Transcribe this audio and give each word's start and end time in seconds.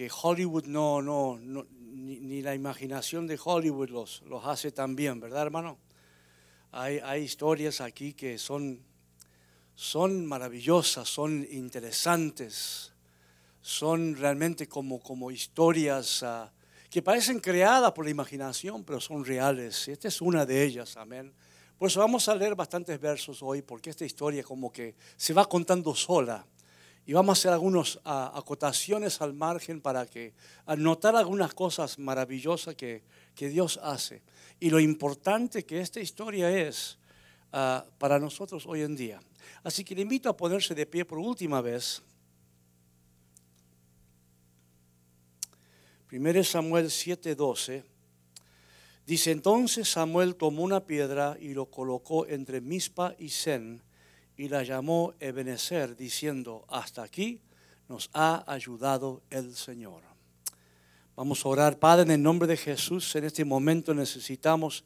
que 0.00 0.10
Hollywood 0.10 0.64
no, 0.64 1.02
no, 1.02 1.38
ni, 1.68 2.40
la 2.40 2.54
imaginación 2.54 3.26
de 3.26 3.38
Hollywood 3.44 3.90
los, 3.90 4.22
los 4.22 4.46
hace 4.46 4.72
tan 4.72 4.96
bien, 4.96 5.20
¿verdad, 5.20 5.42
hermano? 5.42 5.76
Hay, 6.72 7.00
hay 7.00 7.24
historias 7.24 7.82
aquí 7.82 8.14
que 8.14 8.38
son, 8.38 8.80
son 9.74 10.24
maravillosas, 10.24 11.06
son 11.06 11.46
interesantes, 11.50 12.94
son 13.60 14.16
realmente 14.16 14.66
como, 14.66 15.00
como 15.00 15.30
historias 15.30 16.22
ah, 16.22 16.50
que 16.88 17.02
parecen 17.02 17.38
creadas 17.38 17.92
por 17.92 18.06
la 18.06 18.10
imaginación, 18.10 18.84
pero 18.84 19.02
son 19.02 19.22
reales. 19.22 19.86
Esta 19.86 20.08
es 20.08 20.22
una 20.22 20.46
de 20.46 20.64
ellas, 20.64 20.96
amén. 20.96 21.30
Por 21.76 21.88
eso 21.88 22.00
vamos 22.00 22.26
a 22.26 22.34
leer 22.34 22.54
bastantes 22.54 22.98
versos 22.98 23.42
hoy, 23.42 23.60
porque 23.60 23.90
esta 23.90 24.06
historia 24.06 24.42
como 24.44 24.72
que 24.72 24.94
se 25.18 25.34
va 25.34 25.46
contando 25.46 25.94
sola. 25.94 26.46
Y 27.10 27.12
vamos 27.12 27.36
a 27.36 27.40
hacer 27.40 27.52
algunas 27.52 27.98
acotaciones 28.04 29.20
al 29.20 29.34
margen 29.34 29.80
para 29.80 30.06
que 30.06 30.32
notar 30.78 31.16
algunas 31.16 31.52
cosas 31.54 31.98
maravillosas 31.98 32.76
que, 32.76 33.02
que, 33.34 33.48
Dios 33.48 33.80
hace. 33.82 34.22
Y 34.60 34.70
lo 34.70 34.78
importante 34.78 35.64
que 35.64 35.80
esta 35.80 35.98
historia 35.98 36.56
es 36.56 36.98
ah, 37.52 37.84
para 37.98 38.20
nosotros 38.20 38.64
hoy 38.64 38.82
en 38.82 38.94
día. 38.94 39.20
Así 39.64 39.82
que 39.82 39.96
le 39.96 40.02
invito 40.02 40.28
a 40.28 40.36
ponerse 40.36 40.72
de 40.72 40.86
pie 40.86 41.04
por 41.04 41.18
última 41.18 41.60
vez. 41.60 42.00
1 46.12 46.44
Samuel 46.44 46.90
7:12 46.90 47.82
dice, 49.04 49.32
entonces 49.32 49.88
Samuel 49.88 50.36
tomó 50.36 50.62
una 50.62 50.86
piedra 50.86 51.36
y 51.40 51.54
lo 51.54 51.66
colocó 51.66 52.28
entre 52.28 52.60
Mispa 52.60 53.16
y 53.18 53.30
Sen 53.30 53.82
y 54.40 54.48
la 54.48 54.62
llamó 54.62 55.12
Ebenezer, 55.20 55.94
diciendo, 55.94 56.64
hasta 56.70 57.02
aquí 57.02 57.42
nos 57.90 58.08
ha 58.14 58.42
ayudado 58.50 59.20
el 59.28 59.54
Señor. 59.54 60.00
Vamos 61.14 61.44
a 61.44 61.48
orar, 61.50 61.78
Padre, 61.78 62.04
en 62.04 62.10
el 62.12 62.22
nombre 62.22 62.48
de 62.48 62.56
Jesús. 62.56 63.14
En 63.16 63.24
este 63.24 63.44
momento 63.44 63.92
necesitamos 63.92 64.82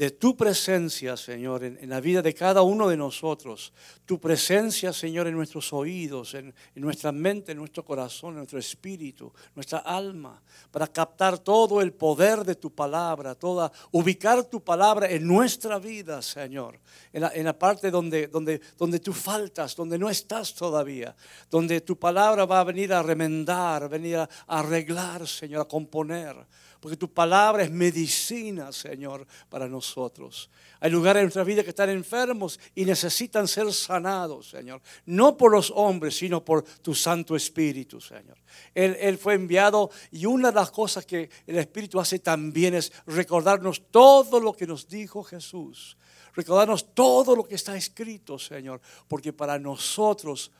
de 0.00 0.12
tu 0.12 0.34
presencia, 0.34 1.14
Señor, 1.14 1.62
en, 1.62 1.90
la 1.90 2.00
vida 2.00 2.22
de 2.22 2.32
cada 2.32 2.62
uno 2.62 2.88
de 2.88 2.96
nosotros. 2.96 3.70
Tu 4.06 4.18
presencia, 4.18 4.94
Señor, 4.94 5.26
en 5.26 5.34
nuestros 5.34 5.74
oídos, 5.74 6.32
en, 6.32 6.54
nuestra 6.76 7.12
mente, 7.12 7.52
en 7.52 7.58
nuestro 7.58 7.84
corazón, 7.84 8.30
en 8.30 8.36
nuestro 8.36 8.58
espíritu, 8.58 9.30
nuestra 9.54 9.80
alma, 9.80 10.42
para 10.70 10.86
captar 10.86 11.38
todo 11.38 11.82
el 11.82 11.92
poder 11.92 12.44
de 12.44 12.54
tu 12.54 12.74
palabra, 12.74 13.34
toda, 13.34 13.70
ubicar 13.90 14.42
tu 14.44 14.64
palabra 14.64 15.06
en 15.06 15.26
nuestra 15.26 15.78
vida, 15.78 16.22
Señor, 16.22 16.80
en 17.12 17.44
la, 17.44 17.58
parte 17.58 17.90
donde, 17.90 18.28
donde, 18.28 18.58
donde 18.78 19.00
tú 19.00 19.12
faltas, 19.12 19.76
donde 19.76 19.98
no 19.98 20.08
estás 20.08 20.54
todavía, 20.54 21.14
donde 21.50 21.82
tu 21.82 21.98
palabra 21.98 22.46
va 22.46 22.60
a 22.60 22.64
venir 22.64 22.94
a 22.94 23.02
remendar, 23.02 23.86
venir 23.90 24.16
a 24.16 24.28
arreglar, 24.46 25.28
Señor, 25.28 25.60
a 25.60 25.68
componer 25.68 26.36
porque 26.80 26.96
tu 26.96 27.12
palabra 27.12 27.62
es 27.62 27.70
medicina, 27.70 28.72
Señor, 28.72 29.26
para 29.48 29.68
nosotros. 29.68 30.50
Hay 30.80 30.90
lugares 30.90 31.20
en 31.20 31.26
nuestra 31.26 31.44
vida 31.44 31.62
que 31.62 31.70
están 31.70 31.90
enfermos 31.90 32.58
y 32.74 32.86
necesitan 32.86 33.46
ser 33.46 33.70
sanados, 33.72 34.48
Señor. 34.48 34.80
No 35.04 35.36
por 35.36 35.52
los 35.52 35.70
hombres, 35.76 36.16
sino 36.16 36.42
por 36.42 36.62
tu 36.62 36.94
Santo 36.94 37.36
Espíritu, 37.36 38.00
Señor. 38.00 38.38
Él, 38.74 38.96
él 38.98 39.18
fue 39.18 39.34
enviado 39.34 39.90
y 40.10 40.24
una 40.24 40.48
de 40.48 40.54
las 40.54 40.70
cosas 40.70 41.04
que 41.04 41.28
el 41.46 41.58
Espíritu 41.58 42.00
hace 42.00 42.18
también 42.18 42.74
es 42.74 42.92
recordarnos 43.06 43.82
todo 43.90 44.40
lo 44.40 44.54
que 44.54 44.66
nos 44.66 44.88
dijo 44.88 45.22
Jesús. 45.22 45.98
Recordarnos 46.34 46.94
todo 46.94 47.36
lo 47.36 47.44
que 47.44 47.56
está 47.56 47.76
escrito, 47.76 48.38
Señor, 48.38 48.80
porque 49.06 49.32
para 49.32 49.58
nosotros 49.58 50.50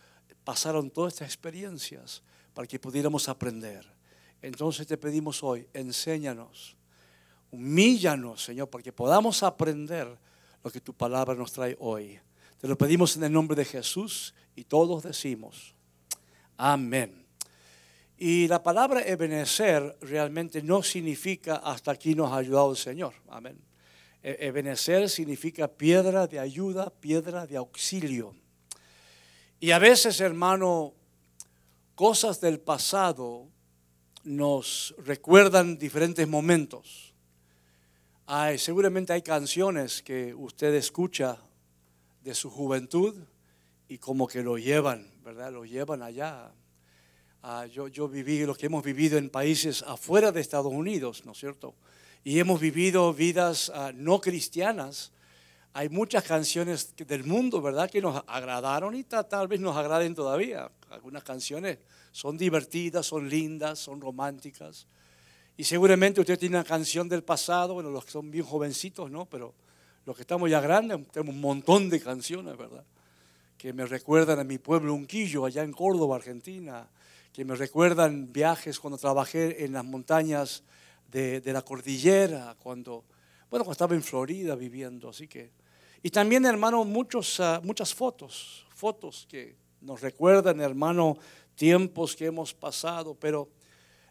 pasaron 0.45 0.91
todas 0.91 1.15
estas 1.15 1.29
experiencias 1.29 2.23
para 2.53 2.67
que 2.67 2.79
pudiéramos 2.79 3.29
aprender. 3.29 4.00
Entonces 4.43 4.87
te 4.87 4.97
pedimos 4.97 5.43
hoy, 5.43 5.67
enséñanos, 5.73 6.77
humíllanos, 7.51 8.43
Señor, 8.43 8.71
para 8.71 8.83
que 8.83 8.93
podamos 8.93 9.43
aprender 9.43 10.17
lo 10.63 10.71
que 10.71 10.81
tu 10.81 10.95
palabra 10.95 11.35
nos 11.35 11.53
trae 11.53 11.77
hoy. 11.81 12.19
Te 12.59 12.69
lo 12.69 12.77
pedimos 12.77 13.17
en 13.17 13.25
el 13.25 13.33
nombre 13.33 13.57
de 13.57 13.65
Jesús 13.65 14.35
y 14.55 14.65
todos 14.65 15.03
decimos, 15.03 15.75
amén. 16.57 17.27
Y 18.17 18.49
la 18.49 18.63
palabra 18.63 19.03
Ebenezer 19.03 19.97
realmente 20.03 20.63
no 20.63 20.83
significa 20.83 21.57
hasta 21.57 21.93
aquí 21.93 22.15
nos 22.15 22.31
ha 22.33 22.37
ayudado 22.37 22.73
el 22.73 22.77
Señor. 22.77 23.15
Amén. 23.29 23.59
E-, 24.23 24.37
Ebenezer 24.41 25.09
significa 25.09 25.69
piedra 25.69 26.27
de 26.27 26.39
ayuda, 26.39 26.91
piedra 26.91 27.47
de 27.47 27.57
auxilio. 27.57 28.35
Y 29.59 29.71
a 29.71 29.79
veces, 29.79 30.21
hermano, 30.21 30.93
cosas 31.95 32.41
del 32.41 32.61
pasado 32.61 33.49
nos 34.25 34.95
recuerdan 34.99 35.79
diferentes 35.79 36.27
momentos. 36.29 37.15
Seguramente 38.59 39.13
hay 39.13 39.23
canciones 39.23 40.03
que 40.03 40.35
usted 40.35 40.75
escucha 40.75 41.39
de 42.23 42.35
su 42.35 42.49
juventud 42.49 43.17
y 43.89 43.99
como 43.99 44.29
que 44.29 44.43
lo 44.43 44.57
llevan, 44.57 45.11
¿verdad? 45.25 45.53
Lo 45.53 45.65
llevan 45.65 46.03
allá. 46.03 46.53
Ah, 47.43 47.67
yo, 47.67 47.89
yo 47.89 48.09
viví 48.09 48.45
lo 48.45 48.55
que 48.55 48.67
hemos 48.67 48.85
vivido 48.85 49.19
en 49.19 49.31
países 49.31 49.83
afuera 49.83 50.31
de 50.31 50.41
Estados 50.41 50.73
Unidos, 50.73 51.25
¿no 51.25 51.33
es 51.33 51.39
cierto? 51.39 51.75
Y 52.23 52.39
hemos 52.39 52.61
vivido 52.61 53.13
vidas 53.13 53.73
ah, 53.75 53.91
no 53.95 54.21
cristianas. 54.21 55.11
Hay 55.73 55.89
muchas 55.89 56.23
canciones 56.23 56.95
del 56.97 57.25
mundo, 57.25 57.61
¿verdad? 57.61 57.91
Que 57.91 58.01
nos 58.01 58.23
agradaron 58.27 58.95
y 58.95 59.03
tal 59.05 59.49
vez 59.49 59.59
nos 59.59 59.77
agraden 59.77 60.15
todavía. 60.15 60.71
Algunas 60.91 61.25
canciones 61.25 61.79
son 62.13 62.37
divertidas, 62.37 63.07
son 63.07 63.29
lindas, 63.29 63.79
son 63.79 64.01
románticas. 64.01 64.87
Y 65.57 65.65
seguramente 65.65 66.21
usted 66.21 66.39
tiene 66.39 66.57
una 66.57 66.65
canción 66.65 67.09
del 67.09 67.23
pasado, 67.23 67.75
bueno, 67.75 67.91
los 67.91 68.05
que 68.05 68.11
son 68.11 68.31
bien 68.31 68.45
jovencitos, 68.45 69.11
¿no? 69.11 69.27
Pero 69.27 69.55
los 70.07 70.17
que 70.17 70.23
estamos 70.23 70.51
ya 70.51 70.61
grandes, 70.61 71.07
tenemos 71.09 71.35
un 71.35 71.41
montón 71.41 71.91
de 71.91 72.01
canciones, 72.01 72.57
¿verdad? 72.57 72.85
Que 73.59 73.73
me 73.73 73.85
recuerdan 73.85 74.39
a 74.39 74.45
mi 74.45 74.59
pueblo 74.59 74.95
Unquillo, 74.95 75.45
allá 75.45 75.63
en 75.63 75.73
Córdoba, 75.73 76.17
Argentina. 76.17 76.89
Que 77.33 77.45
me 77.45 77.55
recuerdan 77.55 78.33
viajes 78.33 78.81
cuando 78.81 78.99
trabajé 78.99 79.65
en 79.65 79.73
las 79.73 79.85
montañas 79.85 80.65
de, 81.11 81.43
la 81.45 81.63
cordillera, 81.63 82.57
cuando, 82.59 83.05
bueno, 83.51 83.65
cuando 83.65 83.73
estaba 83.73 83.95
en 83.95 84.03
Florida 84.03 84.55
viviendo, 84.55 85.11
así 85.11 85.29
que. 85.29 85.51
Y 86.03 86.11
también, 86.11 86.47
hermano, 86.47 86.85
muchos, 86.85 87.39
ah, 87.41 87.61
muchas 87.63 87.93
fotos, 87.93 88.67
fotos 88.75 89.27
que 89.29 89.55
nos 89.83 90.01
recuerdan, 90.01 90.61
hermano, 90.61 91.19
tiempos 91.61 92.17
que 92.17 92.25
hemos 92.25 92.55
pasado, 92.55 93.15
pero 93.15 93.51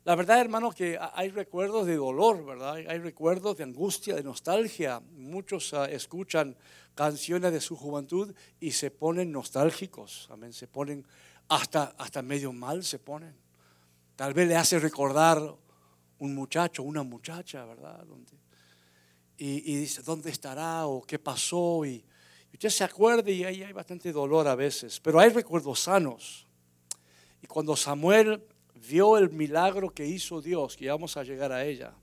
la 0.03 0.13
verdad, 0.13 0.39
hermano, 0.39 0.69
que 0.69 0.99
hay 1.13 1.29
recuerdos 1.29 1.87
de 1.87 1.95
dolor, 1.95 2.45
¿verdad? 2.45 2.75
Hay 2.75 2.99
recuerdos 2.99 3.57
de 3.57 3.63
angustia, 3.63 4.15
de 4.15 4.21
nostalgia. 4.21 5.01
Muchos 5.13 5.73
ah, 5.73 5.89
escuchan 5.89 6.55
canciones 6.93 7.51
de 7.51 7.59
su 7.59 7.75
juventud 7.75 8.35
y 8.59 8.69
se 8.69 8.91
ponen 8.91 9.31
nostálgicos, 9.31 10.27
amén, 10.29 10.53
se 10.53 10.67
ponen 10.67 11.03
hasta, 11.47 11.95
hasta 11.97 12.21
medio 12.21 12.53
mal, 12.53 12.83
se 12.83 12.99
ponen. 12.99 13.35
Tal 14.15 14.35
vez 14.35 14.47
le 14.47 14.55
hace 14.55 14.77
recordar 14.77 15.41
un 16.19 16.35
muchacho, 16.35 16.83
una 16.83 17.01
muchacha, 17.01 17.65
¿verdad? 17.65 18.05
y, 19.39 19.73
y, 19.73 19.75
dice, 19.75 20.03
¿dónde 20.03 20.29
estará? 20.29 20.85
o 20.85 21.01
qué 21.01 21.17
pasó? 21.17 21.83
Y, 21.83 22.05
usted 22.53 22.69
se 22.69 22.83
acuerda 22.83 23.31
y 23.31 23.43
ahí 23.43 23.63
hay 23.63 23.73
bastante 23.73 24.11
dolor 24.11 24.47
a 24.47 24.53
veces, 24.53 24.99
pero 24.99 25.19
hay 25.19 25.29
recuerdos 25.29 25.79
sanos. 25.79 26.45
Y 27.41 27.47
cuando 27.47 27.75
Samuel 27.75 28.43
vio 28.75 29.17
el 29.17 29.29
milagro 29.29 29.89
que 29.89 30.05
hizo 30.05 30.41
Dios, 30.41 30.75
que 30.75 30.89
vamos 30.89 31.17
a 31.17 31.23
llegar 31.23 31.51
a 31.51 31.65
ella, 31.65 31.93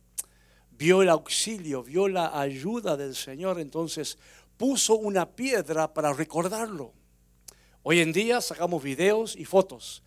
vio 0.71 1.03
el 1.03 1.09
auxilio, 1.09 1.83
vio 1.83 2.09
la 2.09 2.39
ayuda 2.39 2.97
del 2.97 3.15
Señor, 3.15 3.61
entonces 3.61 4.19
puso 4.57 4.97
una 4.97 5.29
piedra 5.31 5.93
para 5.93 6.13
recordarlo. 6.13 6.93
Hoy 7.83 8.01
en 8.01 8.13
día 8.13 8.41
sacamos 8.41 8.83
videos 8.83 9.37
y 9.37 9.45
fotos. 9.45 10.03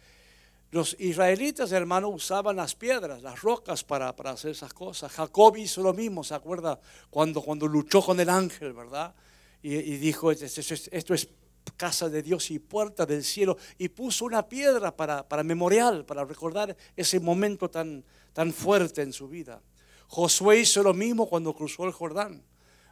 Los 0.72 0.96
israelitas, 1.00 1.72
hermano, 1.72 2.10
usaban 2.10 2.56
las 2.56 2.76
piedras, 2.76 3.24
las 3.24 3.42
rocas 3.42 3.84
para, 3.84 4.16
para, 4.16 4.32
hacer 4.32 4.52
esas 4.52 4.74
cosas. 4.74 5.12
Jacob 5.12 5.58
hizo 5.58 5.82
lo 5.82 5.94
mismo, 5.94 6.24
¿se 6.24 6.36
acuerda? 6.36 6.80
Cuando, 7.10 7.42
cuando 7.42 7.68
luchó 7.68 8.04
con 8.04 8.20
el 8.20 8.30
ángel, 8.30 8.74
¿verdad? 8.74 9.16
Y, 9.64 9.76
y 9.76 9.98
dijo, 9.98 10.32
esto 10.32 11.14
es 11.14 11.30
casa 11.80 12.10
de 12.10 12.22
Dios 12.22 12.52
y 12.52 12.60
puerta 12.60 13.06
del 13.06 13.24
cielo 13.24 13.58
y 13.78 13.88
puso 13.88 14.26
una 14.26 14.48
piedra 14.48 14.94
para, 14.96 15.28
para 15.28 15.44
memorial, 15.44 16.06
para 16.06 16.26
recordar 16.26 16.76
ese 16.98 17.22
momento 17.22 17.70
tan, 17.70 18.04
tan 18.34 18.52
fuerte 18.52 19.02
en 19.02 19.14
su 19.14 19.30
vida. 19.30 19.62
Josué 20.08 20.60
hizo 20.60 20.84
lo 20.84 20.94
mismo 20.94 21.30
cuando 21.30 21.54
cruzó 21.54 21.86
el 21.86 21.94
Jordán. 21.94 22.44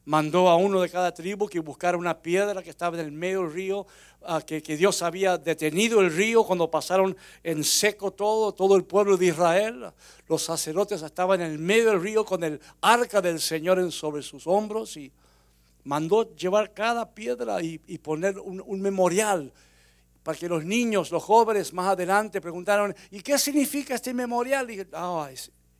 Mandó 0.05 0.47
a 0.47 0.55
uno 0.55 0.79
de 0.79 0.89
cada 0.89 1.13
tribu 1.13 1.49
que 1.49 1.59
buscara 1.59 1.97
una 1.97 2.21
piedra 2.21 2.63
que 2.63 2.69
estaba 2.69 2.97
en 2.97 3.03
el 3.03 3.11
medio 3.11 3.41
del 3.41 3.51
río, 3.51 3.85
que, 4.45 4.63
que, 4.63 4.77
Dios 4.77 5.01
había 5.01 5.37
detenido 5.37 5.99
el 5.99 6.15
río 6.15 6.45
cuando 6.45 6.71
pasaron 6.71 7.17
en 7.43 7.65
seco 7.65 8.11
todo, 8.11 8.53
todo 8.53 8.77
el 8.77 8.85
pueblo 8.85 9.17
de 9.17 9.25
Israel. 9.25 9.91
Los 10.29 10.43
sacerdotes 10.43 11.01
estaban 11.01 11.41
en 11.41 11.51
el 11.51 11.59
medio 11.59 11.89
del 11.89 12.01
río 12.01 12.23
con 12.23 12.41
el 12.45 12.61
arca 12.79 13.21
del 13.21 13.41
Señor 13.41 13.91
sobre 13.91 14.21
sus 14.23 14.47
hombros 14.47 14.95
y 14.95 15.11
mandó 15.87 16.35
llevar 16.35 16.73
cada 16.73 17.13
piedra 17.15 17.63
y, 17.63 17.77
poner 17.99 18.37
un, 18.39 18.81
memorial 18.81 19.53
para 20.21 20.37
que 20.37 20.49
los 20.49 20.65
niños, 20.65 21.11
los 21.11 21.23
jóvenes 21.23 21.71
más 21.71 21.93
adelante 21.93 22.41
preguntaron, 22.41 22.93
¿y 23.09 23.21
qué 23.21 23.39
significa 23.39 23.95
este 23.95 24.13
memorial? 24.13 24.69
Y, 24.69 24.85
ah, 24.91 25.29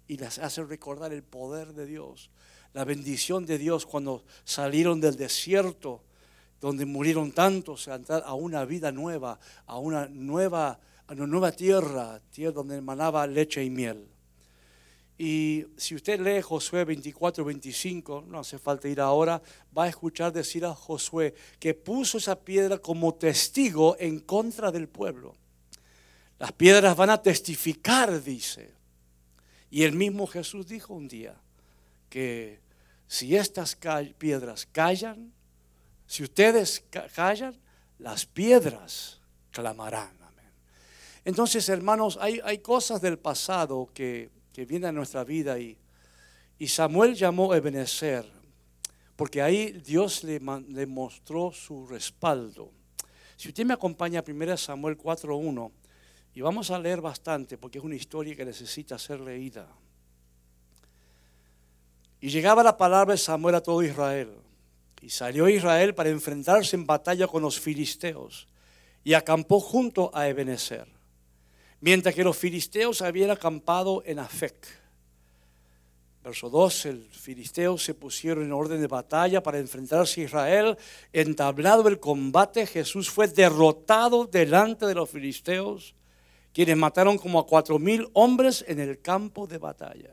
y 0.08 0.16
les 0.16 0.40
hace 0.40 0.64
recordar 0.64 1.12
el 1.12 1.24
poder 1.24 1.74
de 1.74 1.86
Dios, 1.86 2.30
la 2.74 2.86
bendición 2.86 3.46
de 3.46 3.58
Dios 3.58 3.86
cuando 3.86 4.24
salieron 4.46 5.02
del 5.02 5.18
desierto, 5.18 6.04
donde 6.62 6.86
murieron 6.86 7.34
tantos, 7.34 7.90
a 7.90 8.34
una 8.34 8.64
vida 8.64 8.94
nueva, 8.94 9.38
a 9.66 9.78
una 9.78 10.08
nueva, 10.08 10.80
a 11.06 11.14
una 11.14 11.28
nueva 11.28 11.52
tierra, 11.52 12.22
tierra 12.32 12.54
donde 12.54 12.78
emanaba 12.78 13.28
leche 13.28 13.62
y 13.62 13.70
miel. 13.70 14.08
Y 15.18 15.66
si 15.78 15.96
usted 15.96 16.20
lee 16.20 16.42
Josué 16.42 16.86
24, 16.86 17.44
25, 17.44 18.26
no 18.28 18.40
hace 18.40 18.60
falta 18.60 18.88
ir 18.88 19.02
ahora, 19.02 19.42
va 19.76 19.86
a 19.86 19.90
escuchar 19.90 20.32
decir 20.32 20.64
a 20.64 20.76
Josué 20.76 21.34
que 21.60 21.74
puso 21.74 22.20
esa 22.20 22.40
piedra 22.40 22.78
como 22.78 23.16
testigo 23.16 23.96
en 24.00 24.20
contra 24.20 24.72
del 24.72 24.88
pueblo. 24.88 25.36
Las 26.38 26.52
piedras 26.52 26.96
van 26.96 27.10
a 27.10 27.22
testificar, 27.22 28.22
dice. 28.24 28.72
Y 29.72 29.84
el 29.84 29.94
mismo 29.94 30.28
Jesús 30.28 30.68
dijo 30.68 30.94
un 30.94 31.08
día 31.08 31.36
que 32.10 32.60
si 33.08 33.36
estas 33.36 33.76
piedras 34.20 34.68
callan, 34.72 35.34
si 36.06 36.24
ustedes 36.24 36.84
callan, 37.16 37.60
las 37.98 38.26
piedras 38.28 39.20
clamarán. 39.52 40.18
Entonces, 41.26 41.68
hermanos, 41.68 42.18
hay, 42.22 42.40
hay 42.46 42.60
cosas 42.60 43.02
del 43.02 43.20
pasado 43.20 43.90
que 43.94 44.30
que 44.58 44.66
viene 44.66 44.88
a 44.88 44.92
nuestra 44.92 45.24
vida. 45.24 45.60
Y, 45.60 45.78
y 46.58 46.68
Samuel 46.68 47.14
llamó 47.14 47.54
Ebenezer, 47.54 48.26
porque 49.16 49.40
ahí 49.40 49.72
Dios 49.72 50.24
le, 50.24 50.42
le 50.70 50.88
mostró 50.88 51.52
su 51.52 51.86
respaldo. 51.86 52.72
Si 53.36 53.50
usted 53.50 53.64
me 53.66 53.76
acompaña 53.76 54.22
a 54.22 54.24
1 54.28 54.58
Samuel 54.58 54.98
4.1, 54.98 55.72
y 56.34 56.42
vamos 56.42 56.72
a 56.72 56.80
leer 56.80 57.02
bastante, 57.02 57.56
porque 57.60 57.78
es 57.78 57.84
una 57.84 57.94
historia 57.94 58.36
que 58.36 58.46
necesita 58.46 58.98
ser 58.98 59.20
leída. 59.20 59.68
Y 62.20 62.30
llegaba 62.30 62.64
la 62.64 62.78
palabra 62.78 63.14
de 63.14 63.20
Samuel 63.20 63.54
a 63.54 63.62
todo 63.62 63.84
Israel. 63.84 64.32
Y 65.04 65.12
salió 65.12 65.48
Israel 65.48 65.94
para 65.94 66.10
enfrentarse 66.10 66.76
en 66.76 66.88
batalla 66.88 67.28
con 67.28 67.44
los 67.44 67.60
filisteos. 67.60 68.48
Y 69.04 69.14
acampó 69.14 69.60
junto 69.60 70.10
a 70.16 70.28
Ebenezer 70.28 70.97
mientras 71.82 72.16
que 72.16 72.24
los 72.24 72.38
filisteos 72.38 73.02
habían 73.02 73.32
acampado 73.32 74.04
en 74.06 74.20
Afec. 74.20 74.56
Verso 76.24 76.50
2, 76.50 76.86
el 76.88 77.08
filisteo 77.10 77.78
se 77.78 77.94
pusieron 77.94 78.44
en 78.44 78.52
orden 78.52 78.82
de 78.82 78.88
batalla 78.88 79.42
para 79.42 79.60
enfrentarse 79.60 80.20
a 80.20 80.24
Israel. 80.26 80.78
Entablado 81.14 81.88
el 81.88 82.02
combate, 82.02 82.68
Jesús 82.68 83.10
fue 83.10 83.30
derrotado 83.30 84.26
delante 84.26 84.86
de 84.86 84.94
los 84.94 85.10
filisteos, 85.10 85.96
quienes 86.52 86.76
mataron 86.76 87.18
como 87.18 87.40
a 87.40 87.48
cuatro 87.48 87.80
mil 87.80 88.10
hombres 88.12 88.66
en 88.68 88.82
el 88.82 89.00
campo 89.00 89.48
de 89.48 89.58
batalla. 89.58 90.12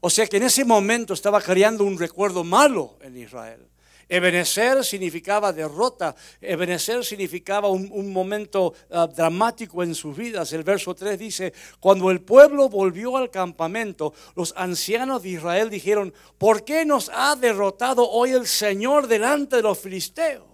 O 0.00 0.10
sea 0.10 0.26
que 0.26 0.36
en 0.36 0.42
ese 0.42 0.64
momento 0.64 1.14
estaba 1.14 1.40
creando 1.40 1.84
un 1.84 1.98
recuerdo 1.98 2.44
malo 2.44 2.98
en 3.00 3.16
Israel. 3.16 3.66
Ebenecer 4.08 4.82
significaba 4.84 5.52
derrota, 5.52 6.16
Ebenecer 6.40 7.04
significaba 7.04 7.68
un, 7.68 8.12
momento 8.12 8.72
ah, 8.90 9.06
dramático 9.06 9.82
en 9.82 9.94
sus 9.94 10.16
vidas. 10.16 10.52
El 10.54 10.62
verso 10.62 10.94
3 10.94 11.18
dice, 11.18 11.52
cuando 11.78 12.10
el 12.10 12.22
pueblo 12.22 12.70
volvió 12.70 13.18
al 13.18 13.30
campamento, 13.30 14.14
los 14.34 14.54
ancianos 14.56 15.22
de 15.22 15.30
Israel 15.30 15.68
dijeron, 15.68 16.14
¿por 16.38 16.64
qué 16.64 16.86
nos 16.86 17.10
ha 17.12 17.36
derrotado 17.36 18.08
hoy 18.08 18.30
el 18.30 18.46
Señor 18.46 19.08
delante 19.08 19.56
de 19.56 19.62
los 19.62 19.78
filisteos? 19.78 20.44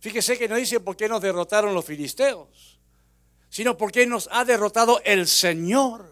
Fíjese 0.00 0.36
que 0.36 0.48
no 0.48 0.56
dice 0.56 0.80
por 0.80 0.96
qué 0.96 1.08
nos 1.08 1.22
derrotaron 1.22 1.74
los 1.74 1.84
filisteos, 1.84 2.80
sino 3.48 3.76
por 3.76 3.92
qué 3.92 4.04
nos 4.04 4.28
ha 4.32 4.44
derrotado 4.44 5.00
el 5.04 5.28
Señor. 5.28 6.11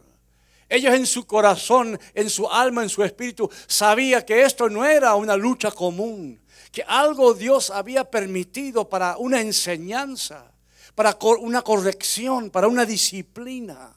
Ellos 0.70 0.94
en 0.94 1.04
su 1.04 1.26
corazón, 1.26 1.98
en 2.14 2.30
su 2.30 2.48
alma, 2.48 2.84
en 2.84 2.88
su 2.88 3.02
espíritu, 3.02 3.50
sabía 3.66 4.24
que 4.24 4.42
esto 4.42 4.70
no 4.70 4.84
era 4.84 5.16
una 5.16 5.36
lucha 5.36 5.72
común, 5.72 6.40
que 6.70 6.84
algo 6.86 7.34
Dios 7.34 7.70
había 7.70 8.08
permitido 8.08 8.88
para 8.88 9.16
una 9.16 9.40
enseñanza, 9.40 10.52
para 10.94 11.18
una 11.40 11.62
corrección, 11.62 12.50
para 12.50 12.68
una 12.68 12.86
disciplina. 12.86 13.96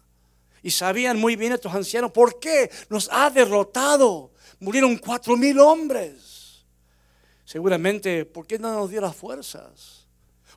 Y 0.64 0.72
sabían 0.72 1.20
muy 1.20 1.36
bien 1.36 1.54
estos 1.54 1.75
ancianos 1.75 2.12
por 2.12 2.40
qué 2.40 2.72
nos 2.90 3.08
ha 3.12 3.30
derrotado. 3.30 4.31
Murieron 4.60 4.98
cuatro 4.98 5.38
mil 5.38 5.60
hombres. 5.60 6.66
Seguramente, 7.46 8.26
¿por 8.26 8.48
qué 8.48 8.58
no 8.58 8.74
nos 8.74 8.90
dio 8.90 9.00
las 9.00 9.16
fuerzas? 9.16 10.08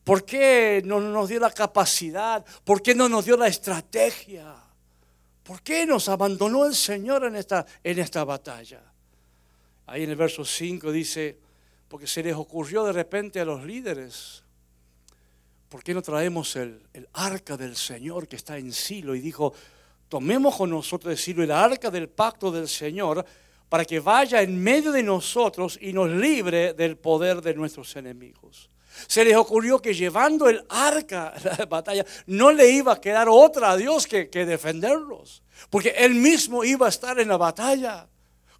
¿Por 0.02 0.24
qué 0.24 0.80
no 0.82 0.98
nos 0.98 1.28
dio 1.28 1.40
la 1.40 1.50
capacidad? 1.50 2.42
¿Por 2.64 2.80
qué 2.80 2.94
no 2.94 3.06
nos 3.06 3.26
dio 3.26 3.36
la 3.36 3.48
estrategia? 3.48 4.65
¿Por 5.46 5.62
qué 5.62 5.86
nos 5.86 6.08
abandonó 6.08 6.66
el 6.66 6.74
Señor 6.74 7.24
en 7.24 7.36
esta, 7.36 7.64
en 7.84 7.98
esta 8.00 8.24
batalla? 8.24 8.82
Ahí 9.86 10.02
en 10.02 10.10
el 10.10 10.16
verso 10.16 10.44
5 10.44 10.90
dice, 10.90 11.38
porque 11.88 12.08
se 12.08 12.22
les 12.22 12.34
ocurrió 12.34 12.84
de 12.84 12.92
repente 12.92 13.38
a 13.38 13.44
los 13.44 13.64
líderes, 13.64 14.42
¿por 15.68 15.84
qué 15.84 15.94
no 15.94 16.02
traemos 16.02 16.56
el, 16.56 16.80
arca 17.12 17.56
del 17.56 17.76
Señor 17.76 18.26
que 18.26 18.34
está 18.34 18.58
en 18.58 18.72
Silo? 18.72 19.14
Y 19.14 19.20
dijo, 19.20 19.54
tomemos 20.08 20.56
con 20.56 20.70
nosotros 20.70 21.10
de 21.10 21.16
Silo 21.16 21.44
el 21.44 21.52
arca 21.52 21.92
del 21.92 22.08
pacto 22.08 22.50
del 22.50 22.66
Señor 22.66 23.24
para 23.68 23.84
que 23.84 24.00
vaya 24.00 24.42
en 24.42 24.60
medio 24.60 24.90
de 24.90 25.04
nosotros 25.04 25.78
y 25.80 25.92
nos 25.92 26.10
libre 26.10 26.74
del 26.74 26.96
poder 26.96 27.40
de 27.40 27.54
nuestros 27.54 27.94
enemigos. 27.94 28.68
Se 29.06 29.24
les 29.24 29.36
ocurrió 29.36 29.80
que 29.80 29.94
llevando 29.94 30.48
el 30.48 30.64
arca 30.68 31.28
a 31.28 31.40
la 31.58 31.66
batalla 31.66 32.04
no 32.26 32.50
le 32.50 32.70
iba 32.70 32.92
a 32.92 33.00
quedar 33.00 33.28
otra 33.28 33.72
a 33.72 33.76
Dios 33.76 34.06
que, 34.06 34.26
defenderlos. 34.26 35.42
Porque 35.70 35.90
Él 35.90 36.14
mismo 36.14 36.64
iba 36.64 36.86
a 36.86 36.88
estar 36.88 37.18
en 37.18 37.28
la 37.28 37.36
batalla. 37.36 38.08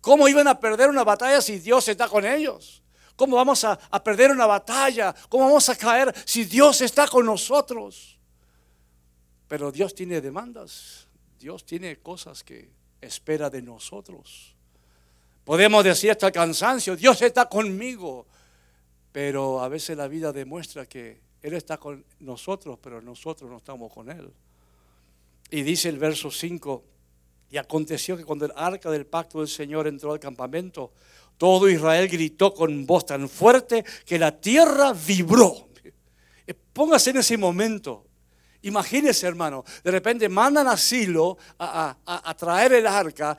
¿Cómo 0.00 0.29
iban 0.29 0.49
a 0.49 0.59
perder 0.59 0.88
una 0.88 1.05
batalla 1.05 1.41
si 1.41 1.59
Dios 1.59 1.88
está 1.88 2.09
con 2.09 2.25
ellos? 2.25 2.83
¿Cómo 3.17 3.37
vamos 3.37 3.65
a, 3.65 3.79
a 3.91 4.03
perder 4.03 4.31
una 4.31 4.47
batalla? 4.47 5.15
¿Cómo 5.29 5.44
vamos 5.44 5.69
a 5.69 5.77
caer 5.77 6.15
si 6.25 6.44
Dios 6.44 6.81
está 6.81 7.09
con 7.09 7.27
nosotros? 7.27 8.19
Pero 9.49 9.73
Dios 9.73 9.94
tiene 9.94 10.21
demandas. 10.21 11.06
Dios 11.38 11.65
tiene 11.65 11.99
cosas 11.99 12.43
que 12.43 12.71
espera 13.00 13.50
de 13.50 13.62
nosotros. 13.62 14.55
Podemos 15.44 15.85
decir 15.85 16.11
hasta 16.11 16.27
el 16.27 16.33
cansancio, 16.33 16.97
Dios 16.97 17.23
está 17.23 17.49
conmigo. 17.49 18.27
Pero 19.16 19.62
a 19.62 19.68
veces 19.70 19.96
la 19.96 20.08
vida 20.08 20.30
demuestra 20.30 20.84
que 20.84 21.18
Él 21.40 21.54
está 21.54 21.78
con 21.78 22.04
nosotros, 22.20 22.78
pero 22.82 23.00
nosotros 23.00 23.50
no 23.50 23.56
estamos 23.56 23.90
con 23.90 24.10
Él. 24.10 24.30
Y 25.50 25.62
dice 25.62 25.88
el 25.88 25.96
verso 25.96 26.30
5, 26.30 26.84
y 27.48 27.56
aconteció 27.56 28.18
que 28.18 28.26
cuando 28.26 28.44
el 28.44 28.52
arca 28.54 28.90
del 28.90 29.06
pacto 29.06 29.38
del 29.38 29.49
Señor 29.49 29.87
entró 29.87 30.12
al 30.12 30.20
campamento, 30.20 30.92
todo 31.38 31.66
Israel 31.66 32.08
gritó 32.08 32.52
con 32.52 32.85
voz 32.85 33.06
tan 33.06 33.26
fuerte 33.26 33.87
que 34.04 34.18
la 34.18 34.38
tierra 34.38 34.92
vibró. 34.92 35.70
Eh, 36.46 36.52
póngase 36.75 37.08
en 37.08 37.16
ese 37.16 37.38
momento. 37.38 38.04
Imagínese, 38.61 39.26
hermano, 39.26 39.64
de 39.82 39.92
repente 39.92 40.28
mandan 40.28 40.68
a 40.68 40.76
Silo 40.76 41.38
a, 41.58 42.37
traer 42.37 42.75
el 42.75 42.87
arca. 42.87 43.38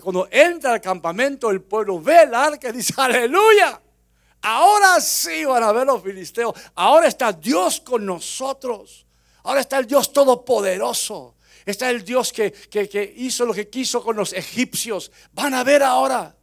cuando 0.00 0.28
entra 0.30 0.74
al 0.74 0.80
campamento, 0.80 1.50
el 1.50 1.62
pueblo 1.62 2.00
ve 2.00 2.22
el 2.22 2.32
arca 2.32 2.68
y 2.68 2.74
dice, 2.74 2.94
aleluya. 2.96 3.82
Ahora 4.42 5.00
sí 5.00 5.44
van 5.44 5.62
a 5.62 5.72
ver 5.72 5.86
los 5.86 6.02
filisteos. 6.02 6.54
Ahora 6.74 7.08
está 7.08 7.32
Dios 7.32 7.80
con 7.80 8.04
nosotros. 8.06 9.06
Ahora 9.42 9.60
está 9.60 9.78
el 9.78 9.86
Dios 9.86 10.12
todopoderoso. 10.12 11.34
Está 11.64 11.90
el 11.90 12.04
Dios 12.04 12.32
que, 12.32 12.52
que, 12.52 13.14
hizo 13.16 13.44
lo 13.44 13.52
que 13.52 13.68
quiso 13.68 14.02
con 14.02 14.16
los 14.16 14.32
egipcios. 14.32 15.10
Van 15.32 15.52
a 15.54 15.64
ver 15.64 15.82
ahora 15.82 16.36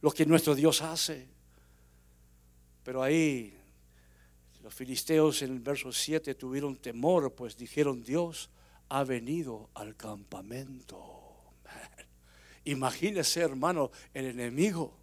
lo 0.00 0.10
que 0.12 0.24
nuestro 0.24 0.54
Dios 0.54 0.82
hace. 0.82 1.28
Pero 2.84 3.02
ahí 3.02 3.58
los 4.62 4.72
filisteos 4.72 5.42
en 5.42 5.52
el 5.52 5.60
verso 5.60 5.90
7 5.92 6.34
tuvieron 6.36 6.76
temor, 6.76 7.34
pues 7.34 7.56
dijeron, 7.56 8.02
Dios 8.04 8.50
ha 8.88 9.02
venido 9.02 9.70
al 9.74 9.96
campamento. 9.96 11.18
Imagínese, 12.64 13.40
hermano, 13.40 13.90
el 14.14 14.26
enemigo 14.26 14.96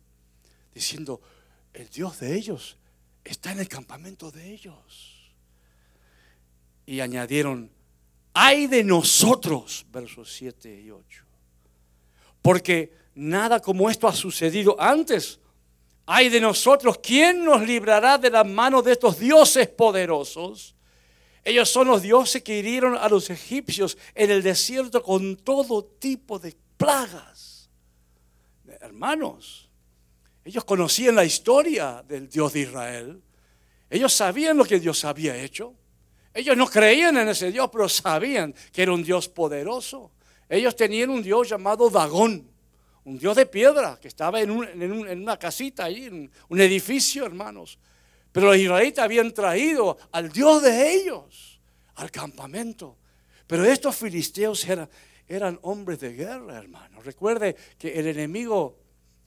diciendo, 0.74 1.20
el 1.75 1.89
Dios 1.89 2.20
de 2.20 2.36
ellos 2.36 2.77
está 3.24 3.51
en 3.51 3.60
el 3.60 3.67
campamento 3.67 4.32
de 4.32 4.51
ellos. 4.51 5.34
Y 6.86 7.01
añadieron, 7.01 7.70
ay 8.34 8.67
de 8.67 8.84
nosotros, 8.84 9.86
versos 9.91 10.34
7 10.34 10.82
y 10.82 10.91
8. 10.91 11.24
Porque 12.41 12.94
nada 13.13 13.60
como 13.60 13.89
esto 13.89 14.08
ha 14.08 14.13
sucedido 14.13 14.79
antes. 14.79 15.39
Ay 16.05 16.29
de 16.29 16.39
nosotros, 16.39 17.00
¿quién 17.01 17.44
nos 17.44 17.62
librará 17.62 18.17
de 18.17 18.29
la 18.29 18.44
mano 18.44 18.82
de 18.82 18.94
estos 18.94 19.20
dioses 19.20 19.67
poderosos? 19.67 20.75
Ellos 21.44 21.70
son 21.70 21.88
los 21.88 22.01
dioses 22.01 22.41
que 22.41 22.58
hirieron 22.58 22.96
a 22.96 23.10
los 23.10 23.29
egipcios 23.29 23.98
en 24.13 24.32
el 24.32 24.41
desierto 24.41 25.03
con 25.03 25.36
todo 25.36 25.84
tipo 25.84 26.39
de 26.39 26.55
plagas. 26.77 27.70
Hermanos, 28.79 29.65
ellos 30.46 30.64
conocían 30.64 31.16
la 31.16 31.25
historia 31.25 32.04
del 32.08 32.30
Dios 32.30 32.54
de 32.54 32.60
Israel. 32.62 33.22
Ellos 33.90 34.14
sabían 34.14 34.56
lo 34.56 34.64
que 34.64 34.80
Dios 34.80 35.04
había 35.04 35.36
hecho. 35.36 35.74
Ellos 36.34 36.56
no 36.56 36.68
creían 36.68 37.18
en 37.18 37.30
ese 37.30 37.52
Dios, 37.52 37.68
pero 37.72 37.90
sabían 37.90 38.54
que 38.72 38.84
era 38.84 38.94
un 38.94 39.04
Dios 39.04 39.28
poderoso. 39.28 40.12
Ellos 40.48 40.75
tenían 40.75 41.10
un 41.10 41.24
Dios 41.24 41.50
llamado 41.50 41.90
Dagón, 41.90 42.48
un 43.06 43.18
Dios 43.18 43.36
de 43.36 43.48
piedra 43.48 43.98
que 44.00 44.08
estaba 44.08 44.40
en, 44.40 44.52
una 44.52 45.38
casita 45.38 45.86
ahí, 45.86 46.06
en 46.06 46.32
un 46.48 46.62
edificio, 46.62 47.25
hermanos. 47.25 47.80
Pero 48.32 48.48
los 48.48 48.58
israelitas 48.58 49.04
habían 49.04 49.34
traído 49.34 49.98
al 50.12 50.32
Dios 50.32 50.62
de 50.62 50.94
ellos 50.94 51.60
al 51.96 52.12
campamento. 52.12 52.98
Pero 53.48 53.64
estos 53.66 53.96
filisteos 53.96 54.64
eran, 54.68 54.90
eran 55.28 55.58
hombres 55.64 56.00
de 56.02 56.14
guerra, 56.14 56.58
hermano. 56.58 57.02
Recuerde 57.02 57.56
que 57.78 57.94
el 58.00 58.08
enemigo, 58.08 58.78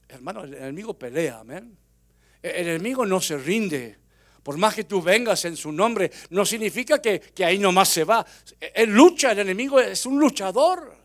hermano, 0.09 0.45
el 0.45 0.55
enemigo 0.55 0.95
pelea, 0.95 1.41
amén. 1.41 1.77
El 2.43 2.69
enemigo 2.69 3.05
no 3.05 3.21
se 3.21 3.37
rinde. 3.37 3.99
Por 4.43 4.57
más 4.57 4.75
que 4.75 4.85
tú 4.85 5.03
vengas 5.03 5.45
en 5.45 5.57
su 5.57 5.71
nombre, 5.73 6.11
no 6.31 6.47
significa 6.47 7.03
que, 7.03 7.21
ahí 7.45 7.59
nomás 7.59 7.89
se 7.89 8.05
va. 8.05 8.25
Él 8.75 8.91
lucha, 8.91 9.33
el 9.33 9.41
enemigo 9.41 9.79
es 9.79 10.07
un 10.07 10.19
luchador. 10.19 10.97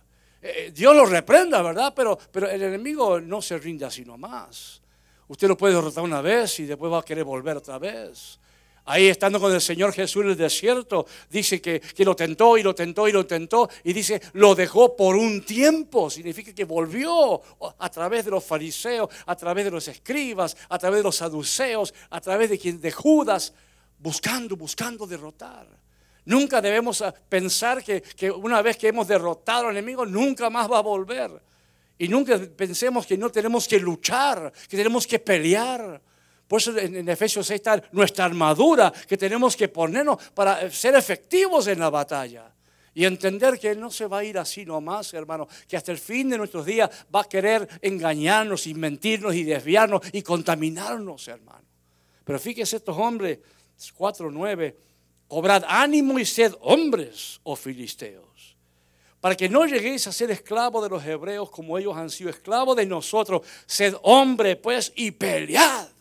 Eh, 0.42 0.72
Dios 0.74 0.96
lo 0.96 1.06
reprenda, 1.06 1.62
¿verdad? 1.62 1.94
Pero, 1.96 2.18
pero 2.32 2.50
el 2.50 2.62
enemigo 2.62 3.20
no 3.20 3.42
se 3.42 3.58
rinde 3.58 3.86
así 3.86 4.06
nomás. 4.06 4.82
Usted 5.28 5.48
lo 5.48 5.58
puede 5.58 5.74
derrotar 5.74 6.04
una 6.04 6.22
vez 6.22 6.60
y 6.60 6.66
después 6.66 6.92
va 6.92 7.00
a 7.00 7.04
querer 7.04 7.24
volver 7.24 7.58
otra 7.58 7.80
vez. 7.80 8.40
Ahí 8.86 9.08
estando 9.08 9.40
con 9.40 9.54
el 9.54 9.62
Señor 9.62 9.94
Jesús 9.94 10.24
en 10.24 10.32
el 10.32 10.38
desierto, 10.38 11.06
dice 11.30 11.62
que, 11.62 11.82
lo 12.00 12.16
tentó 12.16 12.58
y 12.58 12.64
lo 12.64 12.76
tentó 12.76 13.08
y 13.08 13.14
lo 13.14 13.26
tentó 13.26 13.70
y 13.84 13.94
dice, 13.94 14.22
lo 14.34 14.56
dejó 14.56 14.96
por 14.96 15.16
un 15.16 15.46
tiempo. 15.46 16.10
Significa 16.10 16.54
que 16.54 16.66
volvió 16.66 17.42
a 17.80 17.90
través 17.90 18.26
de 18.26 18.32
los 18.32 18.44
fariseos, 18.44 19.10
a 19.26 19.36
través 19.38 19.66
de 19.66 19.72
los 19.72 19.88
escribas, 19.88 20.58
a 20.68 20.78
través 20.78 21.00
de 21.00 21.04
los 21.04 21.16
saduceos, 21.16 21.94
a 22.10 22.20
través 22.20 22.50
de, 22.50 22.74
de 22.74 22.92
Judas, 22.92 23.54
buscando, 24.00 24.58
buscando 24.58 25.08
derrotar. 25.08 25.66
Nunca 26.26 26.62
debemos 26.62 27.04
pensar 27.30 27.84
que 27.84 28.32
una 28.32 28.62
vez 28.62 28.76
que 28.78 28.90
hemos 28.90 29.08
derrotado 29.08 29.68
al 29.68 29.78
enemigo, 29.78 30.06
nunca 30.06 30.50
más 30.50 30.70
va 30.70 30.80
a 30.80 30.82
volver. 30.82 31.32
Y 31.98 32.10
nunca 32.10 32.38
pensemos 32.58 33.06
que 33.06 33.18
no 33.18 33.30
tenemos 33.30 33.68
que 33.68 33.80
luchar, 33.80 34.52
que 34.68 34.76
tenemos 34.76 35.08
que 35.08 35.20
pelear. 35.20 36.02
Por 36.54 36.62
eso 36.62 36.78
en, 36.78 37.10
Efesios 37.10 37.48
6 37.48 37.56
está 37.56 37.84
nuestra 37.94 38.26
armadura 38.26 38.94
que 39.08 39.18
tenemos 39.18 39.58
que 39.58 39.70
ponernos 39.70 40.22
para 40.36 40.70
ser 40.70 40.94
efectivos 40.94 41.66
en 41.66 41.80
la 41.80 41.90
batalla. 41.90 42.54
Y 42.94 43.06
entender 43.06 43.58
que 43.58 43.72
Él 43.72 43.80
no 43.80 43.90
se 43.90 44.06
va 44.06 44.20
a 44.20 44.24
ir 44.24 44.38
así 44.38 44.64
nomás, 44.64 45.12
hermano, 45.16 45.48
que 45.68 45.76
hasta 45.76 45.92
el 45.92 45.98
fin 45.98 46.30
de 46.30 46.38
nuestros 46.38 46.64
días 46.64 46.92
va 47.14 47.22
a 47.22 47.24
querer 47.24 47.68
engañarnos 47.82 48.68
y 48.68 48.76
mentirnos 48.76 49.34
y 49.34 49.44
desviarnos 49.44 50.02
y 50.12 50.22
contaminarnos, 50.22 51.28
hermano. 51.28 51.66
Pero 52.24 52.38
fíjese 52.38 52.76
estos 52.76 53.00
hombres, 53.00 53.40
4.9, 53.98 54.76
obrad 55.30 55.64
ánimo 55.68 56.20
y 56.20 56.26
sed 56.26 56.54
hombres, 56.62 57.40
oh 57.42 57.56
filisteos, 57.56 58.56
para 59.20 59.34
que 59.34 59.50
no 59.50 59.66
lleguéis 59.66 60.06
a 60.06 60.12
ser 60.12 60.30
esclavos 60.30 60.84
de 60.84 60.90
los 60.92 61.04
hebreos 61.04 61.50
como 61.50 61.80
ellos 61.80 61.98
han 61.98 62.12
sido 62.12 62.30
esclavos 62.30 62.78
de 62.78 62.86
nosotros. 62.86 63.42
Sed 63.66 63.96
hombre, 64.04 64.56
pues, 64.56 64.94
y 64.96 65.10
pelead 65.10 65.93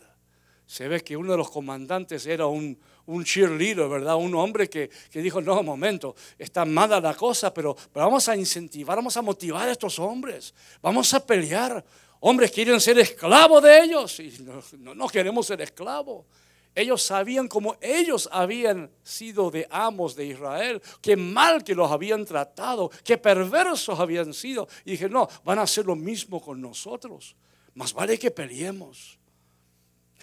se 0.73 0.87
ve 0.87 1.03
que 1.03 1.15
uno 1.15 1.33
de 1.33 1.37
los 1.37 1.51
comandantes 1.51 2.25
era 2.25 2.47
un, 2.47 2.75
un 3.05 3.23
cheerleader, 3.23 3.87
¿verdad? 3.87 4.15
Un 4.15 4.33
hombre 4.33 4.67
que, 4.67 4.89
dijo, 5.13 5.39
no, 5.39 5.61
momento, 5.61 6.15
está 6.39 6.65
mala 6.65 6.99
la 6.99 7.13
cosa, 7.13 7.53
pero, 7.53 7.77
vamos 7.93 8.27
a 8.27 8.35
incentivar, 8.35 8.95
vamos 8.95 9.15
a 9.15 9.21
motivar 9.21 9.69
a 9.69 9.71
estos 9.71 9.99
hombres, 9.99 10.51
vamos 10.81 11.13
a 11.13 11.23
pelear. 11.23 11.85
Hombres 12.21 12.49
quieren 12.49 12.81
ser 12.81 12.97
esclavos 12.97 13.61
de 13.61 13.83
ellos 13.83 14.19
y 14.19 14.33
no, 14.79 14.95
no 14.95 15.07
queremos 15.09 15.45
ser 15.45 15.61
esclavos. 15.61 16.25
Ellos 16.73 17.03
sabían 17.03 17.47
como 17.47 17.75
ellos 17.79 18.27
habían 18.31 18.89
sido 19.03 19.51
de 19.51 19.67
amos 19.69 20.15
de 20.15 20.25
Israel, 20.25 20.81
qué 21.01 21.15
mal 21.15 21.63
que 21.63 21.75
los 21.75 21.91
habían 21.91 22.25
tratado, 22.25 22.89
qué 23.03 23.19
perversos 23.19 23.99
habían 23.99 24.33
sido. 24.33 24.67
Y 24.85 24.91
dije, 24.93 25.07
no, 25.07 25.29
van 25.43 25.59
a 25.59 25.63
hacer 25.63 25.85
lo 25.85 25.95
mismo 25.95 26.41
con 26.41 26.59
nosotros. 26.59 27.35
Más 27.75 27.93
vale 27.93 28.17
que 28.17 28.31
peleemos. 28.31 29.19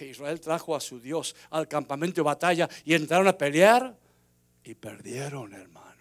Israel 0.05 0.39
trajo 0.39 0.75
a 0.75 0.79
su 0.79 0.99
Dios 0.99 1.35
al 1.49 1.67
campamento 1.67 2.21
de 2.21 2.25
batalla 2.25 2.69
y 2.85 2.93
entraron 2.93 3.27
a 3.27 3.37
pelear 3.37 3.97
y 4.63 4.75
perdieron, 4.75 5.53
hermano. 5.53 5.91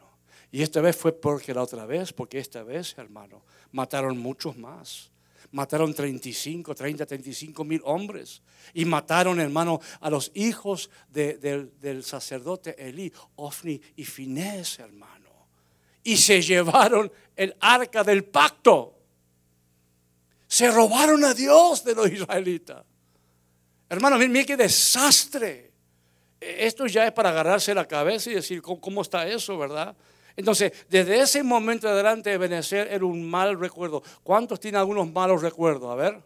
Y 0.53 0.63
esta 0.63 0.81
vez 0.81 0.97
fue 0.97 1.13
porque 1.13 1.55
la 1.55 1.63
otra 1.63 1.87
vez, 1.87 2.13
porque 2.13 2.39
esta 2.39 2.63
vez, 2.63 2.97
hermano, 2.99 3.43
mataron 3.73 4.19
muchos 4.19 4.57
más. 4.57 5.11
Mataron 5.53 5.93
35, 5.95 6.75
30, 6.75 7.07
35 7.07 7.65
mil 7.65 7.81
hombres. 7.85 8.43
Y 8.75 8.85
mataron, 8.85 9.41
hermano, 9.41 9.81
a 10.01 10.11
los 10.11 10.31
hijos 10.35 10.91
del 11.09 12.05
sacerdote 12.05 12.77
Elí, 12.79 13.13
Ofni 13.37 13.81
y 13.97 14.05
Finés, 14.05 14.79
hermano. 14.79 15.31
Y 16.03 16.17
se 16.17 16.41
llevaron 16.41 17.11
el 17.37 17.57
arca 17.61 18.05
del 18.05 18.25
pacto. 18.25 18.97
Se 20.47 20.71
robaron 20.71 21.25
a 21.25 21.35
Dios 21.35 21.85
de 21.85 21.95
los 21.95 22.11
israelitas. 22.11 22.85
Hermano, 23.91 24.17
mire 24.19 24.47
qué 24.47 24.57
desastre. 24.57 25.73
Esto 26.41 26.87
ya 26.87 27.07
es 27.07 27.13
para 27.13 27.31
agarrarse 27.31 27.75
la 27.75 27.87
cabeza 27.87 28.31
y 28.31 28.35
decir, 28.35 28.63
¿cómo, 28.63 29.03
está 29.03 29.27
eso, 29.27 29.59
verdad? 29.59 29.97
Entonces, 30.37 30.73
desde 30.89 31.21
ese 31.21 31.43
momento 31.43 31.89
adelante, 31.89 32.39
Benecer 32.39 32.87
era 32.91 33.05
un 33.05 33.29
mal 33.29 33.59
recuerdo. 33.59 34.01
¿Cuántos 34.23 34.61
tienen 34.61 34.79
algunos 34.81 35.13
malos 35.13 35.43
recuerdos? 35.43 35.91
A 35.91 35.97
ver. 35.97 36.23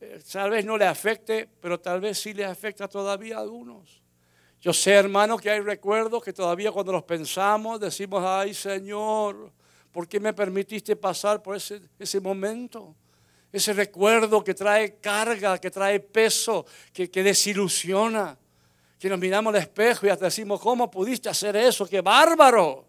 Eh, 0.00 0.20
tal 0.30 0.50
vez 0.50 0.66
no 0.66 0.76
le 0.76 0.84
afecte, 0.84 1.48
pero 1.60 1.80
tal 1.80 1.98
vez 2.00 2.18
sí 2.18 2.34
le 2.34 2.44
afecta 2.44 2.86
todavía 2.86 3.38
a 3.38 3.40
algunos. 3.40 4.02
Yo 4.60 4.74
sé, 4.74 4.92
hermano, 4.92 5.38
que 5.38 5.50
hay 5.50 5.60
recuerdos 5.60 6.22
que 6.22 6.34
todavía 6.34 6.70
cuando 6.70 6.92
los 6.92 7.04
pensamos 7.04 7.80
decimos, 7.80 8.22
ay 8.24 8.52
Señor, 8.52 9.50
¿por 9.90 10.06
qué 10.06 10.20
me 10.20 10.34
permitiste 10.34 10.94
pasar 10.94 11.42
por 11.42 11.56
ese, 11.56 11.80
ese 11.98 12.20
momento? 12.20 12.94
Ese 13.56 13.72
recuerdo 13.72 14.42
que 14.42 14.54
trae 14.54 14.96
carga, 14.96 15.58
que 15.58 15.70
trae 15.70 16.00
peso, 16.00 16.66
que, 16.92 17.08
desilusiona, 17.22 18.38
que 18.98 19.08
nos 19.08 19.18
miramos 19.18 19.54
al 19.54 19.60
espejo 19.60 20.06
y 20.06 20.10
hasta 20.10 20.26
decimos, 20.26 20.60
¿cómo 20.60 20.90
pudiste 20.90 21.28
hacer 21.28 21.56
eso? 21.56 21.86
¡Qué 21.86 22.00
bárbaro! 22.00 22.86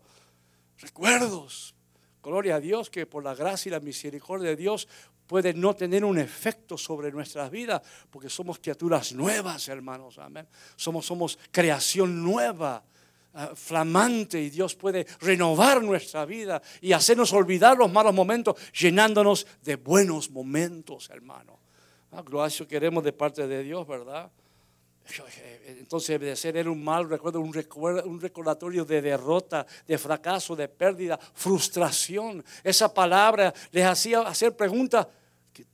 Recuerdos. 0.79 1.73
Gloria 2.21 2.55
a 2.55 2.59
Dios 2.59 2.89
que 2.89 3.05
por 3.05 3.23
la 3.23 3.33
gracia 3.33 3.69
y 3.69 3.71
la 3.71 3.79
misericordia 3.79 4.49
de 4.49 4.55
Dios 4.55 4.87
puede 5.25 5.53
no 5.53 5.75
tener 5.75 6.03
un 6.03 6.17
efecto 6.17 6.77
sobre 6.77 7.11
nuestras 7.11 7.49
vidas, 7.49 7.81
porque 8.09 8.29
somos 8.29 8.59
criaturas 8.59 9.13
nuevas, 9.13 9.67
hermanos. 9.67 10.17
Amén. 10.17 10.47
Somos, 10.75 11.05
somos 11.05 11.39
creación 11.51 12.23
nueva 12.23 12.83
Ah, 13.39 13.51
flamante 13.53 14.41
y 14.41 14.49
Dios 14.49 14.73
puede 14.73 15.05
renovar 15.19 15.83
nuestra 15.83 16.25
vida 16.25 16.59
y 16.81 16.91
hacernos 16.91 17.31
olvidar 17.33 17.77
los 17.77 17.91
malos 17.91 18.11
momentos, 18.11 18.55
llenándonos 18.73 19.45
de 19.61 19.75
buenos 19.75 20.31
momentos, 20.31 21.07
hermano. 21.11 21.59
Ah, 22.11 22.23
queremos 22.67 23.03
de 23.03 23.13
parte 23.13 23.47
de 23.47 23.61
Dios, 23.61 23.87
¿verdad? 23.87 24.31
Entonces, 25.67 26.19
de 26.19 26.35
ser 26.35 26.57
era 26.57 26.71
un 26.71 26.83
mal 26.83 27.07
recuerdo, 27.07 27.39
un, 27.39 27.55
un 28.05 28.19
recordatorio 28.19 28.83
de 28.83 29.03
derrota, 29.03 29.67
de 29.85 29.99
fracaso, 29.99 30.55
de 30.55 30.67
pérdida, 30.67 31.19
frustración. 31.35 32.43
Esa 32.63 32.91
palabra 32.91 33.53
les 33.69 33.85
hacía 33.85 34.21
hacer 34.21 34.55
preguntas: 34.55 35.05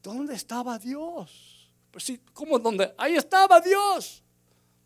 ¿dónde 0.01 0.35
estaba 0.35 0.77
Dios? 0.77 1.71
Pues 1.91 2.03
sí, 2.03 2.19
¿cómo 2.33 2.59
dónde? 2.59 2.93
Ahí 2.97 3.15
estaba 3.15 3.61
Dios. 3.61 4.22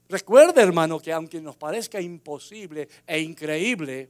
Recuerde, 0.10 0.62
hermano, 0.62 1.00
que 1.00 1.12
aunque 1.12 1.42
nos 1.42 1.58
parezca 1.58 2.00
imposible 2.00 2.88
e 3.06 3.20
increíble, 3.20 4.10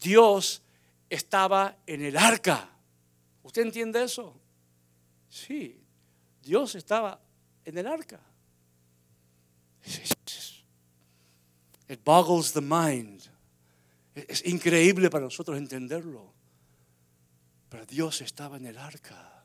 Dios 0.00 0.62
estaba 1.08 1.76
en 1.86 2.02
el 2.02 2.16
arca. 2.16 2.68
¿Usted 3.42 3.62
entiende 3.62 4.02
eso? 4.02 4.34
Sí, 5.28 5.80
Dios 6.42 6.74
estaba 6.74 7.20
en 7.64 7.78
el 7.78 7.86
arca. 7.86 8.20
It 11.88 12.02
boggles 12.04 12.52
the 12.52 12.60
mind. 12.60 13.22
Es 14.14 14.44
increíble 14.46 15.10
para 15.10 15.24
nosotros 15.24 15.58
entenderlo. 15.58 16.32
Pero 17.68 17.84
Dios 17.86 18.20
estaba 18.20 18.56
en 18.56 18.66
el 18.66 18.78
arca. 18.78 19.44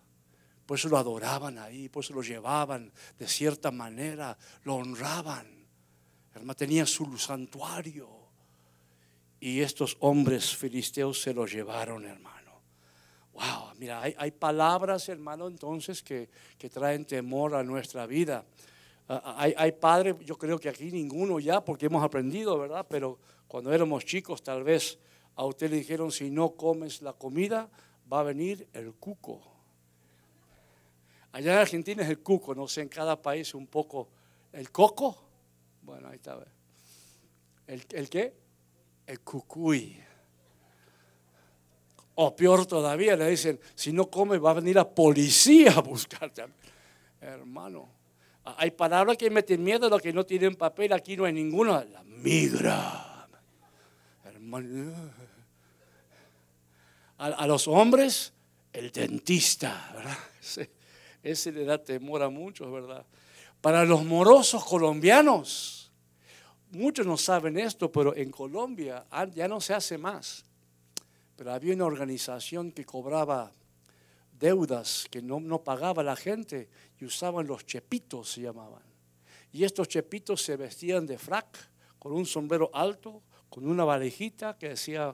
Por 0.66 0.78
eso 0.78 0.88
lo 0.88 0.98
adoraban 0.98 1.58
ahí, 1.58 1.90
por 1.90 2.04
eso 2.04 2.14
lo 2.14 2.22
llevaban 2.22 2.92
de 3.18 3.28
cierta 3.28 3.72
manera, 3.72 4.38
lo 4.64 4.76
honraban. 4.76 5.59
Hermano, 6.34 6.56
tenía 6.56 6.86
su 6.86 7.18
santuario. 7.18 8.10
Y 9.40 9.62
estos 9.62 9.98
hombres 10.02 10.56
filisteos 10.56 11.22
se 11.22 11.34
lo 11.34 11.46
llevaron, 11.46 12.06
hermano. 12.06 12.40
Wow, 13.34 13.74
mira, 13.78 14.02
hay, 14.02 14.32
palabras, 14.32 15.08
hermano, 15.08 15.48
entonces 15.48 16.04
que, 16.04 16.30
traen 16.72 17.06
temor 17.06 17.56
a 17.56 17.64
nuestra 17.64 18.06
vida. 18.06 18.44
Ah, 19.08 19.22
ah, 19.24 19.48
hay 19.56 19.72
padres, 19.72 20.16
yo 20.26 20.38
creo 20.38 20.60
que 20.60 20.68
aquí 20.68 20.92
ninguno 20.92 21.40
ya, 21.40 21.64
porque 21.64 21.86
hemos 21.86 22.04
aprendido, 22.04 22.60
¿verdad? 22.60 22.86
Pero 22.90 23.18
cuando 23.48 23.74
éramos 23.74 24.04
chicos, 24.06 24.44
tal 24.44 24.64
vez 24.64 25.00
a 25.36 25.46
usted 25.46 25.70
le 25.70 25.78
dijeron, 25.78 26.12
si 26.12 26.30
no 26.30 26.52
comes 26.52 27.02
la 27.02 27.14
comida, 27.14 27.70
va 28.12 28.20
a 28.20 28.24
venir 28.24 28.68
el 28.74 28.94
cuco. 28.94 29.42
Allá 31.32 31.54
en 31.54 31.60
Argentina 31.60 32.04
es 32.04 32.10
el 32.10 32.20
cuco, 32.20 32.54
no 32.54 32.68
sé, 32.68 32.82
en 32.82 32.90
cada 32.90 33.22
país 33.22 33.54
un 33.54 33.68
poco 33.68 34.10
el 34.52 34.70
coco. 34.72 35.29
Bueno, 35.90 36.08
ahí 36.10 36.18
está. 36.18 36.38
¿El, 37.66 37.84
el 37.94 38.10
qué? 38.12 38.36
El 39.08 39.22
cucuy. 39.22 40.00
O 42.14 42.36
peor 42.36 42.68
todavía, 42.68 43.16
le 43.16 43.28
dicen, 43.28 43.60
si 43.74 43.92
no 43.92 44.08
come 44.08 44.38
va 44.38 44.52
a 44.52 44.54
venir 44.54 44.76
la 44.76 44.88
policía 44.88 45.72
a 45.72 45.82
buscarte. 45.82 46.46
Hermano, 47.20 47.90
hay 48.44 48.70
palabras 48.70 49.18
que 49.18 49.32
meten 49.32 49.64
miedo 49.64 49.88
a 49.88 49.90
los 49.90 50.00
que 50.00 50.14
no 50.14 50.28
tienen 50.28 50.56
papel, 50.56 50.94
aquí 50.94 51.18
no 51.18 51.26
hay 51.26 51.34
ninguna. 51.34 51.84
La 51.86 52.04
migra. 52.04 53.28
Hermano. 54.26 54.94
A, 57.18 57.48
los 57.48 57.68
hombres, 57.68 58.32
el 58.74 58.92
dentista, 58.92 59.92
¿verdad? 59.96 60.70
ese 61.24 61.52
le 61.52 61.66
da 61.66 61.84
temor 61.84 62.22
a 62.22 62.30
muchos, 62.30 62.72
¿verdad? 62.72 63.04
Para 63.62 63.84
los 63.84 64.06
morosos 64.06 64.64
colombianos, 64.64 65.92
muchos 66.72 67.06
no 67.06 67.18
saben 67.18 67.58
esto, 67.60 67.92
pero 67.92 68.16
en 68.16 68.32
Colombia 68.32 69.06
ya 69.34 69.48
no 69.48 69.60
se 69.60 69.74
hace 69.74 69.98
más. 69.98 70.46
Pero 71.36 71.52
había 71.52 71.74
una 71.76 71.86
organización 71.86 72.72
que 72.72 72.86
cobraba 72.86 73.52
deudas 74.40 75.06
que 75.12 75.22
no, 75.22 75.40
no 75.40 75.64
pagaba 75.64 76.02
la 76.04 76.16
gente 76.16 76.70
y 77.00 77.06
usaban 77.06 77.48
los 77.48 77.66
chepitos, 77.66 78.32
se 78.32 78.42
llamaban. 78.42 78.84
Y 79.52 79.64
estos 79.64 79.90
chepitos 79.90 80.42
se 80.42 80.56
vestían 80.56 81.06
de 81.06 81.18
frac, 81.18 81.58
con 81.98 82.14
un 82.14 82.26
sombrero 82.26 82.70
alto, 82.74 83.22
con 83.50 83.68
una 83.68 83.84
valijita 83.84 84.58
que 84.58 84.70
decía 84.70 85.14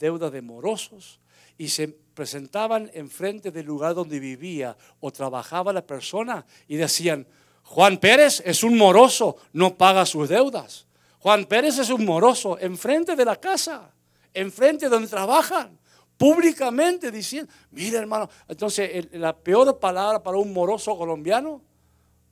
deuda 0.00 0.30
de 0.30 0.42
morosos, 0.42 1.20
y 1.56 1.68
se 1.68 1.86
presentaban 1.86 2.90
enfrente 2.94 3.52
del 3.52 3.66
lugar 3.66 3.94
donde 3.94 4.18
vivía 4.18 4.76
o 4.98 5.12
trabajaba 5.12 5.72
la 5.72 5.86
persona 5.86 6.44
y 6.66 6.76
decían, 6.76 7.26
Juan 7.64 7.98
Pérez 7.98 8.42
es 8.44 8.62
un 8.62 8.76
moroso, 8.76 9.36
no 9.52 9.74
paga 9.74 10.06
sus 10.06 10.28
deudas. 10.28 10.86
Juan 11.18 11.46
Pérez 11.46 11.78
es 11.78 11.90
un 11.90 12.04
moroso 12.04 12.58
enfrente 12.58 13.16
de 13.16 13.24
la 13.24 13.36
casa, 13.36 13.90
enfrente 14.32 14.86
de 14.86 14.90
donde 14.90 15.08
trabajan, 15.08 15.78
públicamente 16.16 17.10
diciendo, 17.10 17.52
mira 17.70 17.98
hermano, 17.98 18.28
entonces 18.46 19.08
la 19.12 19.34
peor 19.34 19.78
palabra 19.78 20.22
para 20.22 20.36
un 20.36 20.52
moroso 20.52 20.96
colombiano, 20.96 21.62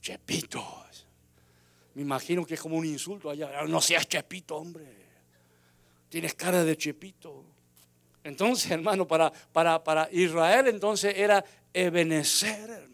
chepito. 0.00 0.82
Me 1.94 2.02
imagino 2.02 2.46
que 2.46 2.54
es 2.54 2.60
como 2.60 2.76
un 2.76 2.86
insulto 2.86 3.28
allá, 3.28 3.64
no 3.66 3.80
seas 3.80 4.08
chepito, 4.08 4.56
hombre, 4.56 4.86
tienes 6.08 6.34
cara 6.34 6.64
de 6.64 6.76
chepito. 6.76 7.44
Entonces, 8.24 8.70
hermano, 8.70 9.06
para, 9.06 9.32
para, 9.52 9.82
para 9.82 10.08
Israel 10.12 10.68
entonces 10.68 11.14
era 11.16 11.44
hermano. 11.74 12.91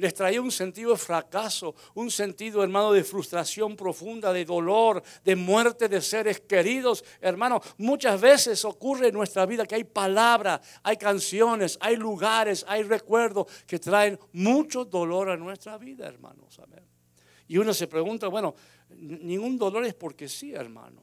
Les 0.00 0.14
traía 0.14 0.40
un 0.40 0.50
sentido 0.50 0.92
de 0.92 0.96
fracaso, 0.96 1.74
un 1.94 2.10
sentido, 2.10 2.62
hermano, 2.62 2.90
de 2.90 3.04
frustración 3.04 3.76
profunda, 3.76 4.32
de 4.32 4.46
dolor, 4.46 5.02
de 5.22 5.36
muerte 5.36 5.90
de 5.90 6.00
seres 6.00 6.40
queridos. 6.40 7.04
Hermano, 7.20 7.60
muchas 7.76 8.18
veces 8.18 8.64
ocurre 8.64 9.08
en 9.08 9.14
nuestra 9.14 9.44
vida 9.44 9.66
que 9.66 9.74
hay 9.74 9.84
palabras, 9.84 10.62
hay 10.82 10.96
canciones, 10.96 11.76
hay 11.82 11.96
lugares, 11.96 12.64
hay 12.66 12.82
recuerdos 12.82 13.46
que 13.66 13.78
traen 13.78 14.18
mucho 14.32 14.86
dolor 14.86 15.28
a 15.28 15.36
nuestra 15.36 15.76
vida, 15.76 16.06
hermanos. 16.06 16.58
Amén. 16.60 16.82
Y 17.46 17.58
uno 17.58 17.74
se 17.74 17.86
pregunta, 17.86 18.28
bueno, 18.28 18.54
ningún 18.88 19.58
dolor 19.58 19.84
es 19.84 19.92
porque 19.92 20.30
sí, 20.30 20.54
hermano. 20.54 21.02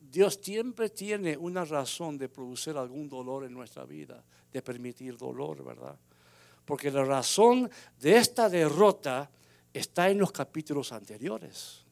Dios 0.00 0.40
siempre 0.42 0.90
tiene 0.90 1.36
una 1.36 1.64
razón 1.64 2.18
de 2.18 2.28
producir 2.28 2.76
algún 2.76 3.08
dolor 3.08 3.44
en 3.44 3.52
nuestra 3.52 3.84
vida, 3.84 4.24
de 4.50 4.62
permitir 4.62 5.16
dolor, 5.16 5.62
¿verdad? 5.62 5.96
Porque 6.66 6.90
la 6.90 7.04
razón 7.04 7.70
de 7.98 8.18
esta 8.18 8.50
derrota 8.50 9.30
está 9.72 10.10
en 10.10 10.18
los 10.18 10.32
capítulos 10.32 10.92
anteriores. 10.92 11.86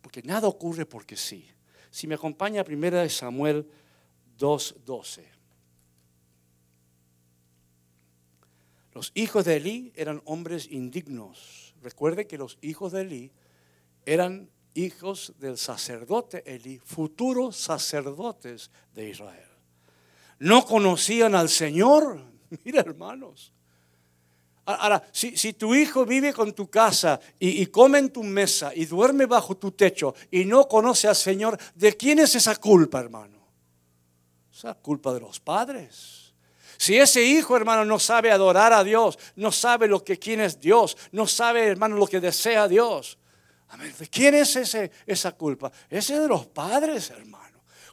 Porque 0.00 0.22
nada 0.22 0.46
ocurre 0.46 0.86
porque 0.86 1.16
sí. 1.16 1.48
Si 1.90 2.06
me 2.06 2.14
acompaña 2.14 2.62
primera 2.62 3.02
de 3.02 3.08
Samuel 3.08 3.66
2.12. 4.38 5.24
Los 8.92 9.10
hijos 9.14 9.44
de 9.46 9.56
Elí 9.56 9.92
eran 9.96 10.20
hombres 10.26 10.70
indignos. 10.70 11.74
Recuerde 11.82 12.26
que 12.26 12.38
los 12.38 12.58
hijos 12.60 12.92
de 12.92 13.00
Elí 13.00 13.32
eran 14.04 14.50
hijos 14.74 15.32
del 15.38 15.56
sacerdote 15.56 16.42
Eli, 16.46 16.78
futuros 16.78 17.56
sacerdotes 17.56 18.70
de 18.92 19.08
Israel. 19.08 19.48
No 20.38 20.66
conocían 20.66 21.34
al 21.34 21.48
Señor. 21.48 22.22
Mira, 22.64 22.80
hermanos. 22.82 23.53
Ahora, 24.66 25.02
si, 25.12 25.52
tu 25.52 25.74
hijo 25.74 26.06
vive 26.06 26.32
con 26.32 26.54
tu 26.54 26.70
casa 26.70 27.20
y, 27.38 27.62
y, 27.62 27.66
come 27.66 27.98
en 27.98 28.10
tu 28.10 28.22
mesa 28.22 28.72
y 28.74 28.86
duerme 28.86 29.26
bajo 29.26 29.56
tu 29.56 29.72
techo 29.72 30.14
y 30.30 30.44
no 30.46 30.66
conoce 30.66 31.06
al 31.06 31.16
Señor, 31.16 31.58
¿de 31.74 31.96
quién 31.96 32.18
es 32.18 32.34
esa 32.34 32.56
culpa, 32.56 33.00
hermano? 33.00 33.46
Esa 34.50 34.74
culpa 34.74 35.12
de 35.12 35.20
los 35.20 35.38
padres. 35.38 36.32
Si 36.78 36.96
ese 36.96 37.22
hijo, 37.22 37.56
hermano, 37.56 37.84
no 37.84 37.98
sabe 37.98 38.32
adorar 38.32 38.72
a 38.72 38.82
Dios, 38.82 39.18
no 39.36 39.52
sabe 39.52 39.86
lo 39.86 40.02
que 40.02 40.18
quién 40.18 40.40
es 40.40 40.60
Dios, 40.60 40.96
no 41.12 41.26
sabe, 41.26 41.66
hermano, 41.66 41.96
lo 41.96 42.06
que 42.06 42.20
desea 42.20 42.66
Dios, 42.66 43.18
¿De 43.98 44.06
quién 44.08 44.34
es 44.34 44.54
ese, 44.56 44.90
esa 45.06 45.32
culpa? 45.32 45.72
Ese 45.90 46.18
de 46.18 46.28
los 46.28 46.46
padres, 46.46 47.10
hermano. 47.10 47.43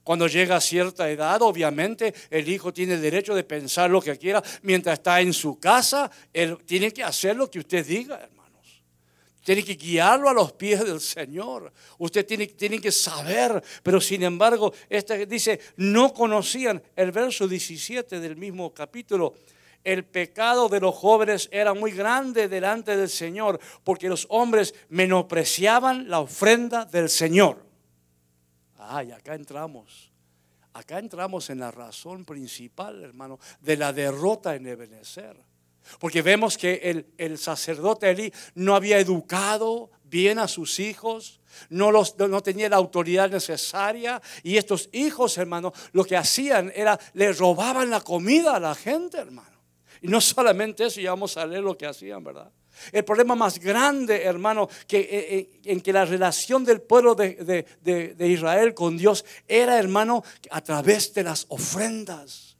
Cuando 0.04 0.28
llega 0.28 0.56
a 0.56 0.62
cierta 0.62 1.10
edad, 1.10 1.42
obviamente 1.42 2.14
el 2.30 2.50
hijo 2.50 2.74
tiene 2.74 2.98
derecho 2.98 3.36
de 3.36 3.44
pensar 3.44 3.90
lo 3.90 4.02
que 4.02 4.18
quiera. 4.18 4.42
Mientras 4.64 4.98
está 4.98 5.22
en 5.22 5.34
su 5.34 5.60
casa, 5.60 6.10
él 6.34 6.58
tiene 6.66 6.92
que 6.92 7.04
hacer 7.04 7.36
lo 7.36 7.50
que 7.50 7.60
usted 7.60 7.86
diga, 7.86 8.16
hermanos. 8.16 8.84
Tiene 9.44 9.64
que 9.64 9.76
guiarlo 9.76 10.30
a 10.30 10.34
los 10.34 10.54
pies 10.54 10.84
del 10.84 11.00
Señor. 11.00 11.72
Usted 12.00 12.26
tiene, 12.26 12.80
que 12.80 12.92
saber. 12.92 13.62
Pero 13.84 14.02
sin 14.02 14.24
embargo, 14.24 14.74
este 14.90 15.26
dice, 15.28 15.60
no 15.78 16.14
conocían 16.14 16.82
el 16.96 17.12
verso 17.12 17.48
17 17.48 18.20
del 18.20 18.36
mismo 18.38 18.74
capítulo 18.74 19.36
el 19.84 20.06
pecado 20.06 20.70
de 20.70 20.80
los 20.80 20.94
jóvenes 20.94 21.50
era 21.52 21.74
muy 21.74 21.92
grande 21.92 22.48
delante 22.48 22.96
del 22.96 23.10
Señor, 23.10 23.60
porque 23.84 24.10
los 24.10 24.28
hombres 24.30 24.76
menospreciaban 24.90 26.08
la 26.08 26.20
ofrenda 26.20 26.86
del 26.86 27.10
Señor. 27.10 27.71
Ay, 28.82 29.12
acá 29.12 29.36
entramos. 29.36 30.12
Acá 30.74 31.00
entramos 31.00 31.50
en 31.50 31.60
la 31.60 31.70
razón 31.70 32.26
principal, 32.26 33.04
hermano, 33.04 33.40
de 33.60 33.78
la 33.78 33.94
derrota 33.94 34.56
en 34.56 34.68
Ebenezer. 34.68 35.38
Porque 36.00 36.22
vemos 36.22 36.58
que 36.58 36.76
el, 36.84 37.08
el 37.18 37.38
sacerdote 37.38 38.10
Elí 38.10 38.34
no 38.56 38.76
había 38.76 39.00
educado 39.00 39.92
bien 40.04 40.40
a 40.40 40.48
sus 40.48 40.80
hijos, 40.80 41.42
no, 41.70 41.92
los, 41.92 42.18
no 42.18 42.42
tenía 42.42 42.70
la 42.70 42.78
autoridad 42.78 43.30
necesaria. 43.30 44.22
Y 44.44 44.58
estos 44.58 44.90
hijos, 44.94 45.38
hermano, 45.38 45.74
lo 45.92 46.04
que 46.04 46.18
hacían 46.18 46.72
era, 46.76 47.00
le 47.14 47.34
robaban 47.34 47.90
la 47.90 48.02
comida 48.02 48.56
a 48.56 48.60
la 48.60 48.76
gente, 48.76 49.18
hermano. 49.18 49.60
Y 50.02 50.08
no 50.08 50.22
solamente 50.22 50.86
eso, 50.86 51.02
ya 51.02 51.12
vamos 51.12 51.38
a 51.38 51.46
leer 51.46 51.64
lo 51.64 51.78
que 51.78 51.86
hacían, 51.86 52.24
¿verdad? 52.24 52.52
El 52.92 53.04
problema 53.04 53.36
más 53.36 53.60
grande, 53.60 54.24
hermano, 54.24 54.68
que, 54.88 55.00
eh, 55.00 55.36
eh, 55.36 55.62
en 55.66 55.82
que 55.82 55.94
la 55.94 56.06
relación 56.06 56.64
del 56.64 56.82
pueblo 56.82 57.16
de, 57.16 57.66
de, 57.82 58.28
Israel 58.28 58.74
con 58.74 58.98
Dios 58.98 59.26
era, 59.48 59.78
hermano, 59.78 60.24
a 60.50 60.62
través 60.62 61.14
de 61.14 61.24
las 61.24 61.46
ofrendas. 61.50 62.58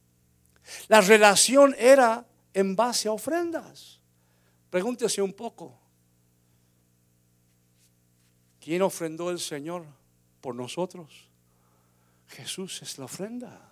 La 0.88 1.02
relación 1.02 1.76
era 1.78 2.26
en 2.54 2.76
base 2.76 3.08
a 3.08 3.14
ofrendas. 3.14 4.00
Pregúntese 4.70 5.22
un 5.22 5.34
poco. 5.34 5.78
¿Quién 8.60 8.82
ofrendó 8.82 9.32
el 9.32 9.40
Señor 9.40 9.86
por 10.40 10.56
nosotros? 10.56 11.30
Jesús 12.28 12.82
es 12.82 12.98
la 12.98 13.06
ofrenda. 13.06 13.71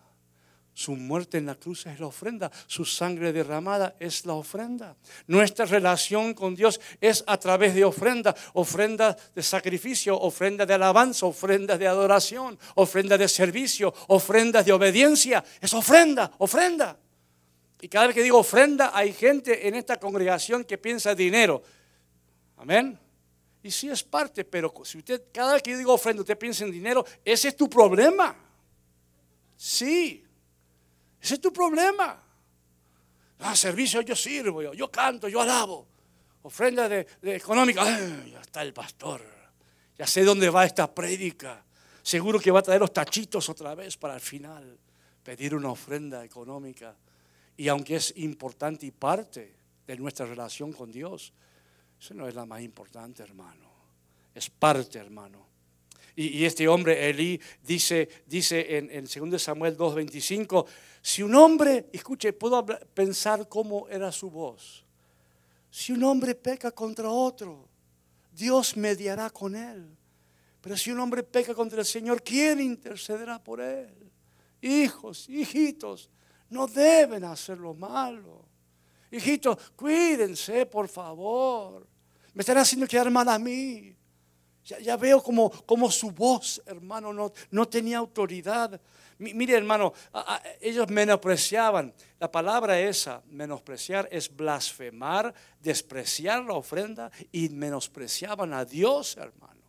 Su 0.79 0.95
muerte 0.95 1.37
en 1.37 1.45
la 1.47 1.55
cruz 1.55 1.87
es 1.87 1.99
la 1.99 2.07
ofrenda. 2.07 2.49
Su 2.65 2.85
sangre 2.85 3.33
derramada 3.33 3.97
es 3.99 4.25
la 4.25 4.35
ofrenda. 4.35 4.95
Nuestra 5.27 5.65
relación 5.65 6.33
con 6.33 6.55
Dios 6.55 6.79
es 7.01 7.21
a 7.27 7.37
través 7.37 7.75
de 7.75 7.83
ofrenda. 7.83 8.33
Ofrenda 8.53 9.13
de 9.35 9.43
sacrificio, 9.43 10.17
ofrenda 10.17 10.65
de 10.65 10.75
alabanza, 10.75 11.25
ofrenda 11.25 11.77
de 11.77 11.85
adoración, 11.85 12.57
ofrenda 12.75 13.17
de 13.17 13.27
servicio, 13.27 13.93
ofrenda 14.07 14.63
de 14.63 14.71
obediencia. 14.71 15.43
Es 15.59 15.73
ofrenda, 15.73 16.31
ofrenda. 16.37 16.97
Y 17.81 17.89
cada 17.89 18.07
vez 18.07 18.15
que 18.15 18.23
digo 18.23 18.37
ofrenda, 18.37 18.91
hay 18.93 19.11
gente 19.11 19.67
en 19.67 19.75
esta 19.75 19.99
congregación 19.99 20.63
que 20.63 20.77
piensa 20.77 21.13
dinero. 21.13 21.61
Amén. 22.55 22.97
Y 23.61 23.69
sí 23.69 23.89
es 23.89 24.01
parte, 24.01 24.45
pero 24.45 24.73
si 24.85 24.99
usted, 24.99 25.23
cada 25.33 25.55
vez 25.55 25.61
que 25.61 25.75
digo 25.75 25.93
ofrenda, 25.93 26.21
usted 26.21 26.37
piensa 26.37 26.63
en 26.63 26.71
dinero, 26.71 27.05
ese 27.25 27.49
es 27.49 27.57
tu 27.57 27.69
problema. 27.69 28.33
Sí. 29.57 30.23
Ese 31.21 31.35
es 31.35 31.41
tu 31.41 31.51
problema. 31.51 32.21
Ah, 33.39 33.55
servicio 33.55 34.01
yo 34.01 34.15
sirvo, 34.15 34.61
yo, 34.61 34.73
yo 34.73 34.91
canto, 34.91 35.27
yo 35.27 35.41
alabo. 35.41 35.87
Ofrenda 36.43 36.87
de, 36.87 37.05
económica. 37.21 37.83
ya 38.25 38.41
está 38.41 38.61
el 38.61 38.73
pastor. 38.73 39.21
Ya 39.97 40.07
sé 40.07 40.23
dónde 40.23 40.49
va 40.49 40.65
esta 40.65 40.93
prédica. 40.93 41.63
Seguro 42.01 42.39
que 42.39 42.51
va 42.51 42.59
a 42.59 42.63
traer 42.63 42.81
los 42.81 42.93
tachitos 42.93 43.49
otra 43.49 43.75
vez 43.75 43.97
para 43.97 44.13
al 44.13 44.21
final 44.21 44.79
pedir 45.23 45.53
una 45.53 45.69
ofrenda 45.69 46.23
económica. 46.23 46.95
Y 47.57 47.67
aunque 47.67 47.97
es 47.97 48.13
importante 48.17 48.85
y 48.85 48.91
parte 48.91 49.55
de 49.85 49.97
nuestra 49.97 50.25
relación 50.25 50.71
con 50.71 50.91
Dios, 50.91 51.33
eso 51.99 52.13
no 52.13 52.27
es 52.27 52.35
la 52.35 52.45
más 52.45 52.61
importante, 52.61 53.21
hermano. 53.21 53.69
Es 54.33 54.49
parte, 54.49 54.99
hermano. 54.99 55.48
Y, 56.21 56.43
este 56.43 56.67
hombre, 56.67 57.09
Elí, 57.09 57.39
dice, 57.63 58.09
dice 58.25 58.75
en, 58.77 58.91
en 58.91 59.29
2 59.31 59.41
Samuel 59.41 59.77
2.25, 59.77 60.65
si 61.01 61.23
un 61.23 61.33
hombre, 61.33 61.85
escuche, 61.93 62.33
puedo 62.33 62.65
pensar 62.93 63.47
cómo 63.47 63.87
era 63.87 64.11
su 64.11 64.29
voz. 64.29 64.85
Si 65.71 65.93
un 65.93 66.03
hombre 66.03 66.35
peca 66.35 66.71
contra 66.71 67.09
otro, 67.09 67.69
Dios 68.33 68.75
mediará 68.75 69.29
con 69.29 69.55
él. 69.55 69.95
Pero 70.59 70.75
si 70.75 70.91
un 70.91 70.99
hombre 70.99 71.23
peca 71.23 71.55
contra 71.55 71.79
el 71.79 71.85
Señor, 71.85 72.21
¿quién 72.21 72.59
intercederá 72.59 73.41
por 73.41 73.61
él? 73.61 74.11
Hijos, 74.59 75.29
hijitos, 75.29 76.09
no 76.49 76.67
deben 76.67 77.23
hacer 77.23 77.59
lo 77.59 77.73
malo. 77.73 78.43
Hijitos, 79.09 79.71
cuídense, 79.73 80.65
por 80.65 80.89
favor. 80.89 81.87
Me 82.33 82.41
están 82.41 82.57
haciendo 82.57 82.87
quedar 82.87 83.09
mal 83.09 83.29
a 83.29 83.39
mí. 83.39 83.95
Ya, 84.63 84.97
veo 84.97 85.23
como, 85.23 85.49
como, 85.65 85.89
su 85.89 86.11
voz, 86.11 86.61
hermano, 86.65 87.11
no, 87.11 87.31
no 87.49 87.67
tenía 87.67 87.97
autoridad. 87.97 88.79
mire, 89.17 89.55
hermano, 89.55 89.93
ellos 90.61 90.87
menospreciaban. 90.89 91.93
La 92.19 92.31
palabra 92.31 92.79
esa, 92.79 93.23
menospreciar, 93.27 94.07
es 94.11 94.35
blasfemar, 94.35 95.33
despreciar 95.59 96.43
la 96.43 96.53
ofrenda 96.53 97.11
y 97.31 97.49
menospreciaban 97.49 98.53
a 98.53 98.63
Dios, 98.65 99.17
hermano. 99.17 99.59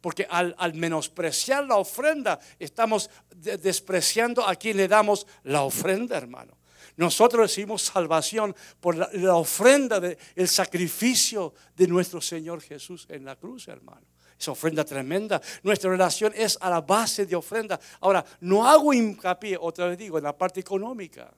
Porque 0.00 0.26
al, 0.30 0.74
menospreciar 0.74 1.66
la 1.66 1.76
ofrenda, 1.76 2.40
estamos 2.58 3.10
despreciando 3.36 4.46
a 4.46 4.56
quien 4.56 4.78
le 4.78 4.88
damos 4.88 5.26
la 5.44 5.62
ofrenda, 5.62 6.16
hermano. 6.16 6.59
Nosotros 7.00 7.40
recibimos 7.40 7.80
salvación 7.80 8.54
por 8.78 8.94
la, 8.94 9.34
ofrenda, 9.34 9.98
del 9.98 10.18
el 10.36 10.46
sacrificio 10.46 11.54
de 11.74 11.86
nuestro 11.86 12.20
Señor 12.20 12.60
Jesús 12.60 13.06
en 13.08 13.24
la 13.24 13.36
cruz, 13.36 13.68
hermano. 13.68 14.02
Esa 14.38 14.50
ofrenda 14.50 14.84
tremenda. 14.84 15.40
Nuestra 15.62 15.90
relación 15.90 16.34
es 16.36 16.58
a 16.60 16.68
la 16.68 16.82
base 16.82 17.24
de 17.24 17.34
ofrenda. 17.34 17.80
Ahora, 18.00 18.22
no 18.40 18.68
hago 18.68 18.92
hincapié, 18.92 19.56
otra 19.58 19.86
vez 19.86 19.96
digo, 19.96 20.18
en 20.18 20.24
la 20.24 20.36
parte 20.36 20.60
económica. 20.60 21.32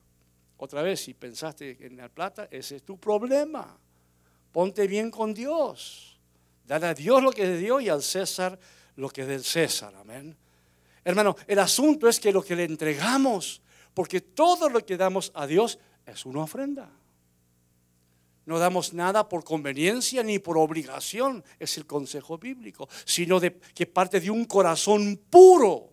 Otra 0.56 0.82
vez, 0.82 1.04
si 1.04 1.14
pensaste 1.14 1.76
en 1.86 1.96
la 1.96 2.08
plata, 2.08 2.48
ese 2.50 2.74
es 2.74 2.82
tu 2.82 2.98
problema. 2.98 3.78
Ponte 4.50 4.88
bien 4.88 5.12
con 5.12 5.32
Dios. 5.32 6.18
Dale 6.66 6.86
a 6.86 6.94
Dios 6.94 7.22
lo 7.22 7.30
que 7.30 7.44
es 7.44 7.48
de 7.50 7.58
Dios 7.58 7.82
y 7.82 7.88
al 7.88 8.02
César 8.02 8.58
lo 8.96 9.08
que 9.10 9.20
es 9.20 9.28
del 9.28 9.44
César. 9.44 9.94
Amén. 9.94 10.36
Hermano, 11.04 11.36
el 11.46 11.60
asunto 11.60 12.08
es 12.08 12.18
que 12.18 12.32
lo 12.32 12.42
que 12.42 12.56
le 12.56 12.64
entregamos, 12.64 13.62
porque 13.94 14.20
todo 14.20 14.68
lo 14.68 14.84
que 14.84 14.96
damos 14.96 15.32
a 15.34 15.46
Dios 15.46 15.78
es 16.06 16.26
una 16.26 16.42
ofrenda. 16.42 16.90
No 18.44 18.58
damos 18.58 18.92
nada 18.92 19.28
por 19.28 19.44
conveniencia 19.44 20.22
ni 20.22 20.38
por 20.38 20.58
obligación, 20.58 21.44
es 21.60 21.76
el 21.78 21.86
consejo 21.86 22.38
bíblico, 22.38 22.88
sino 23.04 23.38
de, 23.38 23.58
que 23.74 23.86
parte 23.86 24.20
de 24.20 24.30
un 24.30 24.46
corazón 24.46 25.20
puro, 25.30 25.91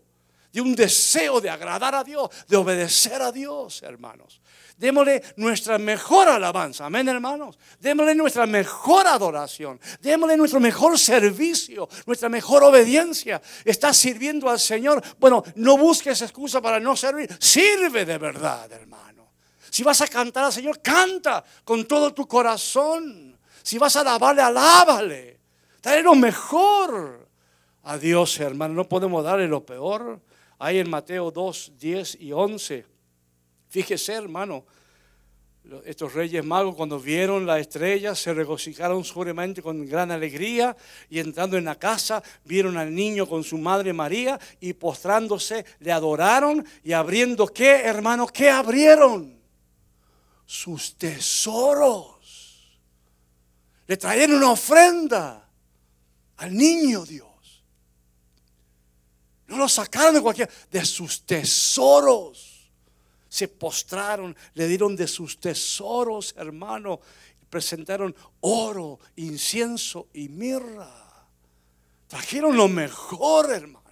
de 0.51 0.61
un 0.61 0.75
deseo 0.75 1.39
de 1.41 1.49
agradar 1.49 1.95
a 1.95 2.03
Dios, 2.03 2.29
de 2.47 2.57
obedecer 2.57 3.21
a 3.21 3.31
Dios, 3.31 3.81
hermanos. 3.83 4.41
Démosle 4.79 5.21
nuestra 5.35 5.77
mejor 5.77 6.29
alabanza. 6.29 6.85
Amén, 6.85 7.09
hermanos. 7.09 7.59
Démosle 7.81 8.15
nuestra 8.15 8.45
mejor 8.45 9.07
adoración. 9.07 9.77
Démosle 9.99 10.37
nuestro 10.37 10.61
mejor 10.61 10.97
servicio, 10.97 11.89
nuestra 12.05 12.29
mejor 12.29 12.63
obediencia. 12.63 13.41
Estás 13.65 13.97
sirviendo 13.97 14.49
al 14.49 14.57
Señor. 14.57 15.03
Bueno, 15.19 15.43
no 15.55 15.77
busques 15.77 16.21
excusa 16.21 16.61
para 16.61 16.79
no 16.79 16.95
servir. 16.95 17.29
Sirve 17.41 18.05
de 18.05 18.17
verdad, 18.17 18.71
hermano. 18.71 19.27
Si 19.69 19.83
vas 19.83 19.99
a 19.99 20.07
cantar 20.07 20.45
al 20.45 20.53
Señor, 20.53 20.81
canta 20.81 21.43
con 21.65 21.85
todo 21.85 22.13
tu 22.13 22.25
corazón. 22.25 23.37
Si 23.61 23.77
vas 23.77 23.97
a 23.97 23.99
alabarle, 23.99 24.41
alábale. 24.41 25.39
Dale 25.83 26.03
lo 26.03 26.15
mejor 26.15 27.27
a 27.83 27.97
Dios, 27.97 28.39
hermano. 28.39 28.75
No 28.75 28.85
podemos 28.85 29.25
darle 29.25 29.49
lo 29.49 29.65
peor. 29.65 30.21
Ahí 30.59 30.77
en 30.77 30.89
Mateo 30.89 31.31
2, 31.31 31.73
10 31.79 32.17
y 32.19 32.33
11. 32.33 32.85
Fíjese, 33.69 34.13
hermano, 34.13 34.65
estos 35.85 36.13
reyes 36.13 36.43
magos 36.43 36.75
cuando 36.75 36.99
vieron 36.99 37.45
la 37.45 37.59
estrella 37.59 38.15
se 38.15 38.33
regocijaron 38.33 39.03
sobremente 39.03 39.61
con 39.61 39.85
gran 39.85 40.11
alegría 40.11 40.75
y 41.09 41.19
entrando 41.19 41.57
en 41.57 41.65
la 41.65 41.75
casa 41.75 42.23
vieron 42.43 42.77
al 42.77 42.93
niño 42.93 43.27
con 43.27 43.43
su 43.43 43.57
madre 43.57 43.93
María 43.93 44.39
y 44.59 44.73
postrándose 44.73 45.65
le 45.79 45.91
adoraron 45.91 46.65
y 46.83 46.93
abriendo 46.93 47.47
qué, 47.47 47.81
hermano, 47.81 48.27
qué 48.27 48.49
abrieron? 48.49 49.39
Sus 50.45 50.95
tesoros. 50.97 52.17
Le 53.87 53.95
trajeron 53.95 54.37
una 54.37 54.51
ofrenda 54.51 55.47
al 56.37 56.53
niño 56.53 57.05
Dios. 57.05 57.28
No 59.49 59.57
lo 59.57 59.67
sacaron 59.67 60.13
de 60.13 60.21
cualquier, 60.21 60.49
de 60.71 60.85
sus 60.85 61.23
tesoros 61.23 62.59
se 63.29 63.47
postraron, 63.47 64.35
le 64.55 64.67
dieron 64.67 64.95
de 64.95 65.07
sus 65.07 65.39
tesoros, 65.39 66.33
hermano, 66.35 66.99
presentaron 67.49 68.15
oro, 68.41 68.99
incienso 69.15 70.07
y 70.13 70.27
mirra. 70.27 70.91
Trajeron 72.07 72.57
lo 72.57 72.67
mejor, 72.67 73.51
hermano, 73.51 73.85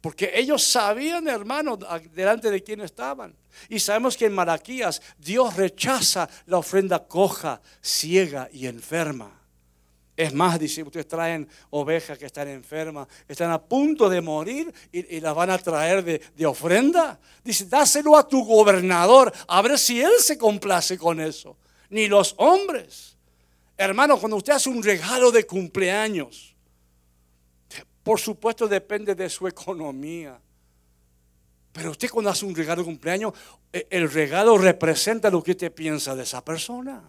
porque 0.00 0.30
ellos 0.34 0.62
sabían, 0.62 1.26
hermano, 1.26 1.76
delante 2.14 2.50
de 2.50 2.62
quién 2.62 2.80
estaban. 2.80 3.34
Y 3.68 3.80
sabemos 3.80 4.16
que 4.16 4.26
en 4.26 4.34
Malaquías 4.34 5.02
Dios 5.18 5.56
rechaza 5.56 6.28
la 6.46 6.58
ofrenda 6.58 7.06
coja, 7.06 7.60
ciega 7.82 8.48
y 8.52 8.66
enferma. 8.66 9.32
Es 10.16 10.32
más, 10.32 10.58
dice, 10.58 10.82
ustedes 10.82 11.06
traen 11.06 11.46
ovejas 11.68 12.16
que 12.16 12.24
están 12.24 12.48
enfermas, 12.48 13.06
están 13.28 13.50
a 13.50 13.62
punto 13.62 14.08
de 14.08 14.22
morir 14.22 14.72
y, 14.90 15.20
las 15.20 15.34
van 15.34 15.50
a 15.50 15.58
traer 15.58 16.02
de, 16.02 16.46
ofrenda. 16.46 17.20
Dice, 17.44 17.66
dáselo 17.66 18.16
a 18.16 18.26
tu 18.26 18.42
gobernador, 18.42 19.30
a 19.46 19.60
ver 19.60 19.78
si 19.78 20.00
él 20.00 20.12
se 20.18 20.38
complace 20.38 20.96
con 20.96 21.20
eso. 21.20 21.58
Ni 21.90 22.08
los 22.08 22.34
hombres. 22.38 23.16
Hermano, 23.76 24.18
cuando 24.18 24.38
usted 24.38 24.54
hace 24.54 24.70
un 24.70 24.82
regalo 24.82 25.30
de 25.30 25.44
cumpleaños, 25.44 26.56
por 28.02 28.18
supuesto 28.18 28.66
depende 28.66 29.14
de 29.14 29.28
su 29.28 29.46
economía. 29.46 30.40
Pero 31.72 31.90
usted 31.90 32.08
cuando 32.08 32.30
hace 32.30 32.46
un 32.46 32.54
regalo 32.54 32.80
de 32.80 32.86
cumpleaños, 32.86 33.34
e, 33.70 33.86
el 33.90 34.10
regalo 34.10 34.56
representa 34.56 35.28
lo 35.28 35.42
que 35.42 35.50
usted 35.50 35.70
piensa 35.70 36.14
de 36.14 36.22
esa 36.22 36.42
persona. 36.42 37.02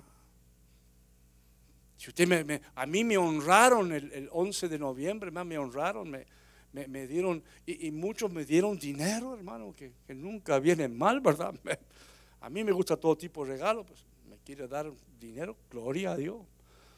Si 1.98 2.10
usted 2.10 2.28
me, 2.46 2.62
a 2.76 2.86
mí 2.86 3.04
me 3.04 3.18
honraron 3.18 3.92
el, 3.92 4.30
11 4.32 4.70
de 4.70 4.80
noviembre, 4.80 5.32
me 5.32 5.58
honraron, 5.58 6.10
me, 6.10 6.26
me, 6.72 7.08
dieron, 7.08 7.44
y, 7.66 7.90
muchos 7.92 8.32
me 8.32 8.46
dieron 8.46 8.78
dinero, 8.78 9.36
hermano, 9.36 9.74
que, 9.74 9.92
nunca 10.14 10.60
viene 10.60 10.88
mal, 10.88 11.20
¿verdad? 11.22 11.56
a 12.42 12.50
mí 12.50 12.64
me 12.64 12.72
gusta 12.72 12.96
todo 12.98 13.18
tipo 13.18 13.44
de 13.44 13.54
regalo, 13.54 13.84
pues 13.84 14.06
me 14.30 14.38
quiere 14.38 14.68
dar 14.68 14.92
dinero, 15.20 15.58
gloria 15.72 16.12
a 16.12 16.18
Dios. 16.18 16.38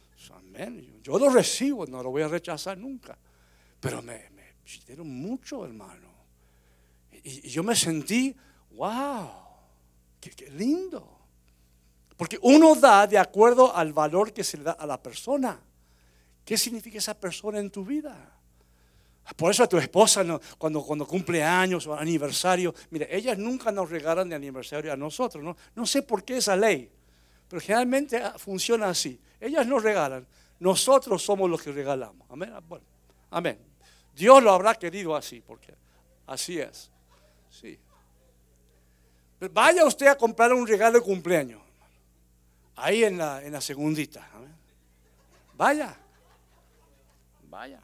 Pues, 0.09 0.31
amén. 0.31 0.99
Yo 1.01 1.17
lo 1.17 1.29
recibo, 1.29 1.85
no 1.85 2.03
lo 2.03 2.11
voy 2.11 2.23
a 2.23 2.27
rechazar 2.27 2.77
nunca. 2.77 3.17
Pero 3.79 4.01
me, 4.01 4.29
dieron 4.85 5.09
mucho, 5.09 5.63
hermano. 5.63 6.09
Y, 7.23 7.47
yo 7.49 7.63
me 7.63 7.75
sentí, 7.75 8.35
wow, 8.71 9.29
qué 10.19 10.51
lindo. 10.51 11.18
Porque 12.19 12.37
uno 12.41 12.75
da 12.75 13.07
de 13.07 13.17
acuerdo 13.17 13.73
al 13.73 13.93
valor 13.93 14.33
que 14.33 14.43
se 14.43 14.57
le 14.57 14.65
da 14.65 14.73
a 14.73 14.85
la 14.85 15.01
persona. 15.01 15.57
¿Qué 16.43 16.57
significa 16.57 16.97
esa 16.97 17.17
persona 17.17 17.59
en 17.59 17.71
tu 17.71 17.85
vida? 17.85 18.13
Por 19.37 19.51
eso 19.51 19.63
a 19.63 19.67
tu 19.67 19.77
esposa 19.77 20.25
cuando, 20.57 20.83
cuando 20.83 21.07
cumple 21.07 21.41
años 21.41 21.87
o 21.87 21.95
aniversario, 21.95 22.75
mire, 22.89 23.07
ellas 23.15 23.37
nunca 23.37 23.71
nos 23.71 23.89
regalan 23.89 24.27
de 24.27 24.35
aniversario 24.35 24.91
a 24.91 24.97
nosotros. 24.97 25.41
¿no? 25.41 25.55
no 25.73 25.85
sé 25.85 26.01
por 26.01 26.25
qué 26.25 26.35
esa 26.35 26.57
ley, 26.57 26.91
pero 27.47 27.61
generalmente 27.61 28.17
ah, 28.17 28.35
funciona 28.37 28.89
así. 28.89 29.17
Ellas 29.39 29.65
nos 29.65 29.81
regalan, 29.81 30.27
nosotros 30.59 31.23
somos 31.23 31.49
los 31.49 31.61
que 31.61 31.71
regalamos. 31.71 32.29
Amén. 32.29 32.51
Ah, 32.53 32.59
bueno, 32.67 32.83
amén. 33.31 33.57
Dios 34.13 34.43
lo 34.43 34.51
habrá 34.51 34.75
querido 34.75 35.15
así, 35.15 35.39
porque 35.39 35.73
así 36.27 36.59
es. 36.59 36.91
Sí. 37.49 37.79
vaya 39.53 39.85
usted 39.85 40.07
a 40.07 40.17
comprar 40.17 40.51
un 40.51 40.67
regalo 40.67 40.99
de 40.99 41.05
cumpleaños. 41.05 41.68
Ahí 42.81 43.03
en 43.03 43.17
la, 43.17 43.43
en 43.43 43.51
la 43.51 43.61
segundita. 43.61 44.27
Vaya. 45.55 45.95
Vaya. 47.49 47.81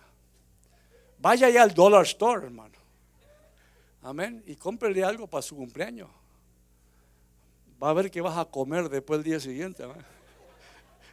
Vaya 1.19 1.49
ya 1.49 1.63
al 1.63 1.73
dollar 1.73 2.03
store, 2.03 2.45
hermano. 2.45 2.75
Amén. 4.03 4.43
Y 4.45 4.55
cómprele 4.55 5.03
algo 5.03 5.27
para 5.27 5.41
su 5.41 5.55
cumpleaños. 5.55 6.09
Va 7.81 7.89
a 7.89 7.93
ver 7.93 8.09
que 8.09 8.21
vas 8.21 8.37
a 8.37 8.45
comer 8.45 8.87
después 8.87 9.19
del 9.19 9.31
día 9.31 9.39
siguiente. 9.39 9.83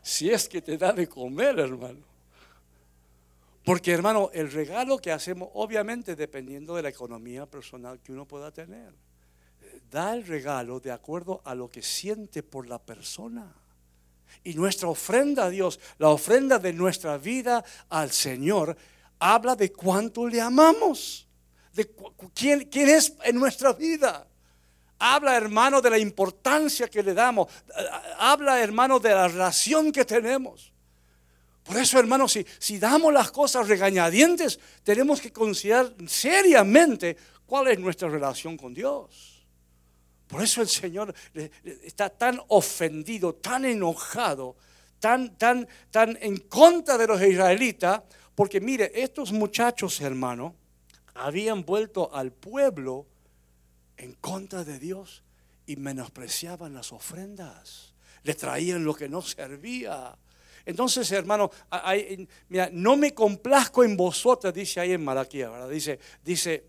Si 0.01 0.31
es 0.31 0.49
que 0.49 0.63
te 0.63 0.79
da 0.79 0.93
de 0.93 1.09
comer, 1.09 1.59
hermano. 1.59 2.05
Porque, 3.65 3.93
hermano, 3.93 4.31
el 4.33 4.51
regalo 4.53 4.99
que 4.99 5.11
hacemos, 5.11 5.49
obviamente 5.55 6.15
dependiendo 6.15 6.77
de 6.77 6.83
la 6.83 6.89
economía 6.89 7.47
personal 7.47 8.01
que 8.01 8.13
uno 8.13 8.27
pueda 8.27 8.53
tener, 8.53 8.93
da 9.91 10.15
el 10.15 10.27
regalo 10.27 10.79
de 10.79 10.93
acuerdo 10.93 11.41
a 11.45 11.55
lo 11.55 11.69
que 11.69 11.83
siente 11.83 12.43
por 12.43 12.69
la 12.69 12.79
persona. 12.79 13.62
Y 14.45 14.55
nuestra 14.55 14.89
ofrenda 14.89 15.45
a 15.45 15.51
Dios, 15.51 15.79
la 15.99 16.09
ofrenda 16.09 16.59
de 16.59 16.73
nuestra 16.73 17.19
vida 17.19 17.65
al 17.89 18.11
Señor, 18.11 18.77
habla 19.19 19.55
de 19.57 19.73
cuánto 19.73 20.27
le 20.27 20.41
amamos, 20.41 21.27
de 21.73 21.91
quién, 22.35 22.69
quién 22.71 22.89
es 22.89 23.15
en 23.25 23.37
nuestra 23.37 23.73
vida. 23.73 24.27
Habla, 24.99 25.37
hermano, 25.37 25.81
de 25.81 25.91
la 25.91 25.99
importancia 25.99 26.89
que 26.89 27.03
le 27.03 27.15
damos. 27.15 27.49
Habla, 28.19 28.61
hermano, 28.61 29.01
de 29.01 29.11
la 29.11 29.29
relación 29.29 29.91
que 29.91 30.05
tenemos. 30.05 30.73
Por 31.65 31.77
eso, 31.77 31.99
hermano, 31.99 32.29
si, 32.29 32.45
si 32.59 32.79
damos 32.79 33.13
las 33.13 33.31
cosas 33.31 33.69
regañadientes, 33.69 34.59
tenemos 34.83 35.21
que 35.21 35.33
considerar 35.33 35.95
seriamente 36.07 37.17
cuál 37.47 37.69
es 37.69 37.79
nuestra 37.79 38.09
relación 38.09 38.57
con 38.57 38.75
Dios. 38.75 39.32
Por 40.33 40.43
eso 40.43 40.63
el 40.63 40.69
Señor 40.69 41.15
está 41.85 42.09
tan 42.09 42.41
ofendido, 42.49 43.35
tan 43.35 43.67
enojado, 43.67 44.57
tan, 44.99 45.37
tan, 45.37 45.69
tan 45.91 46.17
en 46.23 46.39
contra 46.39 46.97
de 46.97 47.07
los 47.07 47.21
israelitas, 47.21 48.01
porque 48.35 48.59
mire, 48.59 48.91
estos 48.95 49.31
muchachos, 49.31 50.01
hermano, 50.01 50.57
habían 51.13 51.67
vuelto 51.67 52.15
al 52.15 52.33
pueblo 52.33 53.07
en 53.99 54.15
contra 54.15 54.65
de 54.65 54.79
Dios 54.79 55.23
y 55.67 55.77
menospreciaban 55.77 56.73
las 56.73 56.93
ofrendas. 56.93 57.93
Le 58.23 58.33
traían 58.33 58.85
lo 58.85 58.95
que 58.95 59.11
no 59.11 59.21
servía. 59.21 60.17
Entonces, 60.65 61.13
hermano, 61.13 61.51
mira, 62.49 62.71
no 62.73 62.97
me 62.97 63.13
complazco 63.13 63.85
en 63.85 63.99
vosotras, 63.99 64.55
dice 64.55 64.81
ahí 64.81 64.93
en 64.93 65.05
Malaquía, 65.05 65.51
¿verdad? 65.51 65.69
Dice, 65.69 65.99
dice, 66.25 66.65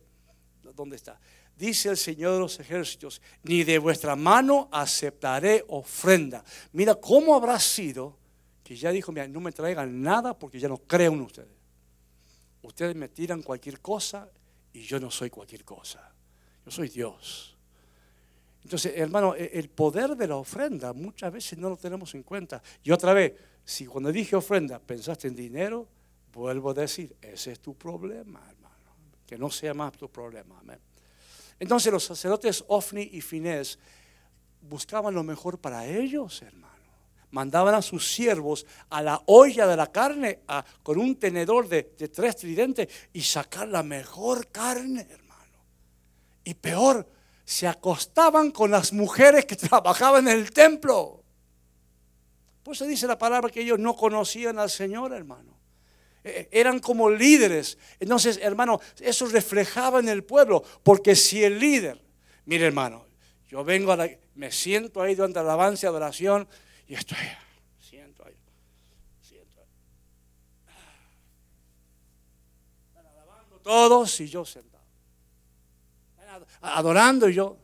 ¿dónde 0.76 0.98
está? 0.98 1.18
Dice 1.58 1.90
el 1.90 1.98
Señor 1.98 2.34
de 2.34 2.40
los 2.40 2.60
ejércitos, 2.60 3.22
ni 3.44 3.64
de 3.64 3.78
vuestra 3.78 4.16
mano 4.16 4.70
aceptaré 4.72 5.64
ofrenda. 5.68 6.44
Mira, 6.72 6.96
¿cómo 6.96 7.36
habrá 7.36 7.60
sido 7.60 8.18
que 8.64 8.76
ya 8.76 8.92
dijo, 8.92 9.12
mira, 9.12 9.28
no 9.28 9.40
me 9.40 9.52
traigan 9.52 10.02
nada 10.02 10.38
porque 10.38 10.60
ya 10.60 10.68
no 10.68 10.78
creo 10.78 11.14
en 11.14 11.22
ustedes? 11.22 11.56
Ustedes 12.64 12.96
me 12.96 13.10
tiran 13.10 13.44
cualquier 13.44 13.82
cosa 13.82 14.30
y 14.72 14.82
yo 14.82 15.00
no 15.00 15.12
soy 15.12 15.30
cualquier 15.30 15.64
cosa. 15.64 16.12
Yo 16.66 16.72
soy 16.72 16.90
Dios. 16.90 17.56
Entonces, 18.64 18.94
hermano, 18.96 19.36
e, 19.36 19.52
el 19.54 19.70
poder 19.70 20.16
de 20.16 20.28
la 20.28 20.38
ofrenda 20.38 20.94
muchas 20.94 21.32
veces 21.32 21.60
no 21.60 21.70
lo 21.70 21.78
tenemos 21.78 22.16
en 22.16 22.24
cuenta. 22.24 22.64
Y 22.84 22.92
otra 22.92 23.14
vez, 23.14 23.34
si 23.64 23.86
cuando 23.86 24.12
dije 24.12 24.36
ofrenda 24.36 24.80
pensaste 24.80 25.28
en 25.28 25.36
dinero, 25.36 25.88
vuelvo 26.34 26.72
a 26.72 26.74
decir, 26.74 27.16
ese 27.22 27.52
es 27.52 27.60
tu 27.60 27.76
problema, 27.76 28.42
hermano. 28.50 28.96
Que 29.28 29.38
no 29.38 29.52
sea 29.52 29.74
más 29.74 29.94
tu 29.94 30.10
problema. 30.10 30.60
Amén. 30.60 30.80
Entonces 31.60 31.92
los 31.92 32.04
sacerdotes 32.04 32.64
Ofni 32.68 33.10
y 33.12 33.22
Finés 33.22 33.80
buscaban 34.62 35.14
lo 35.14 35.24
mejor 35.24 35.60
para 35.60 35.86
ellos, 35.86 36.42
hermano. 36.42 36.74
Mandaban 37.32 37.74
a 37.74 37.82
sus 37.82 38.12
siervos 38.12 38.66
a 38.90 39.02
la 39.02 39.22
olla 39.26 39.66
de 39.66 39.76
la 39.76 39.92
carne 39.92 40.42
con 40.84 41.00
un 41.00 41.16
tenedor 41.16 41.68
de, 41.68 41.96
de 41.98 42.08
tres 42.08 42.36
tridentes 42.36 42.88
y 43.12 43.22
sacar 43.22 43.68
la 43.68 43.82
mejor 43.82 44.50
carne, 44.50 45.08
hermano. 45.10 45.58
Y 46.44 46.54
peor, 46.54 47.08
se 47.46 47.68
acostaban 47.68 48.52
con 48.52 48.72
las 48.72 48.94
mujeres 48.94 49.46
que 49.46 49.56
trabajaban 49.56 50.28
en 50.28 50.38
el 50.38 50.52
templo. 50.52 51.24
Pues 52.64 52.78
se 52.78 52.88
dice 52.88 53.08
la 53.08 53.18
palabra 53.18 53.50
que 53.50 53.62
ellos 53.62 53.80
no 53.80 53.96
conocían 53.96 54.58
al 54.60 54.70
Señor, 54.70 55.12
hermano. 55.14 55.53
E, 56.24 56.48
eran 56.52 56.80
como 56.80 57.10
líderes. 57.10 57.78
Entonces, 58.00 58.40
hermano, 58.42 58.80
eso 59.00 59.28
reflejaba 59.28 60.00
en 60.00 60.10
el 60.10 60.24
pueblo. 60.24 60.64
Porque 60.84 61.16
si 61.16 61.44
el 61.44 61.60
líder, 61.60 62.02
mire 62.46 62.66
hermano, 62.66 63.06
yo 63.50 63.64
vengo 63.64 63.92
a 63.92 63.98
la, 63.98 64.10
me 64.36 64.52
siento 64.52 65.02
ahí 65.02 65.16
durante 65.16 65.36
la 65.36 65.42
alabanza 65.42 65.88
adoración 65.88 66.48
y 66.88 66.96
estoy, 66.96 67.18
siento 67.80 68.26
ahí, 68.26 68.36
siento 69.22 69.62
ahí. 69.62 69.68
Están 72.88 73.06
alabando 73.06 73.60
todos 73.60 74.20
y 74.20 74.28
yo 74.28 74.44
sentado 74.46 74.74
adorando 76.62 77.30
y 77.30 77.34
yo, 77.34 77.58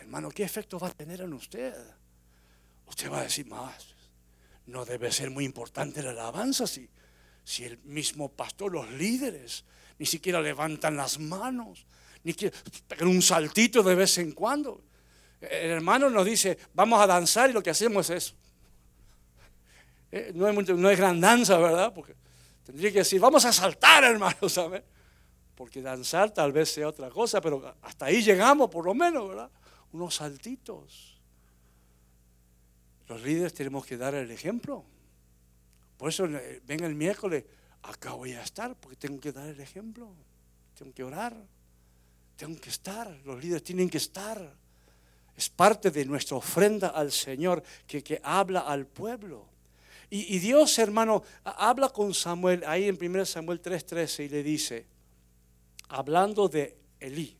hermano, 0.00 0.30
¿qué 0.30 0.44
efecto 0.44 0.78
va 0.78 0.88
a 0.88 0.92
tener 0.92 1.20
en 1.20 1.32
usted? 1.32 1.74
Usted 2.86 3.10
va 3.10 3.20
a 3.20 3.22
decir, 3.24 3.46
más, 3.46 3.94
no 4.66 4.84
debe 4.84 5.10
ser 5.10 5.30
muy 5.30 5.44
importante 5.44 6.02
la 6.02 6.10
alabanza 6.10 6.66
si, 6.66 6.88
si 7.48 7.64
el 7.64 7.78
mismo 7.78 8.28
pastor, 8.28 8.70
los 8.70 8.90
líderes, 8.90 9.64
ni 9.98 10.04
siquiera 10.04 10.38
levantan 10.42 10.98
las 10.98 11.18
manos, 11.18 11.86
ni 12.22 12.34
pegan 12.34 13.08
un 13.08 13.22
saltito 13.22 13.82
de 13.82 13.94
vez 13.94 14.18
en 14.18 14.32
cuando. 14.32 14.82
El 15.40 15.70
hermano 15.70 16.10
nos 16.10 16.26
dice, 16.26 16.58
vamos 16.74 17.00
a 17.00 17.06
danzar 17.06 17.48
y 17.48 17.54
lo 17.54 17.62
que 17.62 17.70
hacemos 17.70 18.10
es 18.10 18.24
eso. 18.24 18.34
Eh, 20.12 20.32
no 20.34 20.46
es, 20.46 20.68
no 20.68 20.90
es 20.90 20.98
gran 20.98 21.22
danza, 21.22 21.56
¿verdad? 21.56 21.94
Porque 21.94 22.14
tendría 22.66 22.92
que 22.92 22.98
decir, 22.98 23.18
vamos 23.18 23.46
a 23.46 23.52
saltar, 23.52 24.04
hermano, 24.04 24.46
¿sabes? 24.50 24.82
porque 25.54 25.80
danzar 25.80 26.30
tal 26.30 26.52
vez 26.52 26.68
sea 26.68 26.86
otra 26.86 27.08
cosa, 27.08 27.40
pero 27.40 27.74
hasta 27.80 28.04
ahí 28.04 28.22
llegamos 28.22 28.68
por 28.68 28.84
lo 28.84 28.94
menos, 28.94 29.26
¿verdad? 29.26 29.50
Unos 29.92 30.16
saltitos. 30.16 31.18
Los 33.08 33.22
líderes 33.22 33.54
tenemos 33.54 33.86
que 33.86 33.96
dar 33.96 34.14
el 34.14 34.30
ejemplo. 34.30 34.84
Por 35.98 36.08
eso 36.08 36.24
eh, 36.26 36.62
ven 36.64 36.84
el 36.84 36.94
miércoles, 36.94 37.44
acá 37.82 38.12
voy 38.12 38.32
a 38.32 38.42
estar, 38.42 38.74
porque 38.76 38.96
tengo 38.96 39.20
que 39.20 39.32
dar 39.32 39.48
el 39.48 39.60
ejemplo. 39.60 40.08
Tengo 40.78 40.94
que 40.94 41.02
orar, 41.02 41.36
tengo 42.36 42.58
que 42.60 42.70
estar, 42.70 43.10
los 43.24 43.42
líderes 43.42 43.64
tienen 43.64 43.90
que 43.90 43.98
estar. 43.98 44.54
Es 45.36 45.50
parte 45.50 45.90
de 45.90 46.04
nuestra 46.04 46.36
ofrenda 46.36 46.88
al 46.88 47.10
Señor 47.10 47.62
que, 47.86 48.02
que 48.02 48.20
habla 48.22 48.60
al 48.60 48.86
pueblo. 48.86 49.46
Y, 50.08 50.36
y 50.36 50.38
Dios, 50.38 50.78
hermano, 50.78 51.22
habla 51.44 51.88
con 51.88 52.14
Samuel 52.14 52.62
ahí 52.66 52.88
en 52.88 52.96
1 53.00 53.26
Samuel 53.26 53.60
3:13 53.60 54.24
y 54.24 54.28
le 54.28 54.42
dice, 54.42 54.86
hablando 55.88 56.48
de 56.48 56.76
Elí, 57.00 57.36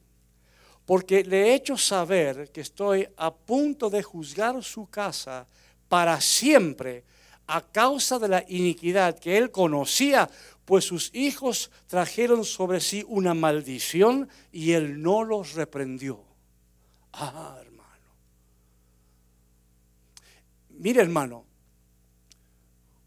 porque 0.84 1.22
le 1.22 1.48
he 1.48 1.54
hecho 1.54 1.76
saber 1.76 2.50
que 2.50 2.60
estoy 2.60 3.08
a 3.16 3.32
punto 3.32 3.88
de 3.88 4.02
juzgar 4.02 4.62
su 4.64 4.88
casa 4.88 5.46
para 5.88 6.20
siempre 6.20 7.04
a 7.48 7.62
causa 7.62 8.18
de 8.18 8.28
la 8.28 8.44
iniquidad 8.46 9.18
que 9.18 9.38
él 9.38 9.50
conocía, 9.50 10.30
pues 10.64 10.84
sus 10.84 11.10
hijos 11.14 11.70
trajeron 11.86 12.44
sobre 12.44 12.80
sí 12.80 13.04
una 13.08 13.32
maldición 13.32 14.28
y 14.52 14.72
él 14.72 15.00
no 15.02 15.24
los 15.24 15.54
reprendió. 15.54 16.22
Ah, 17.14 17.56
hermano. 17.58 17.88
Mire, 20.68 21.00
hermano, 21.00 21.44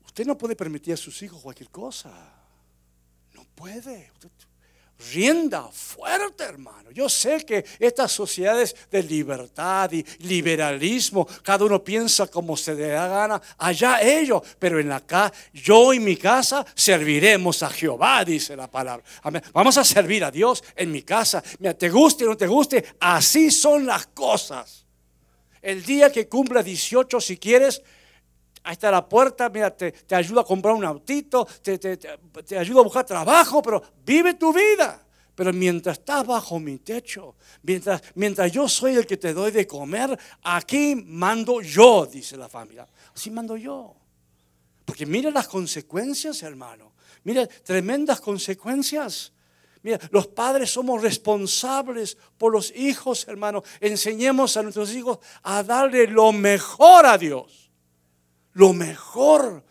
usted 0.03 0.25
no 0.25 0.37
puede 0.37 0.55
permitir 0.55 0.95
a 0.95 0.97
sus 0.97 1.21
hijos 1.21 1.39
cualquier 1.39 1.69
cosa. 1.69 2.11
No 3.35 3.45
puede 3.55 4.11
rienda 5.11 5.69
fuerte, 5.71 6.43
hermano. 6.43 6.91
Yo 6.91 7.07
sé 7.07 7.45
que 7.45 7.65
estas 7.79 8.11
sociedades 8.11 8.75
de 8.91 9.03
libertad 9.03 9.91
y 9.91 10.03
liberalismo, 10.19 11.27
cada 11.41 11.65
uno 11.65 11.83
piensa 11.83 12.27
como 12.27 12.57
se 12.57 12.75
le 12.75 12.87
da 12.89 13.07
gana, 13.07 13.41
allá 13.57 14.01
ellos, 14.01 14.41
pero 14.59 14.79
en 14.79 14.89
casa, 15.07 15.31
yo 15.53 15.93
y 15.93 15.99
mi 15.99 16.17
casa 16.17 16.65
serviremos 16.75 17.63
a 17.63 17.69
Jehová, 17.69 18.23
dice 18.25 18.55
la 18.55 18.69
palabra. 18.69 19.05
Vamos 19.53 19.77
a 19.77 19.83
servir 19.83 20.23
a 20.23 20.31
Dios 20.31 20.63
en 20.75 20.91
mi 20.91 21.03
casa. 21.03 21.41
Te 21.41 21.89
guste 21.89 22.25
o 22.25 22.29
no 22.29 22.37
te 22.37 22.47
guste, 22.47 22.95
así 22.99 23.51
son 23.51 23.85
las 23.85 24.07
cosas. 24.07 24.85
El 25.61 25.83
día 25.83 26.11
que 26.11 26.27
cumpla 26.27 26.63
18, 26.63 27.21
si 27.21 27.37
quieres, 27.37 27.81
Ahí 28.63 28.73
está 28.73 28.91
la 28.91 29.07
puerta, 29.07 29.49
mira, 29.49 29.75
te, 29.75 29.91
te 29.91 30.13
ayuda 30.13 30.41
a 30.41 30.43
comprar 30.43 30.75
un 30.75 30.85
autito, 30.85 31.45
te, 31.63 31.79
te, 31.79 31.97
te, 31.97 32.57
ayuda 32.57 32.81
a 32.81 32.83
buscar 32.83 33.05
trabajo, 33.05 33.61
pero 33.61 33.81
vive 34.05 34.35
tu 34.35 34.53
vida. 34.53 35.03
Pero 35.33 35.51
mientras 35.51 35.97
estás 35.97 36.27
bajo 36.27 36.59
mi 36.59 36.77
techo, 36.77 37.35
mientras, 37.63 38.03
mientras 38.15 38.51
yo 38.51 38.67
soy 38.69 38.95
el 38.95 39.07
que 39.07 39.17
te 39.17 39.33
doy 39.33 39.51
de 39.51 39.65
comer, 39.65 40.17
aquí 40.43 40.95
mando 40.95 41.61
yo, 41.61 42.05
dice 42.05 42.37
la 42.37 42.47
familia. 42.47 42.87
Así 43.15 43.31
mando 43.31 43.57
yo. 43.57 43.95
Porque 44.85 45.07
mira 45.07 45.31
las 45.31 45.47
consecuencias, 45.47 46.43
hermano. 46.43 46.91
Mira, 47.23 47.47
tremendas 47.47 48.21
consecuencias. 48.21 49.31
Mira, 49.81 49.99
los 50.11 50.27
padres 50.27 50.69
somos 50.69 51.01
responsables 51.01 52.15
por 52.37 52.51
los 52.51 52.71
hijos, 52.75 53.27
hermano. 53.27 53.63
Enseñemos 53.79 54.55
a 54.57 54.61
nuestros 54.61 54.93
hijos 54.93 55.17
a 55.41 55.63
darle 55.63 56.05
lo 56.05 56.31
mejor 56.31 57.07
a 57.07 57.17
Dios 57.17 57.70
lo 58.53 58.73
mejor. 58.73 59.63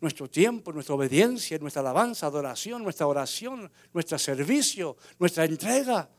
Nuestro 0.00 0.28
tiempo, 0.28 0.70
nuestra 0.70 0.94
obediencia, 0.94 1.56
nuestra 1.58 1.80
alabanza, 1.80 2.26
adoración, 2.26 2.82
nuestra 2.82 3.06
oración, 3.06 3.70
nuestro 3.94 4.18
servicio, 4.18 4.98
nuestra 5.18 5.46
entrega. 5.46 6.10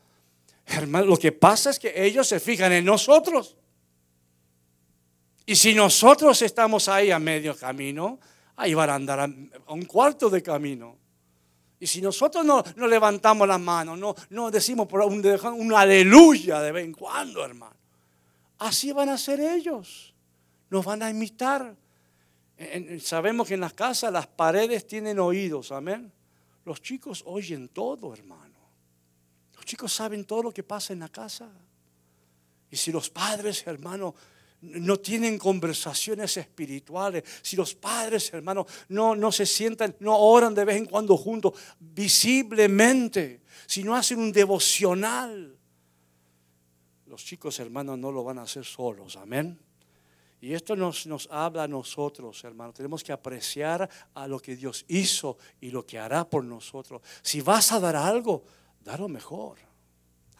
Hermano, 0.66 1.06
lo 1.06 1.16
que 1.16 1.30
pasa 1.30 1.70
es 1.70 1.78
que 1.78 1.92
ellos 1.94 2.26
se 2.26 2.40
fijan 2.40 2.72
en 2.72 2.84
nosotros. 2.84 3.56
Y 5.44 5.54
si 5.54 5.72
nosotros 5.72 6.42
estamos 6.42 6.88
ahí 6.88 7.12
a 7.12 7.20
medio 7.20 7.56
camino, 7.56 8.18
ahí 8.56 8.74
van 8.74 8.90
a 8.90 8.94
andar 8.96 9.20
a 9.20 9.72
un 9.72 9.84
cuarto 9.84 10.28
de 10.28 10.42
camino. 10.42 10.98
Y 11.78 11.86
si 11.86 12.00
nosotros 12.00 12.44
no, 12.44 12.64
no 12.74 12.88
levantamos 12.88 13.46
las 13.46 13.60
manos, 13.60 13.98
no, 13.98 14.14
no 14.30 14.50
decimos 14.50 14.88
por 14.88 15.02
un, 15.02 15.24
un 15.24 15.74
aleluya 15.74 16.60
de 16.60 16.72
vez 16.72 16.84
en 16.84 16.92
cuando, 16.92 17.44
hermano, 17.44 17.76
así 18.58 18.90
van 18.92 19.10
a 19.10 19.18
ser 19.18 19.40
ellos. 19.40 20.14
nos 20.70 20.84
van 20.84 21.02
a 21.02 21.10
imitar. 21.10 21.76
Sabemos 23.00 23.48
que 23.48 23.54
en 23.54 23.60
las 23.60 23.74
casas 23.74 24.12
las 24.12 24.26
paredes 24.26 24.86
tienen 24.86 25.18
oídos, 25.18 25.72
amén. 25.72 26.12
Los 26.64 26.80
chicos 26.82 27.22
oyen 27.26 27.68
todo, 27.68 28.12
hermano. 28.12 28.56
Los 29.54 29.64
chicos 29.64 29.92
saben 29.92 30.24
todo 30.24 30.44
lo 30.44 30.52
que 30.52 30.62
pasa 30.62 30.92
en 30.92 31.00
la 31.00 31.08
casa. 31.08 31.50
Y 32.70 32.76
si 32.76 32.90
los 32.90 33.10
padres, 33.10 33.66
hermano, 33.66 34.14
no 34.62 34.98
tienen 34.98 35.38
conversaciones 35.38 36.36
espirituales, 36.36 37.24
si 37.42 37.56
los 37.56 37.74
padres, 37.74 38.32
hermano, 38.32 38.66
no, 38.88 39.14
no 39.14 39.30
se 39.30 39.46
sientan, 39.46 39.94
no 40.00 40.16
oran 40.16 40.54
de 40.54 40.64
vez 40.64 40.76
en 40.76 40.86
cuando 40.86 41.16
juntos, 41.16 41.52
visiblemente, 41.78 43.42
si 43.66 43.84
no 43.84 43.94
hacen 43.94 44.18
un 44.18 44.32
devocional, 44.32 45.56
los 47.06 47.24
chicos, 47.24 47.60
hermanos, 47.60 47.98
no 47.98 48.10
lo 48.10 48.24
van 48.24 48.38
a 48.38 48.42
hacer 48.42 48.64
solos, 48.64 49.16
amén. 49.16 49.58
Y 50.40 50.52
esto 50.52 50.76
nos, 50.76 51.06
nos 51.06 51.28
habla 51.30 51.64
a 51.64 51.68
nosotros, 51.68 52.44
hermano. 52.44 52.72
Tenemos 52.72 53.02
que 53.02 53.12
apreciar 53.12 53.88
a 54.14 54.28
lo 54.28 54.38
que 54.38 54.54
Dios 54.54 54.84
hizo 54.88 55.38
y 55.60 55.70
lo 55.70 55.86
que 55.86 55.98
hará 55.98 56.28
por 56.28 56.44
nosotros. 56.44 57.02
Si 57.22 57.40
vas 57.40 57.72
a 57.72 57.80
dar 57.80 57.96
algo, 57.96 58.44
da 58.84 58.96
mejor. 59.08 59.58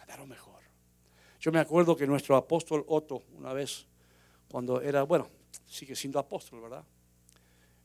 Da 0.07 0.15
lo 0.15 0.25
mejor. 0.25 0.61
Yo 1.39 1.51
me 1.51 1.59
acuerdo 1.59 1.95
que 1.95 2.07
nuestro 2.07 2.35
apóstol 2.35 2.85
Otto, 2.87 3.23
una 3.35 3.51
vez, 3.53 3.85
cuando 4.49 4.81
era, 4.81 5.03
bueno, 5.03 5.29
sigue 5.65 5.95
siendo 5.95 6.17
apóstol, 6.17 6.61
¿verdad? 6.61 6.83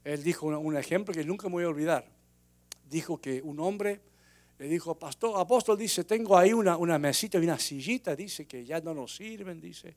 Él 0.04 0.22
dijo 0.22 0.46
un, 0.46 0.76
ejemplo 0.76 1.12
que 1.12 1.24
nunca 1.24 1.48
me 1.48 1.54
voy 1.54 1.64
a 1.64 1.68
olvidar. 1.68 2.08
Dijo 2.88 3.20
que 3.20 3.42
un 3.42 3.58
hombre 3.60 4.00
le 4.58 4.68
dijo, 4.68 4.96
pastor, 4.96 5.38
apóstol, 5.40 5.76
dice, 5.76 6.04
tengo 6.04 6.36
ahí 6.36 6.52
una 6.52 6.98
mesita 6.98 7.38
y 7.38 7.44
una 7.44 7.58
sillita, 7.58 8.14
dice 8.14 8.46
que 8.46 8.64
ya 8.64 8.80
no 8.80 8.94
nos 8.94 9.16
sirven, 9.16 9.60
dice, 9.60 9.96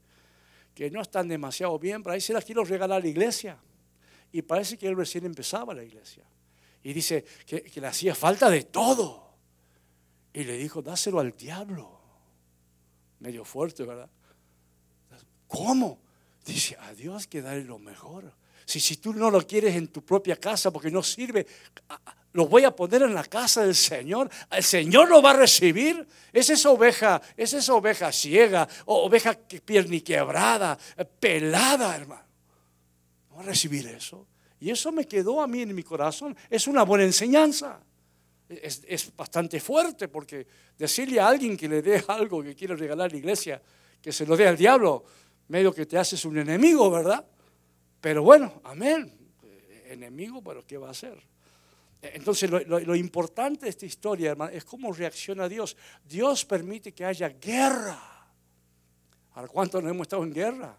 que 0.75 0.91
no 0.91 1.01
están 1.01 1.29
demasiado 1.29 1.79
bien, 1.79 2.03
ahí 2.05 2.19
se 2.19 2.33
las 2.33 2.43
quiero 2.43 2.65
regalar 2.65 2.99
a 2.99 3.01
la 3.01 3.07
iglesia. 3.07 3.57
Y 4.31 4.41
parece 4.41 4.77
que 4.77 4.87
él 4.87 4.97
recién 4.97 5.25
empezaba 5.25 5.73
la 5.73 5.83
iglesia. 5.83 6.25
Y 6.83 6.91
dice 6.91 7.23
que, 7.45 7.63
que 7.63 7.79
le 7.79 7.87
hacía 7.87 8.13
falta 8.13 8.49
de 8.49 8.63
todo. 8.63 9.33
Y 10.33 10.43
le 10.43 10.57
dijo, 10.57 10.81
dáselo 10.81 11.21
al 11.21 11.35
diablo. 11.35 11.97
Medio 13.19 13.45
fuerte, 13.45 13.83
¿verdad? 13.85 14.09
¿Cómo? 15.47 16.01
Dice, 16.45 16.75
a 16.81 16.93
Dios 16.93 17.25
que 17.25 17.41
darle 17.41 17.63
lo 17.63 17.79
mejor. 17.79 18.33
Si, 18.65 18.81
si 18.81 18.97
tú 18.97 19.13
no 19.13 19.31
lo 19.31 19.47
quieres 19.47 19.75
en 19.75 19.87
tu 19.87 20.03
propia 20.03 20.35
casa 20.35 20.71
porque 20.71 20.91
no 20.91 21.01
sirve, 21.01 21.47
lo 22.35 22.49
voy 22.49 22.65
a 22.65 22.75
poner 22.75 23.01
en 23.03 23.13
la 23.13 23.23
casa 23.23 23.63
del 23.63 23.73
Señor. 23.73 24.29
El 24.51 24.61
Señor 24.61 25.09
lo 25.09 25.21
va 25.21 25.31
a 25.31 25.37
recibir. 25.37 26.05
Es 26.33 26.49
esa 26.49 26.69
oveja, 26.69 27.21
es 27.37 27.53
esa 27.53 27.73
oveja 27.73 28.11
ciega, 28.11 28.67
o 28.85 29.05
oveja 29.05 29.35
quebrada, 29.47 30.77
pelada, 31.17 31.95
hermano. 31.95 32.25
No 33.29 33.37
va 33.37 33.41
a 33.43 33.45
recibir 33.45 33.87
eso. 33.87 34.27
Y 34.59 34.69
eso 34.69 34.91
me 34.91 35.07
quedó 35.07 35.41
a 35.41 35.47
mí 35.47 35.61
en 35.61 35.73
mi 35.73 35.81
corazón. 35.81 36.35
Es 36.49 36.67
una 36.67 36.83
buena 36.83 37.05
enseñanza. 37.05 37.79
Es, 38.49 38.81
es, 38.85 39.15
bastante 39.15 39.61
fuerte 39.61 40.09
porque 40.09 40.45
decirle 40.77 41.21
a 41.21 41.29
alguien 41.29 41.55
que 41.55 41.69
le 41.69 41.81
dé 41.81 42.03
algo 42.09 42.43
que 42.43 42.53
quiere 42.53 42.75
regalar 42.75 43.09
a 43.09 43.13
la 43.13 43.17
iglesia, 43.17 43.61
que 44.01 44.11
se 44.11 44.25
lo 44.25 44.35
dé 44.35 44.45
al 44.45 44.57
diablo, 44.57 45.05
medio 45.47 45.73
que 45.73 45.85
te 45.85 45.97
haces 45.97 46.25
un 46.25 46.37
enemigo, 46.37 46.91
¿verdad? 46.91 47.25
Pero 48.01 48.23
bueno, 48.23 48.59
amén. 48.65 49.17
Enemigo, 49.85 50.43
pero 50.43 50.67
¿qué 50.67 50.77
va 50.77 50.89
a 50.89 50.91
hacer? 50.91 51.34
Entonces, 52.13 52.49
lo, 52.49 52.95
importante 52.95 53.65
de 53.65 53.69
esta 53.69 53.85
historia, 53.85 54.31
hermano, 54.31 54.51
es 54.51 54.65
cómo 54.65 54.91
reacciona 54.91 55.47
Dios. 55.47 55.75
Dios 56.03 56.45
permite 56.45 56.93
que 56.93 57.05
haya 57.05 57.29
guerra. 57.29 57.99
¿A 59.33 59.47
cuántos 59.47 59.83
no 59.83 59.89
hemos 59.89 60.05
estado 60.05 60.23
en 60.23 60.33
guerra? 60.33 60.77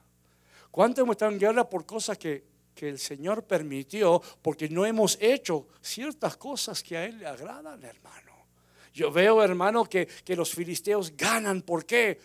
¿Cuántos 0.71 1.03
hemos 1.03 1.15
estado 1.15 1.33
en 1.33 1.39
guerra 1.39 1.69
por 1.69 1.85
cosas 1.85 2.19
que, 2.19 2.45
que 2.75 2.89
el 2.89 2.99
Señor 2.99 3.45
permitió 3.45 4.23
porque 4.43 4.69
no 4.69 4.87
hemos 4.87 5.19
hecho 5.21 5.69
ciertas 5.81 6.37
cosas 6.37 6.83
que 6.83 6.97
a 6.97 7.05
Él 7.05 7.19
le 7.19 7.27
agradan, 7.27 7.83
hermano? 7.83 8.33
Yo 8.93 9.13
veo, 9.13 9.43
hermano, 9.43 9.85
que, 9.85 10.07
que 10.07 10.35
los 10.35 10.55
filisteos 10.55 11.15
ganan. 11.17 11.63
¿Por 11.63 11.85
qué? 11.85 12.19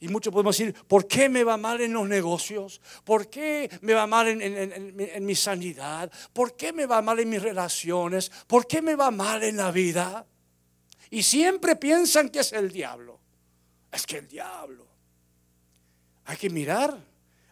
Y 0.00 0.08
muchos 0.08 0.32
podemos 0.32 0.56
decir, 0.56 0.74
¿por 0.88 1.06
qué 1.06 1.28
me 1.28 1.44
va 1.44 1.58
mal 1.58 1.78
en 1.82 1.92
los 1.92 2.08
negocios? 2.08 2.80
¿Por 3.04 3.28
qué 3.28 3.70
me 3.82 3.92
va 3.92 4.06
mal 4.06 4.28
en, 4.28 5.26
mi 5.26 5.34
sanidad? 5.34 6.10
¿Por 6.32 6.56
qué 6.56 6.72
me 6.72 6.86
va 6.86 7.02
mal 7.02 7.20
en 7.20 7.28
mis 7.28 7.42
relaciones? 7.42 8.32
¿Por 8.46 8.66
qué 8.66 8.80
me 8.80 8.96
va 8.96 9.10
mal 9.10 9.42
en 9.44 9.58
la 9.58 9.70
vida? 9.70 10.26
Y 11.10 11.22
siempre 11.22 11.76
piensan 11.76 12.30
que 12.30 12.40
es 12.40 12.54
el 12.54 12.72
diablo. 12.72 13.20
Es 13.92 14.06
que 14.06 14.18
el 14.18 14.28
diablo. 14.28 14.86
Hay 16.24 16.38
que 16.38 16.48
mirar, 16.48 16.96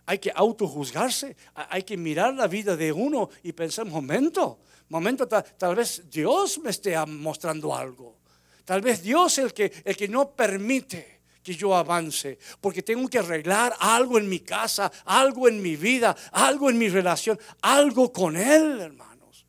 hay 0.07 0.19
que 0.19 0.33
autojuzgarse, 0.35 1.37
hay 1.55 1.83
que 1.83 1.99
mirar 1.99 2.33
la 2.33 2.47
vida 2.47 2.77
de 2.77 2.91
uno 2.91 3.29
y 3.43 3.53
pensar, 3.53 3.85
momento, 3.85 4.61
momento, 4.89 5.29
tal, 5.29 5.45
tal 5.59 5.75
vez 5.75 6.09
Dios 6.09 6.61
me 6.61 6.71
esté 6.71 6.97
mostrando 7.05 7.77
algo. 7.77 8.17
Tal 8.65 8.81
vez 8.81 9.03
Dios 9.03 9.37
es 9.37 9.45
el 9.45 9.53
que, 9.53 9.71
el 9.85 9.97
que 9.97 10.09
no 10.09 10.31
permite 10.31 11.18
que 11.43 11.55
yo 11.55 11.75
avance, 11.75 12.39
porque 12.61 12.83
tengo 12.83 13.09
que 13.09 13.19
arreglar 13.19 13.75
algo 13.81 14.19
en 14.19 14.29
mi 14.29 14.41
casa, 14.41 14.91
algo 15.05 15.49
en 15.49 15.63
mi 15.63 15.77
vida, 15.77 16.17
algo 16.33 16.69
en 16.71 16.79
mi 16.79 16.89
relación, 16.89 17.39
algo 17.63 18.13
con 18.13 18.37
Él, 18.37 18.81
hermanos. 18.81 19.47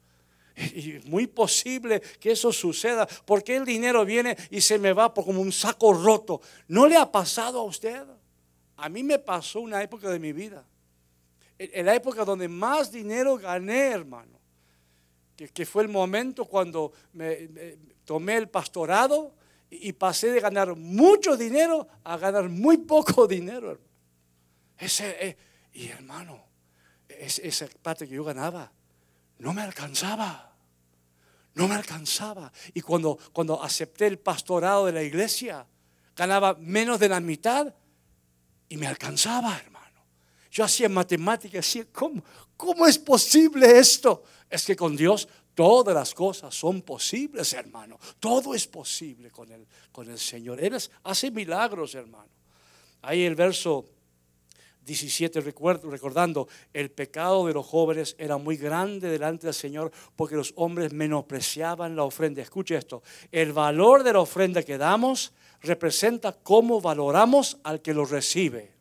Y 0.56 0.98
es 0.98 1.06
muy 1.06 1.28
posible 1.28 2.02
que 2.20 2.32
eso 2.32 2.52
suceda, 2.52 3.08
porque 3.26 3.56
el 3.56 3.66
dinero 3.66 4.06
viene 4.06 4.38
y 4.50 4.62
se 4.62 4.78
me 4.78 4.94
va 4.94 5.14
como 5.14 5.42
un 5.42 5.52
saco 5.52 5.94
roto. 5.94 6.42
¿No 6.68 6.88
le 6.88 6.98
ha 6.98 7.12
pasado 7.12 7.60
a 7.60 7.64
usted? 7.64 8.04
A 8.78 8.90
mí 8.90 9.04
me 9.04 9.20
pasó 9.20 9.62
una 9.62 9.82
época 9.82 10.10
de 10.10 10.20
mi 10.20 10.32
vida, 10.32 10.66
en 11.58 11.86
la 11.86 11.96
época 11.96 12.24
donde 12.24 12.48
más 12.48 12.92
dinero 12.92 13.38
gané, 13.38 13.92
hermano, 13.92 14.40
que, 15.36 15.66
fue 15.66 15.84
el 15.84 15.90
momento 15.90 16.46
cuando 16.46 16.92
me 17.14 17.50
tomé 18.06 18.38
el 18.38 18.50
pastorado 18.50 19.34
y 19.70 19.94
pasé 19.94 20.32
de 20.32 20.40
ganar 20.40 20.76
mucho 20.76 21.38
dinero 21.38 21.88
a 22.04 22.18
ganar 22.18 22.50
muy 22.50 22.78
poco 22.78 23.28
dinero. 23.28 23.80
Ese, 24.78 25.28
eh, 25.28 25.38
y 25.74 25.90
hermano, 25.90 26.44
esa 27.08 27.68
parte 27.82 28.08
que 28.08 28.16
yo 28.16 28.24
ganaba 28.24 28.72
no 29.40 29.54
me 29.54 29.62
alcanzaba. 29.62 30.46
No 31.56 31.68
me 31.68 31.76
alcanzaba. 31.76 32.52
Y 32.74 32.82
cuando, 32.82 33.18
cuando 33.34 33.62
acepté 33.62 34.08
el 34.08 34.20
pastorado 34.20 34.86
de 34.86 34.94
la 34.94 35.04
iglesia, 35.04 35.66
ganaba 36.16 36.56
menos 36.56 37.00
de 37.00 37.10
la 37.10 37.20
mitad 37.20 37.74
y 38.70 38.78
me 38.78 38.88
alcanzaba, 38.88 39.58
hermano. 39.58 40.06
Yo 40.52 40.64
hacía 40.64 40.90
matemáticas, 40.90 41.66
decía, 41.66 41.86
¿cómo, 41.92 42.24
¿cómo 42.56 42.88
es 42.88 42.98
posible 42.98 43.80
esto? 43.80 44.24
Es 44.50 44.66
que 44.66 44.76
con 44.76 44.96
Dios 44.96 45.28
Todas 45.54 45.94
las 45.94 46.14
cosas 46.14 46.56
son 46.56 46.82
posibles, 46.82 47.54
hermano. 47.54 48.00
Todo 48.20 48.56
es 48.56 48.68
posible 48.68 49.30
con 49.30 49.52
el, 49.52 49.68
con 49.92 50.10
el 50.10 50.18
Señor. 50.18 50.64
Él 50.64 50.78
hace 51.04 51.32
milagros, 51.32 51.96
hermano. 51.96 52.30
Ahí 53.02 53.24
el 53.24 53.36
verso 53.36 53.86
17, 54.86 55.42
recordando, 55.42 56.48
el 56.74 56.90
pecado 56.90 57.46
de 57.46 57.54
los 57.54 57.66
jóvenes 57.66 58.16
era 58.18 58.38
muy 58.38 58.58
grande 58.58 59.10
delante 59.10 59.48
del 59.48 59.54
Señor 59.54 59.92
porque 60.16 60.36
los 60.36 60.54
hombres 60.56 60.94
menospreciaban 60.94 61.96
la 61.96 62.04
ofrenda. 62.04 62.42
Escuche 62.42 62.76
esto, 62.76 63.04
el 63.32 63.54
valor 63.54 64.04
de 64.04 64.14
la 64.14 64.20
ofrenda 64.20 64.64
que 64.64 64.78
damos 64.78 65.34
representa 65.62 66.34
cómo 66.34 66.82
valoramos 66.82 67.58
al 67.64 67.82
que 67.82 67.94
lo 67.94 68.06
recibe 68.06 68.79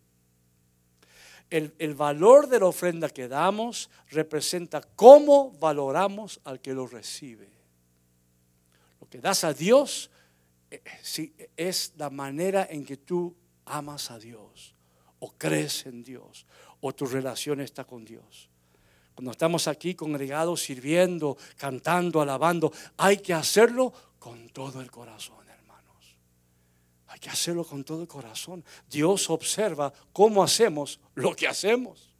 el, 1.51 1.95
valor 1.95 2.49
de 2.49 2.61
la 2.61 2.67
ofrenda 2.67 3.09
que 3.09 3.29
damos 3.29 3.91
representa 4.11 4.81
cómo 4.81 5.53
valoramos 5.53 6.41
al 6.45 6.61
que 6.61 6.75
lo 6.75 6.87
recibe. 6.87 7.51
Lo 9.01 9.09
que 9.09 9.21
das 9.21 9.45
a 9.45 9.55
Dios 9.55 10.11
eh, 10.71 10.83
es 11.57 11.95
la 11.97 12.11
manera 12.11 12.67
en 12.71 12.85
que 12.85 12.97
tú 12.97 13.35
amas 13.65 14.11
a 14.11 14.19
Dios 14.19 14.75
o 15.19 15.33
crees 15.33 15.87
en 15.87 16.03
Dios 16.03 16.47
o 16.81 16.95
tu 16.95 17.07
relación 17.07 17.61
está 17.61 17.85
con 17.85 18.05
Dios. 18.05 18.51
Cuando 19.15 19.33
estamos 19.33 19.67
aquí 19.67 19.95
congregados, 19.95 20.63
sirviendo, 20.63 21.37
cantando, 21.57 22.21
alabando, 22.21 22.73
hay 22.97 23.17
que 23.17 23.35
hacerlo 23.35 23.93
con 24.19 24.51
todo 24.51 24.81
el 24.81 24.91
corazón. 24.91 25.48
Hay 27.09 27.19
que 27.19 27.31
hacerlo 27.31 27.65
con 27.65 27.85
todo 27.85 28.03
el 28.03 28.09
corazón. 28.09 28.65
Dios 28.89 29.31
observa 29.31 29.93
cómo 30.13 30.43
hacemos 30.43 31.01
lo 31.15 31.35
que 31.35 31.49
hacemos. 31.49 32.15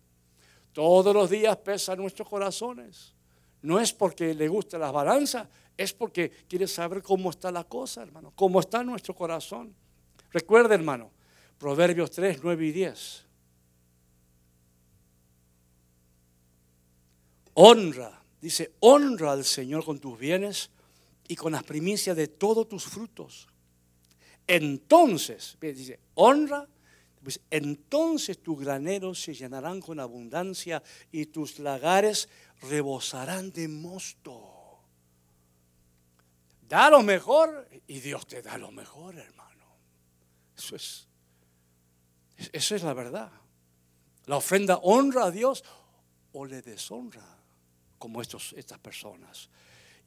Todos 0.73 1.15
los 1.15 1.29
días 1.29 1.57
pesa 1.59 1.95
nuestros 1.95 2.27
corazones. 2.27 3.15
No 3.61 3.79
es 3.79 3.93
porque 3.93 4.35
le 4.35 4.49
guste 4.49 4.79
las 4.79 4.93
balanzas, 4.93 5.47
es 5.77 5.93
porque 5.93 6.31
quiere 6.49 6.67
saber 6.67 7.03
cómo 7.03 7.31
está 7.31 7.51
la 7.51 7.65
cosa, 7.65 8.03
hermano, 8.03 8.33
cómo 8.35 8.61
está 8.61 8.83
nuestro 8.83 9.15
corazón. 9.15 9.75
Recuerda, 10.31 10.75
hermano, 10.75 11.11
Proverbios 11.59 12.11
3, 12.13 12.41
9 12.43 12.67
y 12.67 12.73
10. 12.73 13.25
Honra, 17.55 18.23
dice, 18.41 18.73
honra 18.81 19.33
al 19.33 19.45
Señor 19.45 19.85
con 19.85 19.99
tus 19.99 20.17
bienes 20.19 20.71
y 21.27 21.35
con 21.35 21.53
las 21.53 21.65
primicias 21.65 22.17
de 22.17 22.29
todos 22.29 22.69
tus 22.69 22.85
frutos 22.85 23.49
entonces, 24.49 25.57
dice, 25.61 26.01
honra, 26.15 26.67
Pues 27.23 27.41
entonces 27.51 28.43
tus 28.43 28.61
graneros 28.61 29.21
se 29.21 29.35
llenarán 29.35 29.81
con 29.81 30.01
abundancia 30.01 30.83
y 31.13 31.27
tus 31.27 31.59
lagares 31.59 32.29
rebosarán 32.63 33.53
de 33.53 33.69
mosto. 33.69 34.81
Da 36.69 36.91
lo 36.91 37.03
mejor 37.03 37.69
y 37.87 38.01
Dios 38.01 38.27
te 38.27 38.41
da 38.41 38.57
lo 38.57 38.71
mejor, 38.71 39.19
hermano. 39.19 39.65
Eso 40.57 40.77
es, 40.77 41.09
eso 42.53 42.75
es 42.75 42.83
la 42.83 42.95
verdad. 42.95 43.31
La 44.27 44.37
ofrenda 44.37 44.79
honra 44.79 45.25
a 45.25 45.31
Dios 45.31 45.65
o 46.33 46.45
le 46.47 46.63
deshonra, 46.63 47.27
como 47.99 48.23
estos, 48.23 48.55
estas 48.57 48.79
personas. 48.79 49.51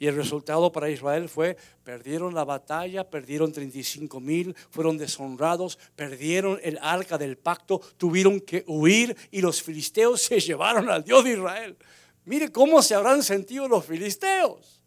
Y 0.01 0.07
el 0.07 0.15
resultado 0.15 0.71
para 0.71 0.89
Israel 0.89 1.29
fue, 1.29 1.55
perdieron 1.83 2.33
la 2.33 2.43
batalla, 2.43 3.07
perdieron 3.07 3.53
35 3.53 4.19
mil, 4.19 4.55
fueron 4.71 4.97
deshonrados, 4.97 5.77
perdieron 5.95 6.59
el 6.63 6.79
arca 6.81 7.19
del 7.19 7.37
pacto, 7.37 7.79
tuvieron 7.97 8.39
que 8.39 8.63
huir 8.65 9.15
y 9.29 9.41
los 9.41 9.61
filisteos 9.61 10.23
se 10.23 10.39
llevaron 10.39 10.89
al 10.89 11.03
Dios 11.03 11.23
de 11.23 11.33
Israel. 11.33 11.77
Mire 12.25 12.51
cómo 12.51 12.81
se 12.81 12.95
habrán 12.95 13.21
sentido 13.21 13.67
los 13.67 13.85
filisteos. 13.85 14.81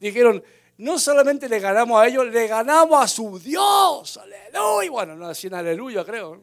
Dijeron, 0.00 0.42
no 0.78 0.98
solamente 0.98 1.48
le 1.48 1.60
ganamos 1.60 2.02
a 2.02 2.08
ellos, 2.08 2.26
le 2.26 2.48
ganamos 2.48 3.04
a 3.04 3.06
su 3.06 3.38
Dios. 3.38 4.16
Aleluya. 4.16 4.90
Bueno, 4.90 5.14
no 5.14 5.28
decían 5.28 5.54
aleluya, 5.54 6.04
creo, 6.04 6.42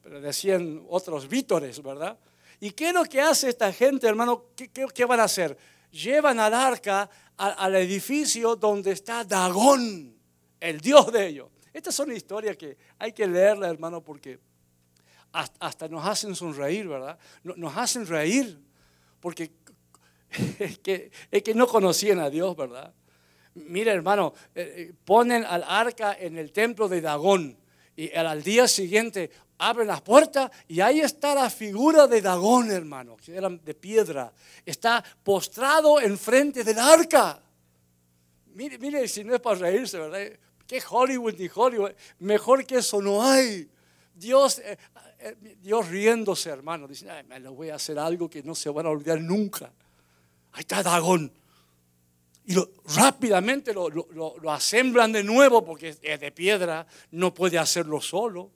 pero 0.00 0.20
decían 0.20 0.84
otros 0.88 1.26
vítores, 1.28 1.82
¿verdad? 1.82 2.16
¿Y 2.60 2.70
qué 2.70 2.90
es 2.90 2.94
lo 2.94 3.02
que 3.04 3.20
hace 3.20 3.48
esta 3.48 3.72
gente, 3.72 4.06
hermano? 4.06 4.44
¿Qué, 4.54 4.70
qué 4.70 5.04
van 5.04 5.18
a 5.18 5.24
hacer? 5.24 5.58
Llevan 5.90 6.38
al 6.40 6.54
arca 6.54 7.08
al 7.36 7.74
edificio 7.76 8.56
donde 8.56 8.92
está 8.92 9.24
Dagón, 9.24 10.16
el 10.60 10.80
Dios 10.80 11.12
de 11.12 11.28
ellos. 11.28 11.48
Estas 11.72 11.94
son 11.94 12.10
historias 12.12 12.56
que 12.56 12.76
hay 12.98 13.12
que 13.12 13.26
leerla, 13.26 13.68
hermano, 13.68 14.02
porque 14.02 14.40
hasta 15.32 15.88
nos 15.88 16.04
hacen 16.04 16.34
sonreír, 16.34 16.88
¿verdad? 16.88 17.18
Nos 17.44 17.76
hacen 17.76 18.06
reír, 18.06 18.58
porque 19.20 19.52
es 20.58 20.78
que, 20.78 21.10
es 21.30 21.42
que 21.42 21.54
no 21.54 21.66
conocían 21.66 22.18
a 22.18 22.30
Dios, 22.30 22.56
¿verdad? 22.56 22.92
Mira, 23.54 23.92
hermano, 23.92 24.34
eh, 24.54 24.74
eh, 24.76 24.94
ponen 25.04 25.44
al 25.44 25.64
arca 25.64 26.16
en 26.18 26.38
el 26.38 26.52
templo 26.52 26.88
de 26.88 27.00
Dagón 27.00 27.58
y 27.96 28.14
al 28.14 28.42
día 28.42 28.68
siguiente 28.68 29.30
abren 29.58 29.88
las 29.88 30.00
puertas 30.00 30.50
y 30.68 30.80
ahí 30.80 31.00
está 31.00 31.34
la 31.34 31.50
figura 31.50 32.06
de 32.06 32.22
Dagón, 32.22 32.70
hermano, 32.70 33.16
que 33.16 33.36
era 33.36 33.48
de 33.48 33.74
piedra. 33.74 34.32
Está 34.64 35.04
postrado 35.22 36.00
enfrente 36.00 36.62
del 36.64 36.78
arca. 36.78 37.42
Mire, 38.54 38.78
mire, 38.78 39.06
si 39.08 39.24
no 39.24 39.34
es 39.34 39.40
para 39.40 39.58
reírse, 39.58 39.98
¿verdad? 39.98 40.38
¿Qué 40.66 40.82
Hollywood 40.88 41.34
ni 41.38 41.48
Hollywood? 41.52 41.92
Mejor 42.20 42.64
que 42.64 42.76
eso 42.76 43.02
no 43.02 43.22
hay. 43.22 43.68
Dios, 44.14 44.58
eh, 44.60 44.78
eh, 45.18 45.56
Dios 45.60 45.88
riéndose, 45.88 46.50
hermano. 46.50 46.86
Dice, 46.86 47.06
me 47.24 47.40
lo 47.40 47.54
voy 47.54 47.70
a 47.70 47.76
hacer 47.76 47.98
algo 47.98 48.28
que 48.28 48.42
no 48.42 48.54
se 48.54 48.70
van 48.70 48.86
a 48.86 48.90
olvidar 48.90 49.20
nunca. 49.20 49.72
Ahí 50.52 50.60
está 50.60 50.82
Dagón. 50.82 51.32
Y 52.44 52.54
rápidamente 52.96 53.74
lo, 53.74 53.90
lo, 53.90 54.08
lo 54.12 54.50
asemblan 54.50 55.12
de 55.12 55.22
nuevo 55.22 55.64
porque 55.64 55.96
es 56.00 56.20
de 56.20 56.32
piedra, 56.32 56.86
no 57.10 57.34
puede 57.34 57.58
hacerlo 57.58 58.00
solo 58.00 58.50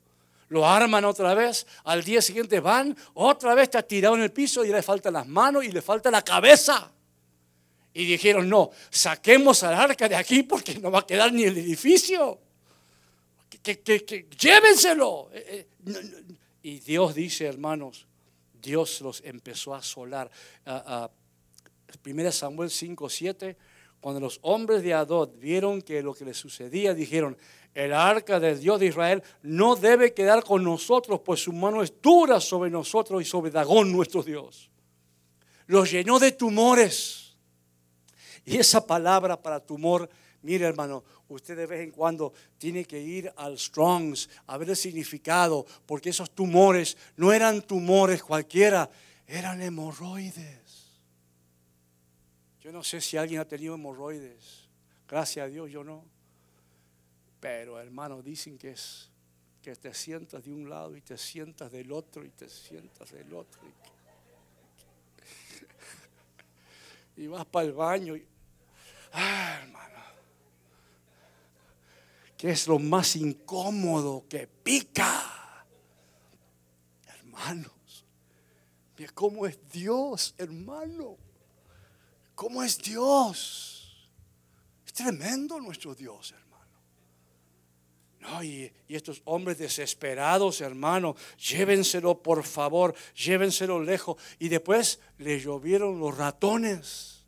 lo 0.52 0.68
arman 0.68 1.04
otra 1.06 1.32
vez, 1.32 1.66
al 1.84 2.04
día 2.04 2.20
siguiente 2.20 2.60
van, 2.60 2.94
otra 3.14 3.54
vez 3.54 3.64
está 3.64 3.82
tirado 3.82 4.16
en 4.16 4.22
el 4.22 4.32
piso 4.32 4.62
y 4.66 4.68
le 4.68 4.82
faltan 4.82 5.14
las 5.14 5.26
manos 5.26 5.64
y 5.64 5.72
le 5.72 5.80
falta 5.80 6.10
la 6.10 6.22
cabeza. 6.22 6.92
Y 7.94 8.04
dijeron, 8.04 8.50
no, 8.50 8.70
saquemos 8.90 9.62
al 9.62 9.74
arca 9.74 10.10
de 10.10 10.14
aquí 10.14 10.42
porque 10.42 10.78
no 10.78 10.90
va 10.90 11.00
a 11.00 11.06
quedar 11.06 11.32
ni 11.32 11.44
el 11.44 11.56
edificio. 11.56 12.38
Que, 13.62 14.26
llévenselo. 14.38 15.30
Eh, 15.32 15.68
eh, 15.86 16.34
y 16.62 16.80
Dios 16.80 17.14
dice, 17.14 17.46
hermanos, 17.46 18.06
Dios 18.60 19.00
los 19.00 19.22
empezó 19.24 19.74
a 19.74 19.78
asolar. 19.78 20.30
A, 20.66 21.10
1 22.04 22.32
Samuel 22.32 22.70
5, 22.70 23.08
7, 23.08 23.56
cuando 24.02 24.18
los 24.18 24.40
hombres 24.42 24.82
de 24.82 24.94
Adot 24.94 25.38
vieron 25.38 25.80
que 25.80 26.02
lo 26.02 26.12
que 26.12 26.24
les 26.24 26.36
sucedía, 26.36 26.92
dijeron, 26.92 27.38
el 27.72 27.94
arca 27.94 28.40
del 28.40 28.58
Dios 28.58 28.80
de 28.80 28.86
Israel 28.86 29.22
no 29.42 29.76
debe 29.76 30.12
quedar 30.12 30.42
con 30.42 30.64
nosotros, 30.64 31.20
pues 31.24 31.44
su 31.44 31.52
mano 31.52 31.84
es 31.84 31.94
dura 32.02 32.40
sobre 32.40 32.68
nosotros 32.68 33.22
y 33.22 33.24
sobre 33.24 33.52
Dagón, 33.52 33.92
nuestro 33.92 34.24
Dios. 34.24 34.68
Los 35.66 35.92
llenó 35.92 36.18
de 36.18 36.32
tumores. 36.32 37.36
Y 38.44 38.56
esa 38.56 38.84
palabra 38.84 39.40
para 39.40 39.60
tumor, 39.60 40.10
mire 40.42 40.66
hermano, 40.66 41.04
usted 41.28 41.56
de 41.56 41.66
vez 41.66 41.82
en 41.82 41.92
cuando 41.92 42.32
tiene 42.58 42.84
que 42.84 43.00
ir 43.00 43.32
al 43.36 43.56
Strongs 43.56 44.28
a 44.48 44.58
ver 44.58 44.70
el 44.70 44.76
significado, 44.76 45.64
porque 45.86 46.10
esos 46.10 46.32
tumores 46.32 46.96
no 47.14 47.32
eran 47.32 47.62
tumores 47.62 48.20
cualquiera, 48.20 48.90
eran 49.28 49.62
hemorroides. 49.62 50.61
Yo 52.62 52.70
no 52.70 52.84
sé 52.84 53.00
si 53.00 53.16
alguien 53.16 53.40
ha 53.40 53.44
tenido 53.44 53.74
hemorroides. 53.74 54.68
Gracias 55.08 55.44
a 55.44 55.48
Dios, 55.48 55.68
yo 55.68 55.82
no. 55.82 56.04
Pero 57.40 57.80
hermano, 57.80 58.22
dicen 58.22 58.56
que 58.56 58.70
es 58.70 59.10
que 59.60 59.74
te 59.74 59.92
sientas 59.92 60.44
de 60.44 60.52
un 60.52 60.70
lado 60.70 60.96
y 60.96 61.00
te 61.00 61.18
sientas 61.18 61.72
del 61.72 61.90
otro 61.92 62.24
y 62.24 62.30
te 62.30 62.48
sientas 62.48 63.10
del 63.10 63.34
otro. 63.34 63.60
Y, 67.16 67.26
vas 67.26 67.44
para 67.46 67.66
el 67.66 67.72
baño 67.72 68.16
y, 68.16 68.26
ah, 69.12 69.60
hermano, 69.62 69.98
que 72.36 72.50
es 72.50 72.68
lo 72.68 72.78
más 72.78 73.16
incómodo 73.16 74.24
que 74.28 74.46
pica. 74.46 75.66
Hermanos, 77.06 77.72
cómo 79.14 79.46
es 79.46 79.58
Dios, 79.68 80.34
hermano. 80.38 81.21
¿Cómo 82.34 82.62
es 82.62 82.78
Dios? 82.78 84.08
Es 84.86 84.92
tremendo 84.92 85.60
nuestro 85.60 85.94
Dios, 85.94 86.32
hermano. 86.32 86.42
No, 88.22 88.42
y, 88.44 88.72
estos 88.88 89.20
hombres 89.24 89.58
desesperados, 89.58 90.60
hermano, 90.60 91.16
llévenselo 91.38 92.22
por 92.22 92.44
favor, 92.44 92.94
llévenselo 93.14 93.82
lejos. 93.82 94.16
Y 94.38 94.48
después 94.48 95.00
le 95.18 95.40
llovieron 95.40 95.98
los 95.98 96.16
ratones, 96.16 97.24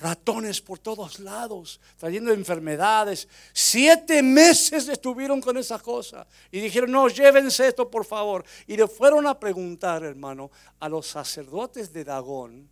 ratones 0.00 0.60
por 0.60 0.78
todos 0.78 1.18
lados, 1.18 1.80
trayendo 1.96 2.32
enfermedades. 2.32 3.26
Siete 3.52 4.22
meses 4.22 4.88
estuvieron 4.88 5.40
con 5.40 5.56
esa 5.56 5.80
cosa. 5.80 6.26
Y 6.52 6.60
dijeron, 6.60 6.92
no, 6.92 7.08
llévense 7.08 7.66
esto 7.66 7.90
por 7.90 8.04
favor. 8.04 8.44
Y 8.68 8.76
le 8.76 8.86
fueron 8.86 9.26
a 9.26 9.40
preguntar, 9.40 10.04
hermano, 10.04 10.52
a 10.78 10.88
los 10.88 11.08
sacerdotes 11.08 11.92
de 11.92 12.04
Dagón, 12.04 12.70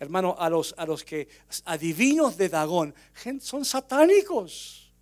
hermano, 0.00 0.34
a 0.38 0.48
los, 0.48 0.74
a 0.76 0.86
los 0.86 1.04
que, 1.04 1.28
adivinos 1.66 2.36
de 2.36 2.48
Dagón, 2.48 2.94
son 3.40 3.64
satánicos. 3.64 4.92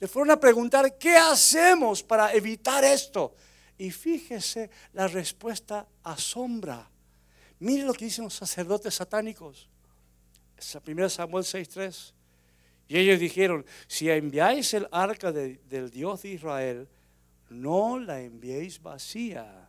Le 0.00 0.08
fueron 0.08 0.32
a 0.32 0.40
preguntar, 0.40 0.98
¿qué 0.98 1.16
hacemos 1.16 2.02
para 2.02 2.34
evitar 2.34 2.84
esto? 2.84 3.34
Y 3.78 3.90
fíjese, 3.90 4.70
la 4.92 5.06
respuesta 5.06 5.86
asombra. 6.02 6.90
Mire 7.60 7.84
lo 7.84 7.94
que 7.94 8.06
dicen 8.06 8.24
los 8.24 8.34
sacerdotes 8.34 8.94
satánicos. 8.94 9.68
Es 10.56 10.76
1 10.84 11.08
Samuel 11.08 11.44
6:3. 11.44 12.12
Y 12.88 12.98
ellos 12.98 13.20
dijeron, 13.20 13.64
si 13.86 14.10
enviáis 14.10 14.74
el 14.74 14.88
arca 14.90 15.30
del 15.30 15.90
Dios 15.90 16.22
de 16.22 16.30
Israel, 16.30 16.88
no 17.50 17.98
la 17.98 18.20
enviéis 18.20 18.82
vacía, 18.82 19.67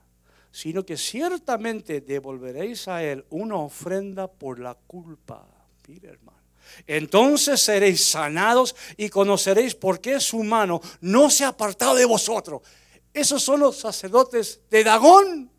sino 0.52 0.86
que 0.86 0.98
ciertamente 0.98 2.02
devolveréis 2.02 2.88
a 2.88 3.04
él 3.04 3.26
una 3.30 3.58
ofrenda 3.58 4.28
por 4.28 4.60
la 4.60 4.76
culpa. 4.76 5.46
Mire, 5.88 6.10
hermano. 6.10 6.40
Entonces 6.86 7.62
seréis 7.62 8.06
sanados 8.06 8.76
y 8.98 9.10
conoceréis 9.10 9.76
por 9.76 10.00
qué 10.00 10.20
su 10.20 10.44
mano 10.44 10.82
no 11.02 11.30
se 11.30 11.46
ha 11.46 11.50
apartado 11.50 11.96
de 11.96 12.06
vosotros. 12.06 12.62
Esos 13.14 13.42
son 13.44 13.62
los 13.62 13.78
sacerdotes 13.78 14.62
de 14.70 14.84
Dagón. 14.84 15.52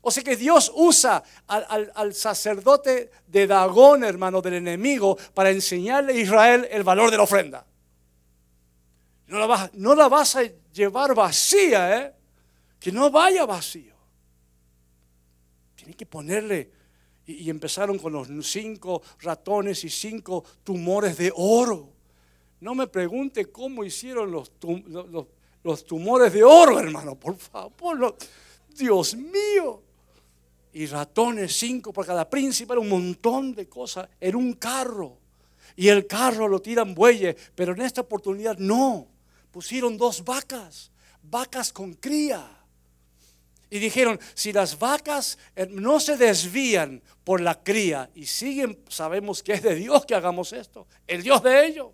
O 0.00 0.10
sea 0.10 0.22
que 0.22 0.36
Dios 0.36 0.72
usa 0.74 1.22
al, 1.46 2.14
sacerdote 2.14 3.10
de 3.26 3.46
Dagón, 3.46 4.02
hermano 4.02 4.42
del 4.42 4.54
enemigo, 4.54 5.16
para 5.32 5.50
enseñarle 5.50 6.12
a 6.12 6.16
Israel 6.16 6.68
el 6.70 6.82
valor 6.82 7.10
de 7.10 7.16
la 7.16 7.22
ofrenda. 7.22 7.64
No 9.28 9.38
la 9.38 9.46
vas, 9.46 9.70
no 9.74 9.94
la 9.94 10.08
vas 10.08 10.36
a 10.36 10.42
llevar 10.72 11.14
vacía, 11.14 11.98
¿eh? 11.98 12.14
que 12.80 12.90
no 12.90 13.10
vaya 13.10 13.46
vacío. 13.46 13.91
Tiene 15.82 15.96
que 15.96 16.06
ponerle 16.06 16.70
y, 17.26 17.50
empezaron 17.50 17.98
con 17.98 18.12
los 18.12 18.28
cinco 18.46 19.02
ratones 19.20 19.82
y 19.82 19.90
cinco 19.90 20.44
tumores 20.62 21.16
de 21.16 21.32
oro. 21.34 21.88
No 22.60 22.76
me 22.76 22.86
pregunte 22.86 23.46
cómo 23.46 23.82
hicieron 23.82 24.30
los, 24.30 24.52
tumores 25.84 26.32
de 26.32 26.44
oro, 26.44 26.78
hermano, 26.78 27.16
por 27.16 27.36
favor. 27.36 28.16
Dios 28.76 29.16
mío. 29.16 29.82
Y 30.72 30.86
ratones, 30.86 31.52
cinco 31.58 31.92
por 31.92 32.06
cada 32.06 32.30
príncipe, 32.30 32.74
era 32.74 32.80
un 32.80 32.88
montón 32.88 33.56
de 33.56 33.68
cosas. 33.68 34.08
Era 34.20 34.36
un 34.36 34.52
carro. 34.52 35.18
Y 35.74 35.88
el 35.88 36.06
carro 36.06 36.46
lo 36.46 36.62
tiran 36.62 36.94
bueyes, 36.94 37.34
pero 37.56 37.72
en 37.72 37.80
esta 37.82 38.02
oportunidad 38.02 38.56
no. 38.56 39.08
Pusieron 39.50 39.96
dos 39.96 40.24
vacas, 40.24 40.92
vacas 41.24 41.72
con 41.72 41.94
cría. 41.94 42.61
Y 43.72 43.78
dijeron, 43.78 44.20
si 44.34 44.52
las 44.52 44.78
vacas 44.78 45.38
eh, 45.56 45.66
no 45.66 45.98
se 45.98 46.18
desvían 46.18 47.02
por 47.24 47.40
la 47.40 47.62
cría 47.62 48.10
y 48.14 48.26
siguen, 48.26 48.78
sabemos 48.86 49.42
que 49.42 49.54
es 49.54 49.62
de 49.62 49.74
Dios 49.74 50.04
que 50.04 50.14
hagamos 50.14 50.52
esto, 50.52 50.86
el 51.06 51.22
Dios 51.22 51.42
de 51.42 51.64
ellos. 51.64 51.88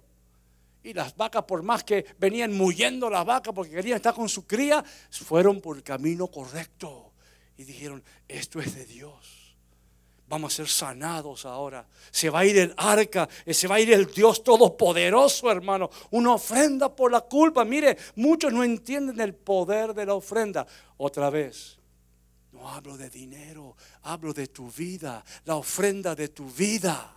Y 0.83 0.93
las 0.93 1.16
vacas, 1.16 1.45
por 1.45 1.62
más 1.62 1.85
que 1.85 2.05
venían 2.18 2.53
muyendo 2.53 3.09
las 3.09 3.24
vacas 3.24 3.55
porque 3.55 3.70
querían 3.70 3.95
estar 3.95 4.12
con 4.12 4.29
su 4.29 4.45
cría, 4.45 4.85
fueron 5.09 5.61
por 5.61 5.76
el 5.76 5.85
camino 5.85 6.26
correcto. 6.26 7.12
Y 7.57 7.62
dijeron, 7.62 8.03
esto 8.26 8.59
es 8.59 8.74
de 8.74 8.85
Dios 8.85 9.38
vamos 10.29 10.53
a 10.53 10.57
ser 10.57 10.68
sanados 10.68 11.47
ahora. 11.47 11.87
Se 12.11 12.29
va 12.29 12.41
a 12.41 12.45
ir 12.45 12.59
el 12.59 12.74
arca, 12.76 13.29
eh, 13.45 13.55
se 13.55 13.66
va 13.66 13.76
a 13.76 13.81
ir 13.81 13.93
el 13.93 14.07
Dios 14.07 14.45
todopoderoso, 14.45 15.51
hermano. 15.51 15.91
Una 16.11 16.35
ofrenda 16.35 16.95
por 16.95 17.11
la 17.11 17.22
culpa. 17.22 17.64
Mire, 17.64 17.97
muchos 18.16 18.53
no 18.53 18.62
entienden 18.62 19.20
el 19.20 19.35
poder 19.35 19.95
de 19.95 20.07
la 20.07 20.14
ofrenda. 20.14 20.66
Otra 20.99 21.31
vez, 21.31 21.79
no 22.53 22.68
hablo 22.68 22.97
de 22.97 23.09
dinero, 23.09 23.76
hablo 24.03 24.35
de 24.35 24.49
tu 24.49 24.70
vida, 24.70 25.24
la 25.45 25.57
ofrenda 25.57 26.14
de 26.14 26.29
tu 26.29 26.47
vida. 26.51 27.14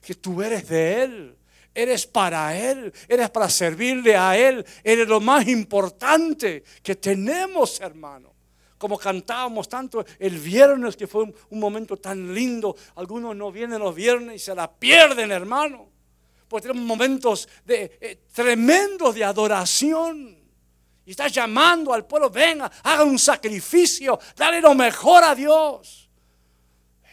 Que 0.00 0.14
tú 0.14 0.42
eres 0.42 0.68
de 0.68 1.02
Él. 1.02 1.38
Eres 1.74 2.06
para 2.06 2.58
Él, 2.58 2.92
eres 3.06 3.30
para 3.30 3.48
servirle 3.48 4.16
a 4.16 4.36
Él, 4.36 4.66
eres 4.82 5.06
lo 5.06 5.20
más 5.20 5.46
importante 5.46 6.64
que 6.82 6.96
tenemos, 6.96 7.80
hermano 7.80 8.37
como 8.78 8.96
cantábamos 8.96 9.68
tanto 9.68 10.04
el 10.18 10.38
viernes, 10.38 10.96
que 10.96 11.06
fue 11.06 11.24
un, 11.24 11.60
momento 11.60 11.96
tan 11.96 12.32
lindo. 12.32 12.76
Algunos 12.94 13.36
no 13.36 13.50
vienen 13.50 13.80
los 13.80 13.94
viernes 13.94 14.36
y 14.36 14.38
se 14.38 14.54
la 14.54 14.70
pierden, 14.70 15.32
hermano. 15.32 15.90
Pues 16.46 16.62
tenemos 16.62 16.84
momentos 16.84 17.48
de, 17.64 17.98
eh, 18.00 18.20
tremendos 18.32 19.14
de 19.14 19.24
adoración. 19.24 20.38
Y 21.04 21.10
está 21.10 21.28
llamando 21.28 21.92
al 21.92 22.06
pueblo, 22.06 22.30
venga, 22.30 22.70
haga 22.84 23.02
un 23.02 23.18
sacrificio, 23.18 24.18
dale 24.36 24.60
lo 24.60 24.74
mejor 24.74 25.24
a 25.24 25.34
Dios. 25.34 26.08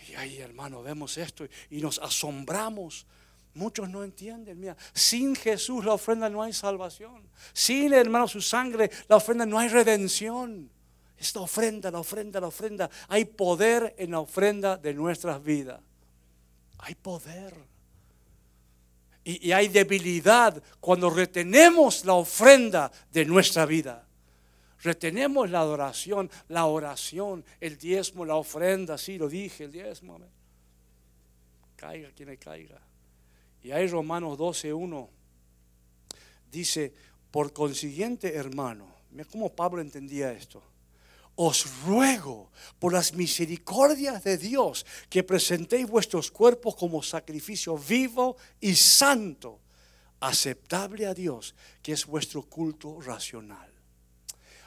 Y 0.08 0.14
ahí, 0.16 0.38
hermano, 0.38 0.84
vemos 0.84 1.18
esto 1.18 1.46
y 1.70 1.82
nos 1.82 2.00
asombramos. 2.00 3.06
Muchos 3.54 3.90
no 3.90 4.04
entienden, 4.04 4.60
mira, 4.60 4.76
sin 4.94 5.34
Jesús 5.34 5.86
la 5.86 5.94
ofrenda 5.94 6.30
no 6.30 6.44
hay 6.44 6.52
salvación. 6.52 7.30
Sin, 7.54 7.94
hermano, 7.94 8.28
su 8.28 8.42
sangre, 8.42 8.92
la 9.08 9.16
ofrenda 9.16 9.46
no 9.46 9.58
hay 9.58 9.70
redención. 9.70 10.70
Esta 11.18 11.40
ofrenda, 11.40 11.92
la 11.92 12.00
ofrenda, 12.00 12.40
la 12.40 12.48
ofrenda. 12.48 12.90
Hay 13.08 13.26
poder 13.26 13.96
en 13.98 14.12
la 14.12 14.20
ofrenda 14.20 14.78
de 14.78 14.94
nuestras 14.94 15.42
vidas. 15.44 15.80
Hay 16.80 16.96
poder. 16.96 17.54
Y, 19.24 19.52
hay 19.52 19.70
debilidad 19.70 20.62
cuando 20.80 21.10
retenemos 21.10 22.06
la 22.06 22.14
ofrenda 22.14 22.92
de 23.12 23.26
nuestra 23.26 23.66
vida. 23.66 24.06
Retenemos 24.82 25.50
la 25.50 25.62
adoración, 25.62 26.30
la 26.50 26.66
oración, 26.66 27.44
el 27.60 27.78
diezmo, 27.78 28.24
la 28.26 28.36
ofrenda. 28.36 28.98
Sí, 28.98 29.18
lo 29.18 29.30
dije, 29.30 29.64
el 29.64 29.72
diezmo. 29.72 30.20
Caiga 31.76 32.12
quien 32.12 32.30
le 32.30 32.38
caiga. 32.38 32.80
Y 33.64 33.72
hay 33.72 33.88
Romanos 33.88 34.38
12.1. 34.38 35.08
Dice, 36.52 36.94
por 37.32 37.52
consiguiente, 37.52 38.36
hermano, 38.36 38.94
mira 39.10 39.26
cómo 39.26 39.50
Pablo 39.50 39.82
entendía 39.82 40.32
esto 40.32 40.62
os 41.36 41.84
ruego 41.84 42.52
por 42.80 42.94
las 42.94 43.14
misericordias 43.14 44.24
de 44.24 44.38
Dios 44.38 44.86
que 45.10 45.24
presentéis 45.24 45.88
vuestros 45.88 46.32
cuerpos 46.32 46.76
como 46.76 47.04
sacrificio 47.04 47.78
vivo 47.78 48.38
y 48.60 48.76
santo, 48.76 49.60
aceptable 50.20 51.06
a 51.06 51.14
Dios, 51.14 51.56
que 51.82 51.92
es 51.94 52.06
vuestro 52.06 52.44
culto 52.44 53.00
racional. 53.02 53.72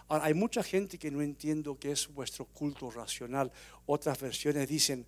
Ahora, 0.09 0.27
hay 0.27 0.35
mucha 0.35 0.62
gente 0.62 0.99
que 0.99 1.11
no 1.11 1.21
entiende 1.21 1.75
que 1.79 1.93
es 1.93 2.09
vuestro 2.09 2.47
culto 2.47 2.91
racional. 2.91 3.53
Otras 3.87 4.19
versiones 4.19 4.69
dicen, 4.69 5.07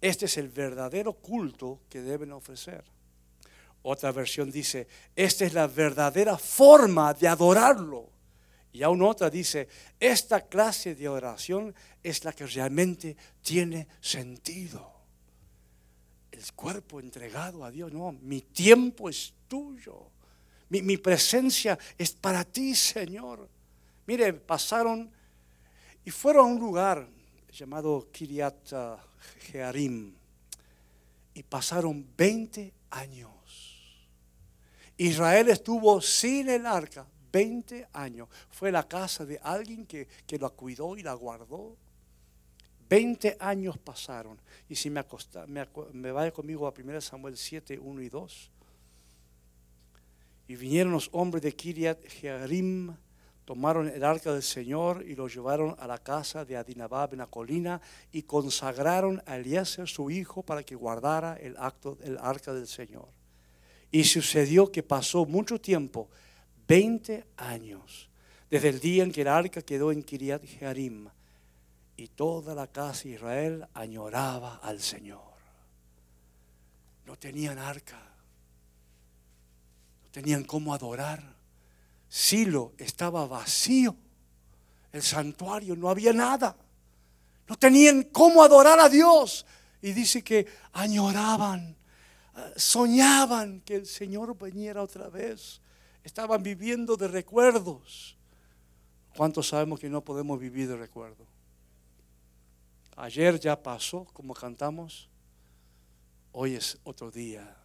este 0.00 0.26
es 0.26 0.36
el 0.36 0.48
verdadero 0.48 1.14
culto 1.14 1.80
que 1.88 2.02
deben 2.02 2.32
ofrecer. 2.32 2.84
Otra 3.82 4.12
versión 4.12 4.50
dice, 4.50 4.86
esta 5.16 5.44
es 5.44 5.54
la 5.54 5.66
verdadera 5.66 6.36
forma 6.36 7.14
de 7.14 7.28
adorarlo. 7.28 8.10
Y 8.72 8.82
aún 8.82 9.02
otra 9.02 9.28
dice, 9.28 9.68
esta 10.00 10.40
clase 10.40 10.94
de 10.94 11.08
oración 11.08 11.74
es 12.02 12.24
la 12.24 12.32
que 12.32 12.46
realmente 12.46 13.16
tiene 13.42 13.86
sentido. 14.00 14.90
El 16.30 16.52
cuerpo 16.54 16.98
entregado 16.98 17.64
a 17.64 17.70
Dios, 17.70 17.92
no, 17.92 18.12
mi 18.12 18.40
tiempo 18.40 19.10
es 19.10 19.34
tuyo. 19.46 20.10
Mi, 20.70 20.96
presencia 20.96 21.78
es 21.98 22.12
para 22.12 22.44
ti, 22.44 22.74
Señor. 22.74 23.46
Mire, 24.06 24.32
pasaron 24.32 25.10
y 26.02 26.10
fueron 26.10 26.46
a 26.46 26.52
un 26.54 26.58
lugar 26.58 27.06
llamado 27.52 28.08
Kiriat 28.10 28.72
uh, 28.72 28.96
Jearim 29.50 30.14
y 31.34 31.42
pasaron 31.42 32.06
20 32.16 32.72
años. 32.88 33.30
Israel 34.96 35.50
estuvo 35.50 36.00
sin 36.00 36.48
el 36.48 36.64
arca 36.64 37.06
20 37.32 37.88
años. 37.92 38.28
Fue 38.50 38.70
la 38.70 38.86
casa 38.86 39.24
de 39.24 39.40
alguien 39.42 39.86
que, 39.86 40.06
que 40.26 40.38
la 40.38 40.50
cuidó 40.50 40.96
y 40.96 41.02
la 41.02 41.14
guardó. 41.14 41.76
20 42.88 43.38
años 43.40 43.78
pasaron. 43.78 44.38
Y 44.68 44.74
si 44.74 44.90
me, 44.90 45.00
acosta, 45.00 45.46
me, 45.46 45.66
me 45.92 46.12
vaya 46.12 46.30
conmigo 46.30 46.66
a 46.66 46.74
1 46.78 47.00
Samuel 47.00 47.36
7, 47.36 47.78
1 47.78 48.02
y 48.02 48.08
2. 48.10 48.50
Y 50.48 50.56
vinieron 50.56 50.92
los 50.92 51.08
hombres 51.12 51.42
de 51.42 51.56
Kiriat 51.56 52.06
Jearim, 52.06 52.94
tomaron 53.46 53.88
el 53.88 54.04
arca 54.04 54.32
del 54.32 54.42
Señor 54.42 55.04
y 55.08 55.14
lo 55.14 55.26
llevaron 55.26 55.74
a 55.78 55.86
la 55.86 55.98
casa 55.98 56.44
de 56.44 56.56
Adinabab 56.56 57.14
en 57.14 57.20
la 57.20 57.26
colina 57.26 57.80
y 58.12 58.24
consagraron 58.24 59.22
a 59.24 59.36
Eliezer 59.36 59.88
su 59.88 60.10
hijo 60.10 60.42
para 60.42 60.62
que 60.62 60.74
guardara 60.74 61.36
el, 61.36 61.56
acto, 61.56 61.96
el 62.02 62.18
arca 62.18 62.52
del 62.52 62.66
Señor. 62.66 63.08
Y 63.90 64.04
sucedió 64.04 64.70
que 64.70 64.82
pasó 64.82 65.24
mucho 65.24 65.60
tiempo 65.60 66.10
20 66.72 67.26
años, 67.36 68.08
desde 68.48 68.70
el 68.70 68.80
día 68.80 69.02
en 69.02 69.12
que 69.12 69.20
el 69.20 69.28
arca 69.28 69.60
quedó 69.60 69.92
en 69.92 70.02
Kiriat 70.02 70.42
Jearim, 70.42 71.06
y 71.98 72.08
toda 72.08 72.54
la 72.54 72.66
casa 72.66 73.02
de 73.02 73.10
Israel 73.10 73.66
añoraba 73.74 74.56
al 74.62 74.80
Señor. 74.80 75.34
No 77.04 77.14
tenían 77.18 77.58
arca, 77.58 78.00
no 80.02 80.10
tenían 80.12 80.44
cómo 80.44 80.72
adorar. 80.72 81.22
Silo 82.08 82.72
estaba 82.78 83.26
vacío, 83.26 83.94
el 84.92 85.02
santuario 85.02 85.76
no 85.76 85.90
había 85.90 86.14
nada, 86.14 86.56
no 87.48 87.56
tenían 87.56 88.04
cómo 88.04 88.42
adorar 88.42 88.80
a 88.80 88.88
Dios. 88.88 89.44
Y 89.82 89.92
dice 89.92 90.24
que 90.24 90.46
añoraban, 90.72 91.76
soñaban 92.56 93.60
que 93.60 93.74
el 93.74 93.86
Señor 93.86 94.34
viniera 94.42 94.82
otra 94.82 95.10
vez 95.10 95.61
estaban 96.04 96.42
viviendo 96.42 96.96
de 96.96 97.08
recuerdos. 97.08 98.16
¿Cuántos 99.16 99.48
sabemos 99.48 99.78
que 99.78 99.90
no 99.90 100.02
podemos 100.02 100.38
vivir 100.38 100.68
de 100.68 100.76
recuerdo? 100.76 101.26
Ayer 102.96 103.38
ya 103.38 103.62
pasó, 103.62 104.04
como 104.12 104.34
cantamos, 104.34 105.08
hoy 106.32 106.54
es 106.54 106.78
otro 106.84 107.10
día. 107.10 107.56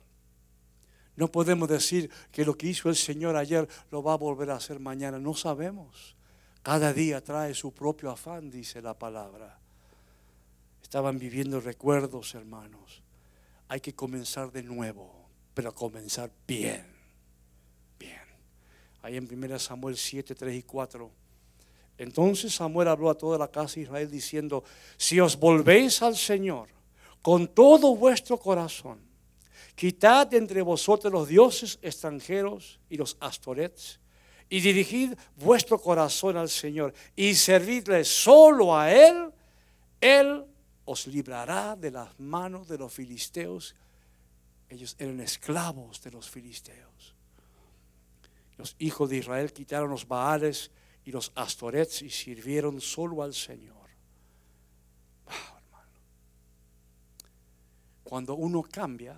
No 1.15 1.31
podemos 1.31 1.67
decir 1.67 2.11
que 2.31 2.45
lo 2.45 2.57
que 2.57 2.67
hizo 2.67 2.89
el 2.89 2.95
Señor 2.95 3.35
ayer 3.35 3.67
lo 3.91 4.03
va 4.03 4.13
a 4.13 4.17
volver 4.17 4.51
a 4.51 4.55
hacer 4.55 4.79
mañana. 4.79 5.17
No 5.19 5.33
sabemos. 5.33 6.15
Cada 6.61 6.93
día 6.93 7.23
trae 7.23 7.53
su 7.55 7.73
propio 7.73 8.11
afán, 8.11 8.51
dice 8.51 8.81
la 8.81 8.93
palabra. 8.93 9.57
Estaban 10.83 11.17
viviendo 11.17 11.59
recuerdos, 11.59 12.35
hermanos. 12.35 13.01
Hay 13.67 13.81
que 13.81 13.95
comenzar 13.95 14.51
de 14.51 14.63
nuevo, 14.63 15.27
pero 15.53 15.73
comenzar 15.73 16.31
bien 16.45 16.96
ahí 19.07 19.17
en 19.17 19.27
1 19.31 19.59
Samuel 19.59 19.97
7, 19.97 20.35
3 20.35 20.55
y 20.55 20.63
4. 20.63 21.11
Entonces 21.97 22.53
Samuel 22.53 22.89
habló 22.89 23.09
a 23.09 23.17
toda 23.17 23.37
la 23.37 23.49
casa 23.49 23.75
de 23.75 23.81
Israel 23.81 24.11
diciendo, 24.11 24.63
si 24.97 25.19
os 25.19 25.37
volvéis 25.37 26.01
al 26.01 26.15
Señor 26.15 26.69
con 27.21 27.47
todo 27.47 27.95
vuestro 27.95 28.37
corazón, 28.37 28.99
quitad 29.75 30.33
entre 30.33 30.61
vosotros 30.61 31.11
los 31.11 31.27
dioses 31.27 31.79
extranjeros 31.81 32.79
y 32.89 32.97
los 32.97 33.17
astorets, 33.19 33.99
y 34.49 34.61
dirigid 34.61 35.13
vuestro 35.35 35.79
corazón 35.79 36.37
al 36.37 36.49
Señor 36.49 36.93
y 37.15 37.35
servidle 37.35 38.03
solo 38.05 38.77
a 38.77 38.91
Él, 38.91 39.31
Él 39.99 40.45
os 40.85 41.07
librará 41.07 41.75
de 41.75 41.91
las 41.91 42.17
manos 42.19 42.67
de 42.67 42.77
los 42.77 42.93
filisteos. 42.93 43.75
Ellos 44.69 44.95
eran 44.99 45.19
esclavos 45.19 46.01
de 46.01 46.11
los 46.11 46.29
filisteos. 46.29 47.16
Los 48.57 48.75
hijos 48.79 49.09
de 49.09 49.17
Israel 49.17 49.53
quitaron 49.53 49.89
los 49.89 50.07
Baales 50.07 50.71
y 51.05 51.11
los 51.11 51.31
Astorets 51.35 52.01
y 52.01 52.09
sirvieron 52.09 52.81
solo 52.81 53.23
al 53.23 53.33
Señor. 53.33 53.77
Cuando 58.03 58.35
uno 58.35 58.63
cambia, 58.63 59.17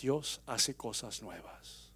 Dios 0.00 0.40
hace 0.46 0.76
cosas 0.76 1.20
nuevas. 1.20 1.92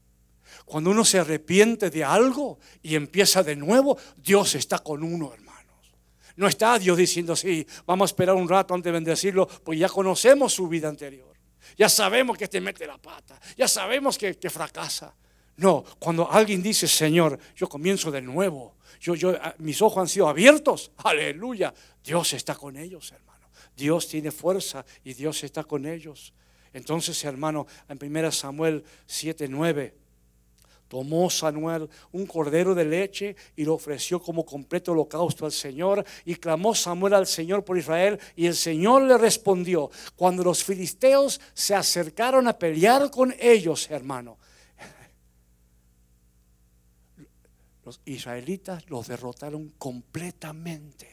Cuando 0.64 0.90
uno 0.90 1.04
se 1.04 1.18
arrepiente 1.18 1.90
de 1.90 2.04
algo 2.04 2.58
y 2.82 2.96
empieza 2.96 3.42
de 3.42 3.56
nuevo, 3.56 3.96
Dios 4.16 4.54
está 4.54 4.80
con 4.80 5.02
uno, 5.02 5.32
hermanos. 5.32 5.92
No 6.36 6.48
está 6.48 6.78
Dios 6.78 6.98
diciendo, 6.98 7.36
sí, 7.36 7.66
vamos 7.86 8.10
a 8.10 8.12
esperar 8.12 8.34
un 8.34 8.48
rato 8.48 8.74
antes 8.74 8.86
de 8.86 8.92
bendecirlo, 8.92 9.46
pues 9.46 9.78
ya 9.78 9.88
conocemos 9.88 10.52
su 10.52 10.68
vida 10.68 10.88
anterior. 10.88 11.36
Ya 11.76 11.88
sabemos 11.88 12.36
que 12.36 12.48
te 12.48 12.60
mete 12.60 12.86
la 12.86 12.98
pata, 12.98 13.40
ya 13.56 13.68
sabemos 13.68 14.18
que, 14.18 14.36
que 14.36 14.50
fracasa. 14.50 15.14
No, 15.56 15.84
cuando 15.98 16.30
alguien 16.30 16.62
dice, 16.62 16.88
Señor, 16.88 17.38
yo 17.54 17.68
comienzo 17.68 18.10
de 18.10 18.22
nuevo, 18.22 18.74
yo, 19.00 19.14
yo, 19.14 19.36
ah, 19.40 19.54
mis 19.58 19.82
ojos 19.82 19.98
han 19.98 20.08
sido 20.08 20.28
abiertos, 20.28 20.92
aleluya, 21.04 21.74
Dios 22.04 22.32
está 22.32 22.54
con 22.54 22.76
ellos, 22.76 23.12
hermano. 23.12 23.32
Dios 23.76 24.08
tiene 24.08 24.30
fuerza 24.30 24.84
y 25.04 25.14
Dios 25.14 25.42
está 25.44 25.64
con 25.64 25.86
ellos. 25.86 26.32
Entonces, 26.72 27.22
hermano, 27.24 27.66
en 27.88 27.98
1 28.00 28.32
Samuel 28.32 28.84
7, 29.06 29.48
9, 29.48 29.94
tomó 30.88 31.30
Samuel 31.30 31.88
un 32.12 32.26
cordero 32.26 32.74
de 32.74 32.84
leche 32.84 33.34
y 33.56 33.64
lo 33.64 33.74
ofreció 33.74 34.20
como 34.20 34.44
completo 34.44 34.92
holocausto 34.92 35.46
al 35.46 35.52
Señor. 35.52 36.04
Y 36.24 36.34
clamó 36.36 36.74
Samuel 36.74 37.14
al 37.14 37.26
Señor 37.26 37.64
por 37.64 37.78
Israel. 37.78 38.18
Y 38.36 38.46
el 38.46 38.54
Señor 38.54 39.02
le 39.02 39.16
respondió, 39.16 39.90
cuando 40.16 40.44
los 40.44 40.62
filisteos 40.64 41.40
se 41.54 41.74
acercaron 41.74 42.46
a 42.46 42.58
pelear 42.58 43.10
con 43.10 43.34
ellos, 43.38 43.90
hermano, 43.90 44.38
los 47.84 48.00
israelitas 48.04 48.88
los 48.88 49.08
derrotaron 49.08 49.72
completamente. 49.78 51.08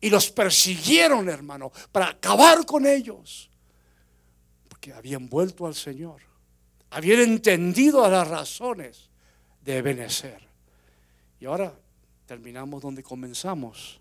Y 0.00 0.10
los 0.10 0.30
persiguieron, 0.30 1.28
hermano, 1.28 1.72
para 1.90 2.10
acabar 2.10 2.64
con 2.66 2.86
ellos. 2.86 3.50
Porque 4.68 4.92
habían 4.92 5.28
vuelto 5.28 5.66
al 5.66 5.74
Señor. 5.74 6.20
Habían 6.90 7.20
entendido 7.20 8.08
las 8.08 8.28
razones 8.28 9.08
de 9.64 9.82
Benecer. 9.82 10.40
Y 11.40 11.46
ahora 11.46 11.74
terminamos 12.26 12.82
donde 12.82 13.02
comenzamos. 13.02 14.00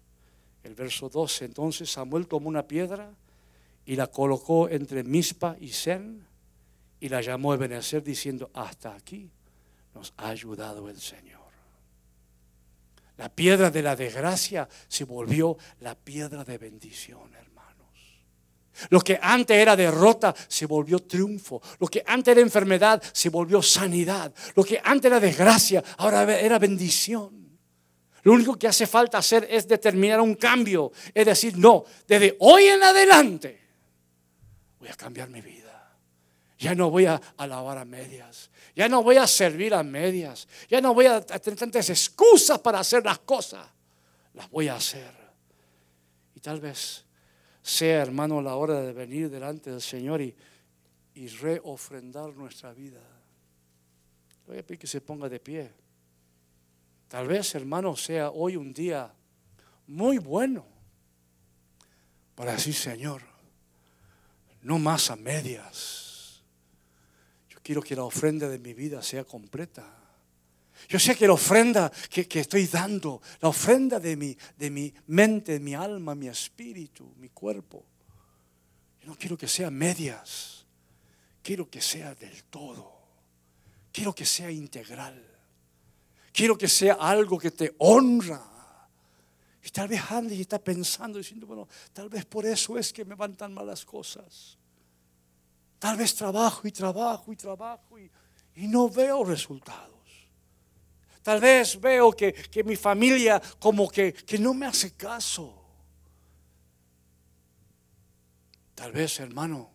El 0.64 0.76
verso 0.76 1.10
12. 1.10 1.46
Entonces 1.46 1.90
Samuel 1.90 2.28
tomó 2.28 2.50
una 2.50 2.68
piedra 2.68 3.12
y 3.86 3.96
la 3.96 4.08
colocó 4.08 4.70
entre 4.70 5.04
Mispa 5.04 5.56
y 5.60 5.70
Sen 5.70 6.28
y 7.00 7.10
la 7.10 7.22
llamó 7.22 7.54
Ebenezer 7.54 8.04
diciendo, 8.04 8.50
hasta 8.54 8.94
aquí 8.94 9.32
nos 9.96 10.14
ha 10.18 10.30
ayudado 10.30 10.90
el 10.90 11.00
Señor. 11.00 11.39
La 13.20 13.28
piedra 13.28 13.70
de 13.70 13.82
la 13.82 13.98
desgracia 13.98 14.66
se 14.88 15.04
volvió 15.04 15.58
la 15.82 15.94
piedra 15.94 16.46
de 16.46 16.58
bendición, 16.58 17.36
hermanos. 17.36 18.24
Lo 18.90 19.02
que 19.02 19.20
antes 19.22 19.58
era 19.58 19.76
derrota 19.76 20.34
se 20.48 20.66
volvió 20.66 21.00
triunfo. 21.00 21.62
Lo 21.80 21.88
que 21.88 22.02
antes 22.08 22.32
era 22.32 22.40
enfermedad 22.40 23.04
se 23.12 23.28
volvió 23.28 23.62
sanidad. 23.62 24.34
Lo 24.56 24.64
que 24.64 24.80
antes 24.82 25.12
era 25.12 25.20
desgracia 25.20 25.84
ahora 25.98 26.40
era 26.40 26.58
bendición. 26.60 27.60
Lo 28.24 28.32
único 28.32 28.58
que 28.58 28.70
hace 28.70 28.88
falta 28.88 29.18
hacer 29.18 29.46
es 29.52 29.68
determinar 29.68 30.22
un 30.22 30.36
cambio. 30.36 30.94
Es 31.14 31.26
decir, 31.26 31.58
no, 31.58 31.84
desde 32.08 32.38
hoy 32.40 32.68
en 32.68 32.82
adelante 32.82 33.60
voy 34.80 34.88
a 34.88 34.94
cambiar 34.94 35.30
mi 35.30 35.42
vida. 35.42 35.69
Ya 36.60 36.76
no 36.76 36.92
voy 36.92 37.06
a 37.06 37.20
alabar 37.38 37.78
a 37.78 37.86
medias. 37.86 38.52
Ya 38.76 38.90
no 38.90 39.02
voy 39.02 39.16
a 39.16 39.26
servir 39.26 39.74
a 39.74 39.82
medias. 39.82 40.46
Ya 40.68 40.82
no 40.82 40.94
voy 40.94 41.06
a 41.06 41.22
tener 41.22 41.58
tantas 41.58 41.90
excusas 41.90 42.60
para 42.60 42.80
hacer 42.80 43.04
las 43.06 43.20
cosas. 43.20 43.66
Las 44.34 44.50
voy 44.50 44.68
a 44.68 44.76
hacer. 44.76 45.16
Y 46.36 46.42
tal 46.42 46.60
vez 46.60 47.06
sea, 47.62 48.02
hermano, 48.02 48.42
la 48.42 48.56
hora 48.56 48.82
de 48.82 48.92
venir 48.92 49.30
delante 49.30 49.72
del 49.72 49.82
Señor 49.82 50.22
y, 50.22 50.36
y 51.14 51.30
reofrendar 51.30 52.36
nuestra 52.36 52.74
vida. 52.74 53.00
voy 54.46 54.58
a 54.58 54.64
pedir 54.64 54.80
que 54.80 54.88
se 54.88 55.00
ponga 55.00 55.30
de 55.30 55.40
pie. 55.40 55.72
Tal 57.08 57.26
vez, 57.26 57.56
hermano, 57.56 57.96
sea 57.96 58.32
hoy 58.32 58.58
un 58.58 58.74
día 58.74 59.14
muy 59.88 60.18
bueno 60.18 60.66
para 62.36 62.52
decir, 62.52 62.76
Señor, 62.76 63.22
no 64.62 64.78
más 64.78 65.10
a 65.10 65.16
medias 65.16 66.09
quiero 67.70 67.84
que 67.84 67.96
la 67.96 68.04
ofrenda 68.04 68.50
de 68.50 68.58
mi 68.58 68.74
vida 68.74 69.00
sea 69.04 69.24
completa. 69.24 69.86
Yo 70.88 70.98
sé 70.98 71.16
que 71.16 71.28
la 71.28 71.34
ofrenda 71.34 71.92
que, 72.10 72.28
estoy 72.40 72.66
dando, 72.66 73.22
la 73.42 73.50
ofrenda 73.50 74.00
de 74.00 74.16
mi, 74.16 74.36
de 74.58 74.72
mi 74.72 74.92
mente, 75.06 75.60
mi 75.60 75.76
alma, 75.76 76.16
mi 76.16 76.28
espíritu, 76.28 77.14
mi 77.18 77.30
cuerpo, 77.30 77.86
yo 79.00 79.10
no 79.10 79.16
quiero 79.16 79.38
que 79.38 79.48
sea 79.48 79.70
medias, 79.70 80.66
quiero 81.44 81.70
que 81.70 81.80
sea 81.80 82.16
del 82.16 82.44
todo, 82.46 82.92
quiero 83.92 84.16
que 84.16 84.26
sea 84.26 84.50
integral, 84.50 85.24
quiero 86.34 86.58
que 86.58 86.68
sea 86.68 86.96
algo 86.96 87.38
que 87.38 87.52
te 87.52 87.76
honra. 87.78 88.50
Y 89.64 89.70
tal 89.70 89.90
vez 89.90 90.02
Andy 90.10 90.42
está 90.42 90.58
pensando, 90.58 91.20
diciendo, 91.20 91.46
bueno, 91.46 91.68
tal 91.94 92.10
vez 92.10 92.26
por 92.26 92.48
eso 92.48 92.80
es 92.80 92.92
que 92.92 93.06
me 93.06 93.14
van 93.14 93.38
tan 93.38 93.54
malas 93.54 93.86
cosas. 93.86 94.59
Tal 95.80 95.96
vez 95.96 96.14
trabajo 96.14 96.68
y 96.68 96.72
trabajo 96.72 97.32
y 97.32 97.36
trabajo 97.38 97.98
y, 97.98 98.12
no 98.68 98.90
veo 98.90 99.24
resultados. 99.24 99.90
Tal 101.24 101.40
vez 101.40 101.80
veo 101.80 102.12
que, 102.12 102.36
mi 102.66 102.76
familia 102.76 103.42
como 103.58 103.90
que, 103.90 104.14
que 104.14 104.38
no 104.38 104.54
me 104.54 104.66
hace 104.66 104.94
caso. 104.96 105.56
Tal 108.76 108.92
vez, 108.92 109.20
hermano, 109.22 109.70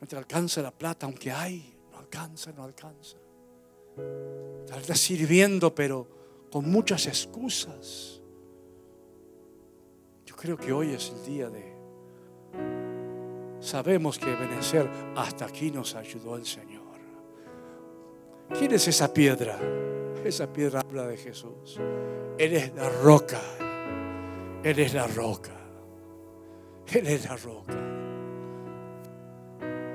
no 0.00 0.06
te 0.06 0.16
alcanza 0.16 0.62
la 0.62 0.70
plata, 0.70 1.06
aunque 1.06 1.32
hay, 1.32 1.76
no 1.90 1.98
alcanza, 1.98 2.52
no 2.52 2.62
alcanza. 2.62 3.16
Tal 4.66 4.82
vez 4.82 5.00
sirviendo, 5.00 5.74
pero 5.74 6.46
con 6.52 6.70
muchas 6.70 7.06
excusas. 7.06 8.20
Yo 10.24 10.36
creo 10.36 10.56
que 10.56 10.72
hoy 10.72 10.92
es 10.92 11.10
el 11.10 11.24
día 11.24 11.50
de 11.50 11.73
sabemos 13.64 14.18
que 14.18 14.34
Benecer 14.34 14.88
hasta 15.16 15.46
aquí 15.46 15.70
nos 15.70 15.94
ayudó 15.94 16.36
el 16.36 16.46
Señor. 16.46 16.82
¿Quién 18.56 18.72
es 18.72 18.86
esa 18.88 19.12
piedra? 19.12 19.58
Esa 20.24 20.52
piedra 20.52 20.80
habla 20.80 21.06
de 21.06 21.16
Jesús. 21.16 21.80
Él 22.38 22.54
es 22.54 22.74
la 22.74 22.88
roca. 22.88 23.40
Él 24.62 24.78
es 24.78 24.94
la 24.94 25.06
roca. 25.06 25.52
Él 26.92 27.06
es 27.06 27.24
la 27.24 27.36
roca. 27.36 27.74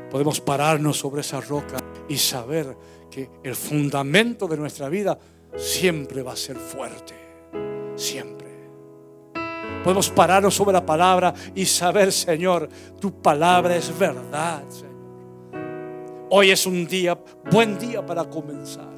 Podemos 0.10 0.42
pararnos 0.42 0.98
sobre 0.98 1.22
esa 1.22 1.40
roca 1.40 1.78
y 2.08 2.18
saber 2.18 2.76
que 3.12 3.30
el 3.44 3.56
fundamento 3.56 4.48
de 4.48 4.58
nuestra 4.58 4.90
vida 4.90 5.18
siempre 5.56 6.24
va 6.24 6.34
a 6.34 6.36
ser 6.36 6.58
fuerte. 6.58 7.14
Siempre. 7.96 8.39
Podemos 9.84 10.10
pararnos 10.10 10.54
sobre 10.54 10.74
la 10.74 10.86
palabra 10.86 11.34
y 11.56 11.66
saber, 11.66 12.12
Señor, 12.12 12.68
tu 13.00 13.22
palabra 13.22 13.76
es 13.76 13.98
verdad, 13.98 14.62
Señor. 14.70 14.90
Hoy 16.32 16.52
es 16.52 16.66
un 16.66 16.86
día, 16.86 17.18
buen 17.50 17.78
día 17.80 18.06
para 18.06 18.26
comenzar 18.26 18.90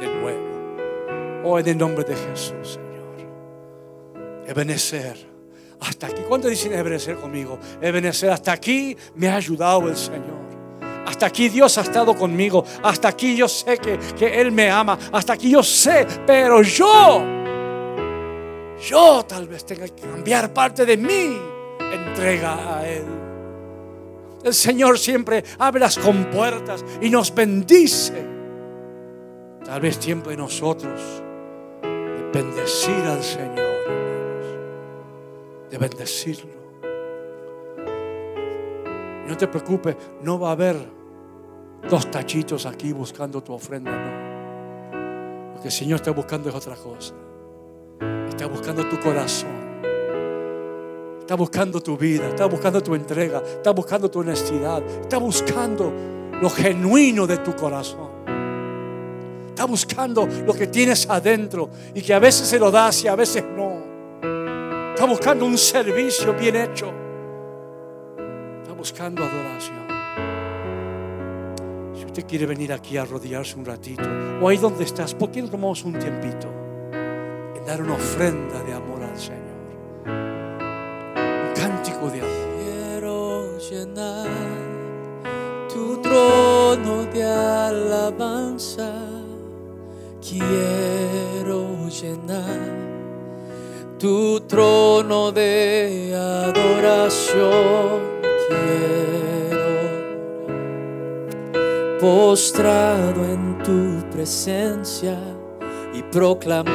de 0.00 0.06
nuevo. 0.06 0.48
Oh, 1.44 1.58
en 1.58 1.68
el 1.68 1.76
nombre 1.76 2.04
de 2.04 2.14
Jesús, 2.14 2.74
Señor. 2.74 2.88
Ebenecer. 4.46 5.28
Hasta 5.80 6.06
aquí. 6.06 6.22
¿Cuántos 6.26 6.50
dicen 6.50 6.72
Ebenecer 6.72 7.16
conmigo? 7.16 7.58
Ebenecer. 7.80 8.30
Hasta 8.30 8.52
aquí 8.52 8.96
me 9.14 9.28
ha 9.28 9.36
ayudado 9.36 9.88
el 9.88 9.96
Señor. 9.96 10.38
Hasta 11.06 11.26
aquí 11.26 11.48
Dios 11.48 11.76
ha 11.78 11.82
estado 11.82 12.16
conmigo. 12.16 12.64
Hasta 12.82 13.08
aquí 13.08 13.36
yo 13.36 13.48
sé 13.48 13.78
que, 13.78 13.98
que 14.18 14.40
Él 14.40 14.50
me 14.50 14.70
ama. 14.70 14.98
Hasta 15.12 15.34
aquí 15.34 15.50
yo 15.50 15.62
sé. 15.62 16.06
Pero 16.26 16.62
yo 16.62 17.37
yo 18.80 19.24
tal 19.26 19.48
vez 19.48 19.64
tenga 19.64 19.86
que 19.88 20.02
cambiar 20.02 20.52
parte 20.52 20.84
de 20.86 20.96
mí, 20.96 21.38
entrega 21.80 22.78
a 22.78 22.88
Él. 22.88 23.04
El 24.44 24.54
Señor 24.54 24.98
siempre 24.98 25.44
abre 25.58 25.80
las 25.80 25.98
compuertas 25.98 26.84
y 27.00 27.10
nos 27.10 27.34
bendice. 27.34 28.24
Tal 29.64 29.80
vez 29.80 29.98
tiempo 29.98 30.30
de 30.30 30.36
nosotros 30.36 31.00
de 31.82 32.30
bendecir 32.32 33.04
al 33.04 33.22
Señor, 33.22 33.58
hermanos, 33.58 34.46
de 35.70 35.78
bendecirlo. 35.78 36.58
no 39.28 39.36
te 39.36 39.46
preocupes, 39.46 39.94
no 40.22 40.40
va 40.40 40.48
a 40.48 40.52
haber 40.52 40.76
dos 41.90 42.10
tachitos 42.10 42.64
aquí 42.64 42.92
buscando 42.92 43.42
tu 43.42 43.52
ofrenda, 43.52 43.90
no. 43.90 45.54
Lo 45.54 45.60
que 45.60 45.68
el 45.68 45.72
Señor 45.72 45.96
está 45.96 46.12
buscando 46.12 46.48
es 46.48 46.54
otra 46.54 46.76
cosa. 46.76 47.14
Está 48.38 48.46
buscando 48.46 48.88
tu 48.88 49.00
corazón. 49.00 49.50
Está 51.18 51.34
buscando 51.34 51.80
tu 51.80 51.96
vida. 51.98 52.28
Está 52.28 52.46
buscando 52.46 52.80
tu 52.80 52.94
entrega. 52.94 53.42
Está 53.44 53.72
buscando 53.72 54.08
tu 54.08 54.20
honestidad. 54.20 54.80
Está 54.86 55.18
buscando 55.18 55.92
lo 56.40 56.48
genuino 56.48 57.26
de 57.26 57.38
tu 57.38 57.56
corazón. 57.56 58.10
Está 59.48 59.64
buscando 59.64 60.28
lo 60.46 60.54
que 60.54 60.68
tienes 60.68 61.10
adentro 61.10 61.68
y 61.92 62.00
que 62.00 62.14
a 62.14 62.20
veces 62.20 62.46
se 62.46 62.60
lo 62.60 62.70
das 62.70 63.02
y 63.02 63.08
a 63.08 63.16
veces 63.16 63.42
no. 63.56 64.92
Está 64.94 65.04
buscando 65.04 65.44
un 65.44 65.58
servicio 65.58 66.32
bien 66.34 66.54
hecho. 66.54 66.92
Está 68.62 68.72
buscando 68.72 69.24
adoración. 69.24 69.88
Si 71.92 72.04
usted 72.04 72.24
quiere 72.24 72.46
venir 72.46 72.72
aquí 72.72 72.98
a 72.98 73.04
rodearse 73.04 73.58
un 73.58 73.64
ratito, 73.64 74.04
o 74.40 74.48
ahí 74.48 74.58
donde 74.58 74.84
estás, 74.84 75.12
¿por 75.12 75.32
qué 75.32 75.42
no 75.42 75.50
tomamos 75.50 75.82
un 75.82 75.98
tiempito? 75.98 76.57
dar 77.68 77.82
una 77.82 77.96
ofrenda 77.96 78.62
de 78.62 78.72
amor 78.72 79.02
al 79.02 79.18
Señor. 79.18 79.58
Un 80.06 81.52
cántico 81.54 82.08
de 82.08 82.20
amor. 82.22 82.48
Quiero 82.56 83.58
llenar 83.58 84.28
tu 85.68 86.00
trono 86.00 87.04
de 87.12 87.22
alabanza. 87.24 88.90
Quiero 90.26 91.86
llenar 91.90 92.58
tu 93.98 94.40
trono 94.40 95.30
de 95.30 96.14
adoración. 96.16 98.00
Quiero 98.48 99.68
postrado 102.00 103.26
en 103.26 103.58
tu 103.62 104.08
presencia 104.10 105.18
proclamarte, 106.10 106.66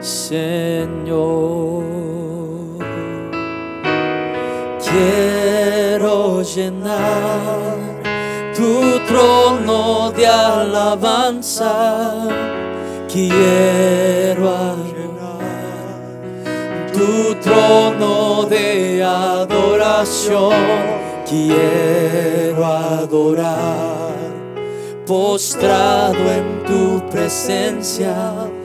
Señor. 0.00 1.82
Quiero 4.80 6.42
llenar 6.42 7.76
tu 8.54 9.00
trono 9.08 10.12
de 10.12 10.26
alabanza. 10.26 12.28
Quiero 13.12 14.76
llenar 14.86 16.92
tu 16.92 17.34
trono 17.42 18.44
de 18.44 19.02
adoración. 19.02 20.54
Quiero 21.26 22.64
adorar 22.64 24.03
postrado 25.06 26.30
en 26.32 26.64
tu 26.64 27.06
presencia 27.10 28.14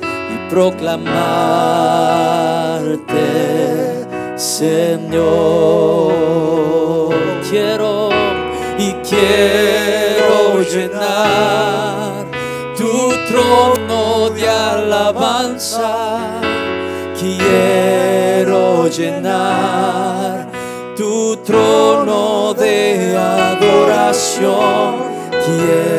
y 0.06 0.50
proclamarte, 0.50 1.26
Señor. 4.36 5.20
Quiero 7.50 8.10
y 8.78 8.94
quiero 9.08 10.62
llenar 10.72 12.26
tu 12.78 13.10
trono 13.28 14.30
de 14.30 14.48
alabanza. 14.48 16.18
Quiero 17.20 18.88
llenar 18.88 20.48
tu 20.96 21.36
trono 21.38 22.54
de 22.54 23.18
adoración. 23.18 25.10
Quiero 25.32 25.99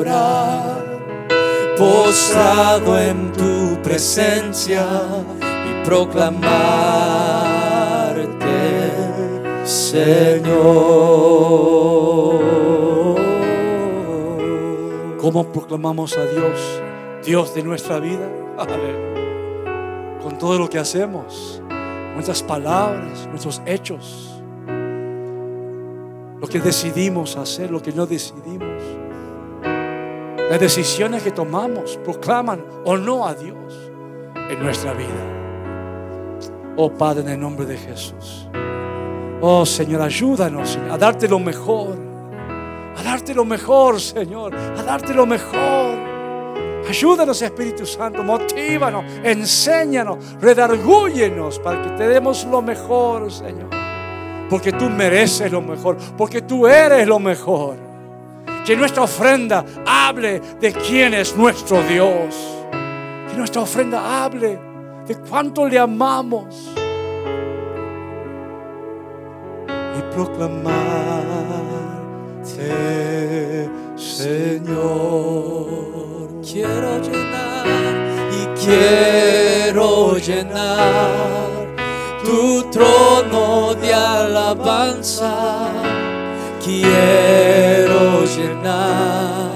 adorar, 0.00 0.84
postrado 1.76 2.98
en 2.98 3.32
tu 3.32 3.80
presencia 3.82 4.86
y 5.40 5.84
proclamarte, 5.84 6.46
Señor. 9.64 10.60
¿Cómo 15.18 15.52
proclamamos 15.52 16.16
a 16.16 16.24
Dios, 16.24 16.82
Dios 17.24 17.54
de 17.54 17.62
nuestra 17.62 17.98
vida? 17.98 18.28
Con 20.22 20.38
todo 20.38 20.58
lo 20.58 20.68
que 20.68 20.78
hacemos, 20.78 21.62
nuestras 22.14 22.42
palabras, 22.42 23.26
nuestros 23.28 23.62
hechos, 23.66 24.42
lo 26.40 26.46
que 26.46 26.60
decidimos 26.60 27.36
hacer, 27.36 27.70
lo 27.70 27.82
que 27.82 27.92
no 27.92 28.06
decidimos. 28.06 28.69
Las 30.50 30.58
decisiones 30.58 31.22
que 31.22 31.30
tomamos 31.30 31.96
proclaman 31.98 32.60
o 32.84 32.96
no 32.96 33.24
a 33.24 33.34
Dios 33.34 33.92
en 34.34 34.60
nuestra 34.60 34.92
vida. 34.94 36.74
Oh 36.76 36.90
Padre, 36.90 37.22
en 37.22 37.28
el 37.28 37.40
nombre 37.40 37.66
de 37.66 37.76
Jesús. 37.76 38.48
Oh 39.40 39.64
Señor, 39.64 40.02
ayúdanos 40.02 40.76
a 40.90 40.98
darte 40.98 41.28
lo 41.28 41.38
mejor. 41.38 41.96
A 42.96 43.00
darte 43.00 43.32
lo 43.32 43.44
mejor, 43.44 44.00
Señor. 44.00 44.52
A 44.52 44.82
darte 44.82 45.14
lo 45.14 45.24
mejor. 45.24 45.96
Ayúdanos, 46.88 47.40
Espíritu 47.42 47.86
Santo. 47.86 48.24
Motívanos, 48.24 49.04
enséñanos, 49.22 50.34
redargúyenos 50.40 51.60
para 51.60 51.80
que 51.80 51.90
te 51.90 52.08
demos 52.08 52.44
lo 52.46 52.60
mejor, 52.60 53.30
Señor. 53.30 53.70
Porque 54.50 54.72
tú 54.72 54.90
mereces 54.90 55.52
lo 55.52 55.60
mejor. 55.60 55.96
Porque 56.18 56.42
tú 56.42 56.66
eres 56.66 57.06
lo 57.06 57.20
mejor. 57.20 57.89
Que 58.70 58.76
nuestra 58.76 59.02
ofrenda 59.02 59.64
hable 59.84 60.38
de 60.60 60.72
quién 60.72 61.12
es 61.12 61.36
nuestro 61.36 61.82
Dios. 61.82 62.36
Que 63.28 63.36
nuestra 63.36 63.62
ofrenda 63.62 64.22
hable 64.22 64.60
de 65.08 65.16
cuánto 65.28 65.66
le 65.66 65.76
amamos. 65.76 66.70
Y 69.66 70.02
proclamarte, 70.14 70.88
Señor. 73.96 75.66
Quiero 76.40 77.02
llenar 77.02 77.66
y 78.30 78.46
quiero 78.64 80.16
llenar 80.16 81.74
tu 82.24 82.70
trono 82.70 83.74
de 83.74 83.92
alabanza. 83.92 85.72
Quiero 86.64 87.19
llenar 88.40 89.50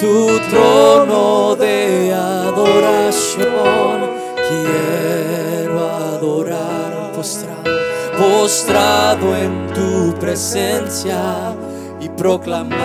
tu 0.00 0.38
trono 0.50 1.56
de 1.56 2.12
adoración. 2.14 3.96
Quiero 4.48 5.86
adorar 5.86 7.12
postrado, 7.14 7.70
postrado 8.16 9.36
en 9.36 9.66
tu 9.74 10.14
presencia 10.18 11.54
y 12.00 12.08
proclamarte. 12.08 12.78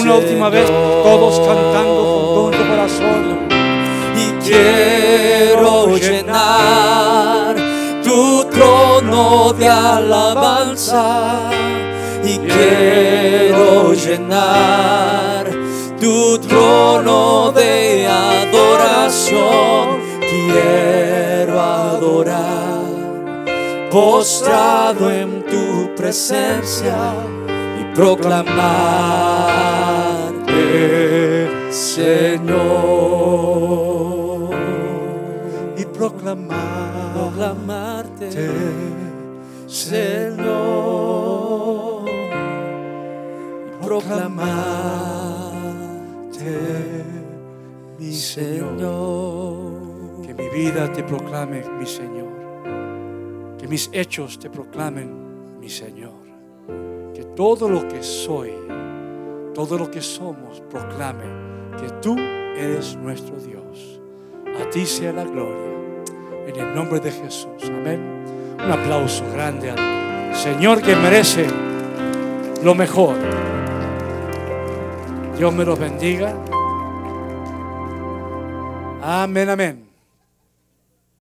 Una 0.00 0.14
última 0.14 0.48
vez, 0.50 0.66
todos 0.66 1.40
cantando 1.40 2.02
con 2.34 2.52
todo 2.52 2.68
corazón. 2.68 3.48
y 4.16 4.32
quiero 4.44 5.96
llenar 5.96 7.54
tu 8.02 8.44
trono 8.44 9.52
de 9.52 9.68
alabanza 9.68 11.50
quiero 12.48 13.92
llenar 13.92 15.46
tu 16.00 16.38
trono 16.38 17.52
de 17.52 18.06
adoración 18.06 19.98
quiero 20.20 21.60
adorar 21.60 22.88
postrado 23.90 25.10
en 25.10 25.44
tu 25.46 25.94
presencia 25.96 27.14
y 27.80 27.84
proclamarte 27.94 28.88
Señor 31.70 32.98
Y 35.76 35.84
proclamar. 35.84 37.12
proclamarte, 37.14 38.30
Señor, 39.66 40.46
proclamarte, 43.88 45.48
mi 47.98 48.12
Señor. 48.12 49.72
Que 50.26 50.34
mi 50.34 50.48
vida 50.50 50.92
te 50.92 51.02
proclame, 51.02 51.64
mi 51.78 51.86
Señor. 51.86 52.28
Que 53.58 53.66
mis 53.66 53.88
hechos 53.92 54.38
te 54.38 54.50
proclamen, 54.50 55.58
mi 55.58 55.70
Señor. 55.70 56.28
Que 57.14 57.24
todo 57.34 57.66
lo 57.70 57.88
que 57.88 58.02
soy, 58.02 58.52
todo 59.54 59.78
lo 59.78 59.90
que 59.90 60.02
somos, 60.02 60.60
proclame 60.68 61.24
que 61.80 61.88
tú 62.02 62.14
eres 62.18 62.94
nuestro 62.96 63.36
Dios. 63.36 64.02
A 64.60 64.68
ti 64.68 64.84
sea 64.84 65.14
la 65.14 65.24
gloria. 65.24 65.66
En 66.46 66.56
el 66.56 66.74
nombre 66.74 67.00
de 67.00 67.10
Jesús. 67.10 67.64
Amén. 67.64 68.00
Un 68.62 68.70
aplauso 68.70 69.24
grande 69.32 69.70
al 69.70 70.34
Señor 70.34 70.82
que 70.82 70.94
merece 70.94 71.46
lo 72.62 72.74
mejor. 72.74 73.16
Dios 75.38 75.54
me 75.54 75.64
los 75.64 75.78
bendiga. 75.78 76.34
Amén, 79.00 79.48
amén. 79.48 79.87